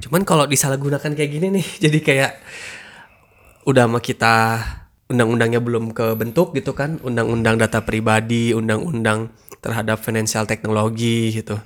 Cuman 0.01 0.25
kalau 0.25 0.49
disalahgunakan 0.49 1.13
kayak 1.13 1.31
gini 1.31 1.61
nih 1.61 1.67
jadi 1.85 1.99
kayak 2.01 2.33
udah 3.69 3.85
sama 3.91 4.01
kita 4.01 4.35
undang-undangnya 5.13 5.61
belum 5.61 5.93
kebentuk 5.93 6.57
gitu 6.57 6.73
kan. 6.73 6.97
Undang-undang 7.05 7.61
data 7.61 7.85
pribadi 7.85 8.57
undang-undang 8.57 9.35
terhadap 9.61 10.01
financial 10.01 10.45
technology 10.45 11.33
gitu 11.33 11.57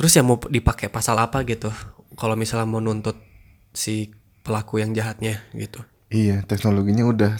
terus 0.00 0.16
ya 0.16 0.24
mau 0.24 0.40
dipakai 0.40 0.88
pasal 0.88 1.20
apa 1.20 1.44
gitu? 1.44 1.68
Kalau 2.16 2.32
misalnya 2.32 2.64
mau 2.64 2.80
nuntut 2.80 3.20
si 3.76 4.16
pelaku 4.40 4.80
yang 4.80 4.96
jahatnya 4.96 5.44
gitu. 5.52 5.84
Iya, 6.08 6.40
teknologinya 6.48 7.04
udah 7.04 7.32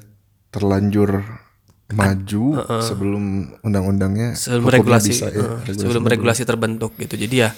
terlanjur 0.52 1.24
maju 1.90 2.44
sebelum 2.84 3.56
undang-undangnya 3.66 4.38
sebelum 4.38 4.70
regulasi 4.70 5.10
bisa, 5.10 5.26
ya, 5.32 5.40
eh, 5.42 5.58
regulasi 5.66 5.80
sebelum 5.80 6.04
regulasi 6.04 6.42
terbentuk 6.44 6.92
gitu. 7.00 7.16
Jadi 7.16 7.48
ya 7.48 7.50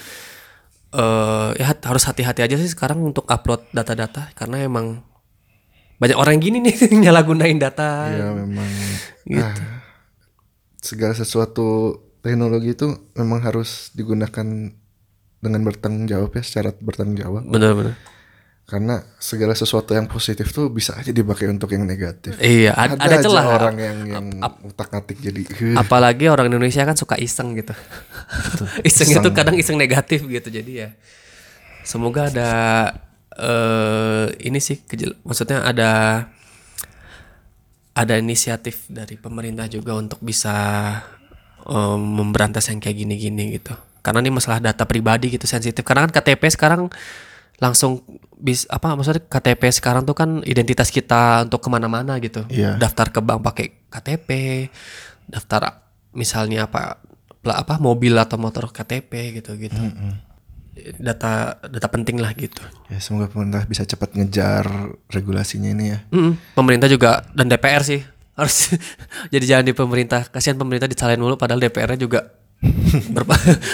eh 0.95 1.51
ya 1.59 1.67
harus 1.75 2.05
hati-hati 2.07 2.47
aja 2.47 2.55
sih 2.55 2.71
sekarang 2.71 3.03
untuk 3.03 3.27
upload 3.27 3.67
data-data 3.75 4.31
karena 4.39 4.63
emang 4.63 5.03
banyak 5.99 6.15
orang 6.15 6.39
gini 6.39 6.63
nih 6.63 6.79
nyalahgunain 7.03 7.59
data. 7.59 8.07
Ya 8.07 8.31
memang. 8.31 8.71
Gitu. 9.27 9.43
ah, 9.43 9.83
segala 10.79 11.13
sesuatu 11.19 11.99
teknologi 12.23 12.79
itu 12.79 12.87
memang 13.19 13.43
harus 13.43 13.91
digunakan 13.99 14.47
dengan 15.43 15.67
bertanggung 15.67 16.07
jawab 16.07 16.31
ya 16.39 16.43
secara 16.47 16.71
bertanggung 16.79 17.19
jawab. 17.19 17.43
Bener-bener 17.45 17.99
karena 18.63 19.05
segala 19.21 19.53
sesuatu 19.53 19.93
yang 19.93 20.09
positif 20.09 20.49
tuh 20.49 20.73
bisa 20.73 20.97
aja 20.97 21.13
dipakai 21.13 21.45
untuk 21.51 21.69
yang 21.77 21.85
negatif. 21.85 22.39
iya 22.41 22.73
ada, 22.73 22.97
ada 22.97 23.21
aja 23.21 23.29
celah. 23.29 23.45
orang 23.45 23.77
yang 23.77 23.99
yang 24.09 24.27
utak-atik 24.65 25.19
jadi 25.21 25.43
"Huh, 25.45 25.77
apalagi 25.83 26.31
orang 26.33 26.49
Indonesia 26.49 26.81
kan 26.87 26.97
suka 26.97 27.21
iseng 27.21 27.53
gitu. 27.59 27.75
Iseng 28.89 29.13
itu 29.13 29.29
kadang 29.37 29.61
iseng 29.61 29.77
negatif 29.77 30.25
gitu 30.25 30.49
jadi 30.49 30.73
ya. 30.73 30.89
Semoga 31.85 32.33
ada 32.33 32.51
eh 33.37 34.27
ini 34.41 34.57
sih 34.57 34.81
kejel- 34.89 35.21
maksudnya 35.21 35.67
ada 35.69 35.91
ada 37.93 38.15
inisiatif 38.17 38.89
dari 38.89 39.21
pemerintah 39.21 39.69
juga 39.69 40.01
untuk 40.01 40.23
bisa 40.25 40.55
em, 41.69 42.01
memberantas 42.01 42.73
yang 42.73 42.81
kayak 42.81 43.05
gini-gini 43.05 43.61
gitu 43.61 43.77
karena 44.03 44.19
ini 44.21 44.35
masalah 44.35 44.59
data 44.59 44.85
pribadi 44.85 45.31
gitu 45.31 45.47
sensitif. 45.47 45.87
Karena 45.87 46.11
kan 46.11 46.21
KTP 46.21 46.43
sekarang 46.51 46.91
langsung 47.63 48.03
bis 48.43 48.67
apa 48.67 48.99
maksudnya 48.99 49.23
KTP 49.23 49.71
sekarang 49.71 50.03
tuh 50.03 50.19
kan 50.19 50.43
identitas 50.43 50.91
kita 50.91 51.47
untuk 51.47 51.63
ke 51.63 51.69
mana-mana 51.71 52.19
gitu. 52.19 52.43
Iya. 52.51 52.75
daftar 52.75 53.15
ke 53.15 53.23
bank 53.23 53.39
pakai 53.47 53.67
KTP 53.87 54.29
daftar 55.31 55.87
misalnya 56.11 56.67
apa 56.67 56.99
apa 57.47 57.75
mobil 57.79 58.19
atau 58.19 58.35
motor 58.39 58.71
KTP 58.75 59.39
gitu 59.39 59.55
gitu. 59.55 59.79
Data 60.99 61.63
data 61.63 61.89
penting 61.91 62.19
lah 62.19 62.35
gitu. 62.35 62.67
Ya 62.91 62.99
semoga 62.99 63.31
pemerintah 63.31 63.63
bisa 63.71 63.87
cepat 63.87 64.19
ngejar 64.19 64.67
regulasinya 65.07 65.71
ini 65.71 65.95
ya. 65.95 65.99
Mm, 66.11 66.59
pemerintah 66.59 66.91
juga 66.91 67.23
dan 67.31 67.47
DPR 67.47 67.87
sih. 67.87 68.03
Harus 68.35 68.75
jadi 69.35 69.45
jangan 69.45 69.65
di 69.71 69.75
pemerintah. 69.75 70.27
Kasihan 70.27 70.59
pemerintah 70.59 70.91
disalahin 70.91 71.23
mulu 71.23 71.39
padahal 71.39 71.63
DPR-nya 71.63 72.01
juga 72.01 72.42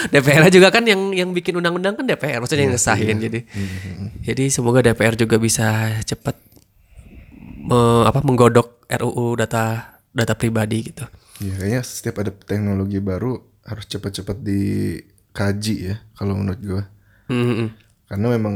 DPR-nya 0.09 0.51
juga 0.57 0.73
kan 0.73 0.83
yang 0.83 1.13
yang 1.13 1.29
bikin 1.31 1.53
undang-undang 1.55 1.93
kan 1.93 2.05
DPR 2.05 2.41
maksudnya 2.41 2.65
yang 2.65 2.73
ngesahin 2.73 3.17
jadi 3.21 3.39
jadi 4.25 4.43
semoga 4.49 4.81
DPR 4.81 5.13
juga 5.13 5.37
bisa 5.37 5.93
cepat 6.03 6.35
me- 7.69 8.05
apa 8.05 8.25
menggodok 8.25 8.89
RUU 8.89 9.37
data 9.37 9.93
data 10.09 10.33
pribadi 10.33 10.89
gitu 10.89 11.05
Iya, 11.39 11.55
kayaknya 11.55 11.81
setiap 11.87 12.19
ada 12.19 12.31
teknologi 12.35 12.99
baru 12.99 13.39
harus 13.63 13.87
cepat-cepat 13.87 14.43
dikaji 14.43 15.75
ya 15.87 15.95
kalau 16.11 16.35
menurut 16.35 16.59
gua. 16.59 16.83
Mm, 17.31 17.39
mm, 17.39 17.55
mm. 17.55 17.69
Karena 18.11 18.27
memang 18.35 18.55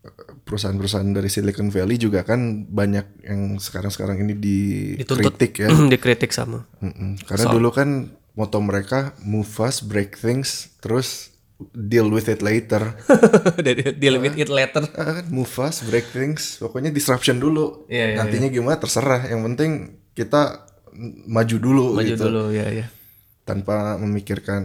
eh, 0.00 0.14
perusahaan-perusahaan 0.48 1.12
dari 1.12 1.28
Silicon 1.28 1.68
Valley 1.68 2.00
juga 2.00 2.24
kan 2.24 2.64
banyak 2.64 3.20
yang 3.20 3.60
sekarang-sekarang 3.60 4.24
ini 4.24 4.32
dituntut 4.32 5.36
dikritik 5.36 5.52
ya. 5.60 5.68
dikritik 5.92 6.32
sama 6.32 6.64
Mm-mm. 6.80 7.20
Karena 7.20 7.52
dulu 7.52 7.68
kan 7.68 8.08
moto 8.36 8.60
mereka 8.60 9.16
move 9.24 9.48
fast, 9.48 9.88
break 9.88 10.14
things, 10.20 10.76
terus 10.84 11.32
deal 11.72 12.12
with 12.12 12.28
it 12.28 12.44
later. 12.44 12.94
deal 14.02 14.20
with 14.20 14.36
it 14.36 14.52
later 14.52 14.84
kan 14.92 15.24
move 15.32 15.48
fast, 15.48 15.88
break 15.88 16.04
things, 16.12 16.60
pokoknya 16.60 16.92
disruption 16.92 17.40
dulu. 17.40 17.88
Iya, 17.88 18.12
iya, 18.12 18.16
Nantinya 18.20 18.52
gimana 18.52 18.76
terserah. 18.76 19.24
Yang 19.26 19.40
penting 19.52 19.70
kita 20.12 20.68
maju 21.28 21.56
dulu 21.60 21.84
maju 21.92 22.08
gitu. 22.08 22.24
dulu 22.24 22.44
ya 22.56 22.72
ya 22.72 22.86
tanpa 23.46 23.94
memikirkan 24.00 24.64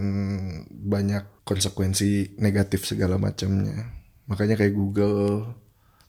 banyak 0.73 1.45
konsekuensi 1.45 2.41
negatif 2.41 2.89
segala 2.89 3.21
macamnya. 3.21 3.93
Makanya 4.25 4.57
kayak 4.57 4.73
Google 4.73 5.53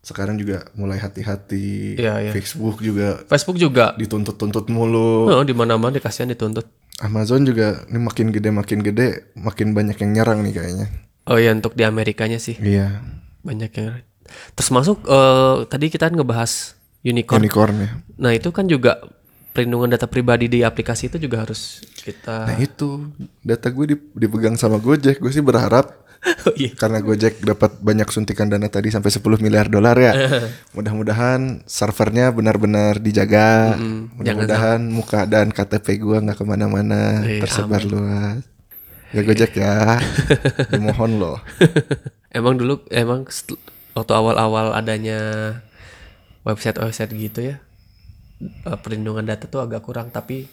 sekarang 0.02 0.40
juga 0.40 0.66
mulai 0.74 0.96
hati-hati. 0.98 2.00
Iya, 2.00 2.26
iya. 2.26 2.32
Facebook 2.32 2.80
juga 2.80 3.22
Facebook 3.28 3.60
juga 3.60 3.92
dituntut-tuntut 4.00 4.72
mulu. 4.72 5.28
oh, 5.30 5.44
di 5.44 5.52
mana-mana 5.52 5.92
dikasihan 5.94 6.32
dituntut 6.32 6.64
Amazon 7.02 7.42
juga 7.42 7.82
ini 7.84 7.98
makin 7.98 8.30
gede 8.30 8.48
makin 8.48 8.78
gede 8.80 9.08
makin 9.34 9.72
banyak 9.72 9.98
yang 9.98 10.10
nyerang 10.12 10.40
nih 10.40 10.54
kayaknya. 10.54 10.86
oh 11.24 11.36
ya 11.36 11.50
untuk 11.50 11.74
di 11.74 11.82
Amerikanya 11.82 12.38
sih 12.38 12.54
Iya. 12.56 13.02
banyak 13.40 13.70
yang 13.72 14.00
terus 14.54 14.70
masuk 14.70 15.02
eh, 15.04 15.66
tadi 15.66 15.86
kita 15.86 16.06
kan 16.06 16.14
ngebahas 16.14 16.78
unicorn 17.02 17.38
Unicorn 17.38 17.74
ya. 17.76 17.90
nah 18.16 18.30
itu 18.30 18.48
kan 18.48 18.64
juga 18.64 19.02
perlindungan 19.50 19.90
data 19.90 20.06
pribadi 20.06 20.46
di 20.46 20.62
aplikasi 20.62 21.06
itu 21.06 21.20
juga 21.20 21.42
harus 21.42 21.82
kita 21.98 22.46
Nah 22.46 22.56
itu 22.56 23.12
data 23.40 23.68
gue 23.68 23.84
dip- 23.92 24.14
dipegang 24.14 24.56
sama 24.56 24.78
Gojek. 24.78 25.18
Gue 25.18 25.28
sih 25.28 25.44
berharap 25.44 25.92
Oh, 26.46 26.54
iya. 26.54 26.70
karena 26.74 27.02
Gojek 27.02 27.42
dapat 27.42 27.82
banyak 27.82 28.06
suntikan 28.10 28.46
dana 28.46 28.70
tadi 28.70 28.94
sampai 28.94 29.10
10 29.10 29.42
miliar 29.42 29.66
dolar 29.66 29.98
ya. 29.98 30.14
Mudah-mudahan 30.70 31.66
servernya 31.66 32.30
benar-benar 32.30 33.02
dijaga. 33.02 33.74
Mudah-mudahan 34.14 34.86
muka 34.86 35.26
dan 35.26 35.50
KTP 35.50 35.98
gua 35.98 36.22
nggak 36.22 36.38
ke 36.38 36.44
mana-mana 36.46 37.26
Iya, 37.26 37.42
tersebar 37.42 37.82
luas. 37.82 38.42
Ya 39.10 39.20
Gojek 39.26 39.54
ya, 39.58 39.98
dimohon 40.70 41.18
loh. 41.18 41.42
emang 42.38 42.56
dulu 42.56 42.80
emang 42.88 43.28
waktu 43.92 44.12
awal-awal 44.12 44.72
adanya 44.72 45.20
website-website 46.48 47.12
gitu 47.12 47.52
ya 47.52 47.56
eh, 48.40 48.78
perlindungan 48.80 49.22
data 49.28 49.46
tuh 49.46 49.60
agak 49.60 49.84
kurang 49.84 50.08
tapi 50.08 50.48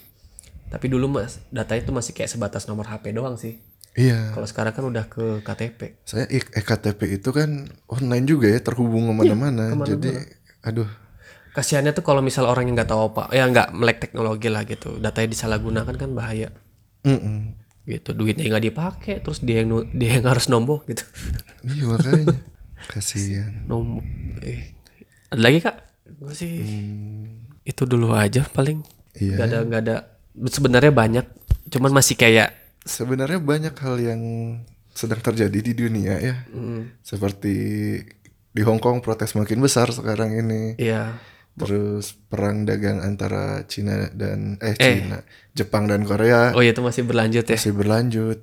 tapi 0.70 0.86
dulu 0.92 1.10
mas 1.10 1.42
data 1.50 1.74
itu 1.74 1.90
masih 1.90 2.14
kayak 2.14 2.30
sebatas 2.30 2.68
nomor 2.70 2.86
HP 2.86 3.16
doang 3.16 3.40
sih 3.40 3.58
Iya. 3.92 4.32
kalau 4.32 4.46
sekarang 4.46 4.72
kan 4.72 4.86
udah 4.86 5.06
ke 5.06 5.24
KTP 5.42 5.80
Saya 6.04 6.26
E- 6.26 6.54
EKTP 6.54 7.00
itu 7.16 7.30
kan 7.30 7.50
online 7.88 8.24
juga 8.24 8.48
ya 8.48 8.60
terhubung 8.60 9.06
ke 9.06 9.14
mana-mana. 9.14 9.74
Jadi, 9.82 10.14
aduh. 10.62 10.88
kasihannya 11.50 11.92
tuh 11.92 12.02
kalau 12.02 12.20
misal 12.20 12.46
orang 12.46 12.66
yang 12.66 12.76
nggak 12.76 12.88
tahu 12.88 13.10
apa 13.10 13.28
ya 13.30 13.44
nggak 13.44 13.74
melek 13.74 13.98
teknologi 14.00 14.48
lah 14.48 14.64
gitu 14.64 14.96
datanya 14.98 15.30
disalahgunakan 15.30 15.92
kan 15.92 16.10
bahaya 16.12 16.54
Mm-mm. 17.02 17.58
gitu 17.84 18.14
duitnya 18.14 18.46
nggak 18.48 18.66
dipakai 18.66 19.16
terus 19.18 19.42
dia 19.42 19.60
yang 19.60 19.90
dia 19.92 20.14
yang 20.14 20.26
harus 20.26 20.46
nombok 20.48 20.86
gitu 20.86 21.04
Iya 21.66 21.84
makanya. 21.88 22.38
Kasihan. 22.86 23.52
nombok 23.66 24.06
eh. 24.40 24.78
ada 25.28 25.42
lagi 25.42 25.60
kak 25.60 25.76
gue 26.12 26.34
sih 26.34 26.54
itu 27.64 27.82
dulu 27.84 28.14
aja 28.14 28.46
paling 28.46 28.86
Iya. 29.14 29.34
nggak 29.36 29.48
ada 29.48 29.58
nggak 29.64 29.82
ada 29.82 29.96
sebenarnya 30.46 30.94
banyak 30.94 31.26
cuman 31.68 31.92
masih 31.92 32.14
kayak 32.14 32.56
Sebenarnya 32.90 33.38
banyak 33.38 33.76
hal 33.78 33.96
yang 33.98 34.22
sedang 34.90 35.22
terjadi 35.22 35.60
di 35.62 35.74
dunia 35.74 36.18
ya. 36.18 36.36
Seperti 37.00 37.56
di 38.50 38.62
Hong 38.66 38.82
Kong 38.82 39.00
protes 39.00 39.38
makin 39.38 39.62
besar 39.62 39.94
sekarang 39.94 40.34
ini. 40.36 40.74
ya 40.76 41.14
terus 41.60 42.16
perang 42.32 42.64
dagang 42.64 43.04
antara 43.04 43.68
Cina 43.68 44.08
dan 44.16 44.56
eh, 44.64 44.80
Cina, 44.80 45.20
Jepang 45.52 45.92
dan 45.92 46.08
Korea 46.08 46.56
Oh 46.56 46.64
iya 46.64 46.72
itu 46.72 46.80
masih 46.80 47.04
berlanjut 47.04 47.44
ya. 47.44 47.60
masih 47.60 47.76
berlanjut. 47.76 48.40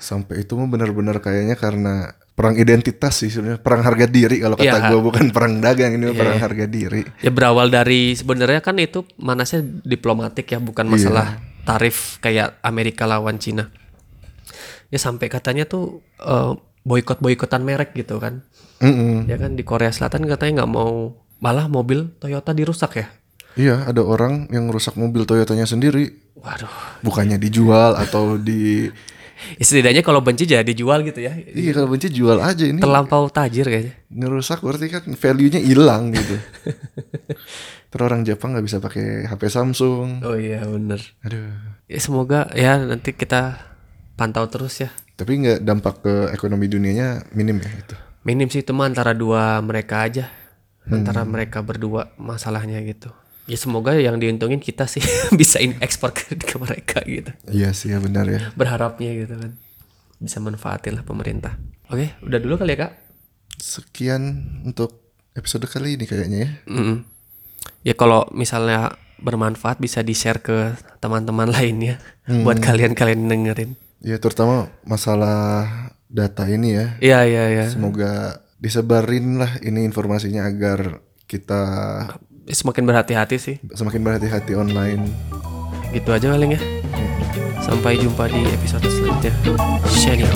Sampai 0.00 0.48
itu 0.48 0.56
mah 0.56 0.64
benar-benar 0.64 1.20
kayaknya 1.20 1.60
karena 1.60 2.16
perang 2.32 2.56
identitas 2.56 3.20
sih 3.20 3.28
sebenarnya, 3.28 3.60
perang 3.60 3.84
harga 3.84 4.08
diri 4.08 4.40
kalau 4.40 4.56
kata 4.56 4.80
Iya. 4.80 4.88
gua 4.90 5.00
bukan 5.04 5.26
perang 5.28 5.60
dagang 5.60 5.92
ini 5.92 6.08
mah 6.08 6.16
perang 6.16 6.40
harga 6.40 6.64
diri. 6.64 7.04
Ya 7.20 7.28
berawal 7.28 7.68
dari 7.68 8.16
sebenarnya 8.16 8.64
kan 8.64 8.80
itu 8.80 9.04
manasnya 9.20 9.60
diplomatik 9.84 10.48
ya, 10.48 10.56
bukan 10.56 10.88
masalah 10.88 11.36
tarif 11.62 12.16
kayak 12.18 12.56
Amerika 12.64 13.04
lawan 13.04 13.36
Cina. 13.36 13.68
Ya 14.88 14.98
sampai 14.98 15.28
katanya 15.28 15.64
tuh 15.64 16.00
eh, 16.20 16.52
boykot-boykotan 16.84 17.64
merek 17.64 17.96
gitu 17.96 18.20
kan. 18.20 18.44
Mm-mm. 18.84 19.24
Ya 19.28 19.40
kan 19.40 19.56
di 19.56 19.64
Korea 19.64 19.90
Selatan 19.90 20.28
katanya 20.28 20.62
nggak 20.64 20.72
mau 20.72 21.16
malah 21.40 21.68
mobil 21.68 22.12
Toyota 22.20 22.52
dirusak 22.52 23.00
ya. 23.00 23.06
Iya, 23.54 23.86
ada 23.86 24.02
orang 24.02 24.50
yang 24.50 24.66
rusak 24.66 24.98
mobil 24.98 25.22
Toyotanya 25.22 25.62
sendiri, 25.62 26.10
Waduh. 26.34 26.66
bukannya 27.06 27.38
dijual 27.38 27.94
atau 27.94 28.34
di 28.34 28.90
Ya, 29.58 29.64
setidaknya 29.66 30.00
kalau 30.00 30.22
benci 30.24 30.46
jadi 30.46 30.64
dijual 30.64 31.04
gitu 31.04 31.20
ya. 31.20 31.34
Iya 31.36 31.74
kalau 31.74 31.90
benci 31.90 32.08
jual 32.08 32.38
aja 32.40 32.64
ini 32.64 32.80
Terlampau 32.80 33.28
tajir 33.28 33.66
kayaknya. 33.66 33.92
ngerusak 34.08 34.62
berarti 34.62 34.86
kan 34.88 35.04
value-nya 35.10 35.60
hilang 35.60 36.14
gitu. 36.14 36.38
Terus 37.92 38.04
orang 38.06 38.22
Jepang 38.24 38.54
nggak 38.54 38.66
bisa 38.66 38.78
pakai 38.78 39.26
HP 39.28 39.42
Samsung. 39.50 40.22
Oh 40.24 40.38
iya 40.38 40.62
bener. 40.64 41.02
Aduh. 41.26 41.50
Ya 41.90 41.98
semoga 42.00 42.48
ya 42.56 42.78
nanti 42.80 43.12
kita 43.12 43.58
pantau 44.14 44.46
terus 44.50 44.82
ya. 44.82 44.90
Tapi 45.14 45.42
nggak 45.42 45.58
dampak 45.62 45.94
ke 46.02 46.14
ekonomi 46.34 46.66
dunianya 46.66 47.26
minim 47.34 47.62
ya 47.62 47.70
itu. 47.70 47.94
Minim 48.24 48.48
sih 48.48 48.64
itu 48.64 48.72
mah 48.72 48.88
antara 48.88 49.12
dua 49.12 49.60
mereka 49.60 50.02
aja. 50.02 50.30
Antara 50.84 51.24
mereka 51.24 51.64
berdua 51.64 52.12
masalahnya 52.20 52.80
gitu. 52.84 53.08
Ya 53.44 53.60
semoga 53.60 53.92
yang 53.96 54.16
diuntungin 54.16 54.60
kita 54.60 54.88
sih 54.88 55.04
bisa 55.40 55.60
ekspor 55.60 56.16
ke, 56.16 56.36
ke 56.36 56.56
mereka 56.56 57.04
gitu. 57.04 57.32
Iya 57.48 57.76
sih 57.76 57.92
ya 57.92 58.00
benar 58.00 58.24
ya. 58.28 58.52
Berharapnya 58.56 59.12
gitu 59.12 59.36
kan. 59.36 59.56
Bisa 60.20 60.40
manfaatin 60.40 60.96
lah 60.96 61.04
pemerintah. 61.04 61.56
Oke, 61.92 62.16
udah 62.24 62.38
dulu 62.40 62.56
kali 62.56 62.76
ya 62.76 62.88
kak. 62.88 62.92
Sekian 63.60 64.22
untuk 64.64 65.12
episode 65.36 65.68
kali 65.68 66.00
ini 66.00 66.08
kayaknya 66.08 66.38
ya. 66.40 66.50
Mm-mm. 66.72 67.04
Ya 67.84 67.92
kalau 67.92 68.24
misalnya 68.32 68.96
bermanfaat 69.20 69.80
bisa 69.80 70.00
di 70.00 70.16
share 70.16 70.40
ke 70.40 70.76
teman-teman 71.04 71.52
lainnya 71.56 72.00
buat 72.24 72.60
kalian-kalian 72.60 73.28
dengerin. 73.28 73.76
Ya 74.04 74.20
terutama 74.20 74.68
masalah 74.84 75.64
data 76.12 76.44
ini 76.44 76.76
ya. 76.76 76.86
Iya 77.00 77.18
iya 77.24 77.44
iya. 77.48 77.64
Semoga 77.72 78.44
disebarin 78.60 79.40
lah 79.40 79.56
ini 79.64 79.88
informasinya 79.88 80.44
agar 80.44 81.00
kita 81.24 81.62
Semakin 82.44 82.84
berhati-hati 82.84 83.36
sih. 83.40 83.56
semakin 83.72 84.04
berhati-hati 84.04 84.52
online. 84.52 85.08
Gitu 85.96 86.12
aja 86.12 86.36
paling 86.36 86.52
ya. 86.52 86.60
Sampai 87.64 87.96
jumpa 87.96 88.28
di 88.28 88.44
episode 88.44 88.84
selanjutnya. 88.84 89.32
Shania. 89.88 90.28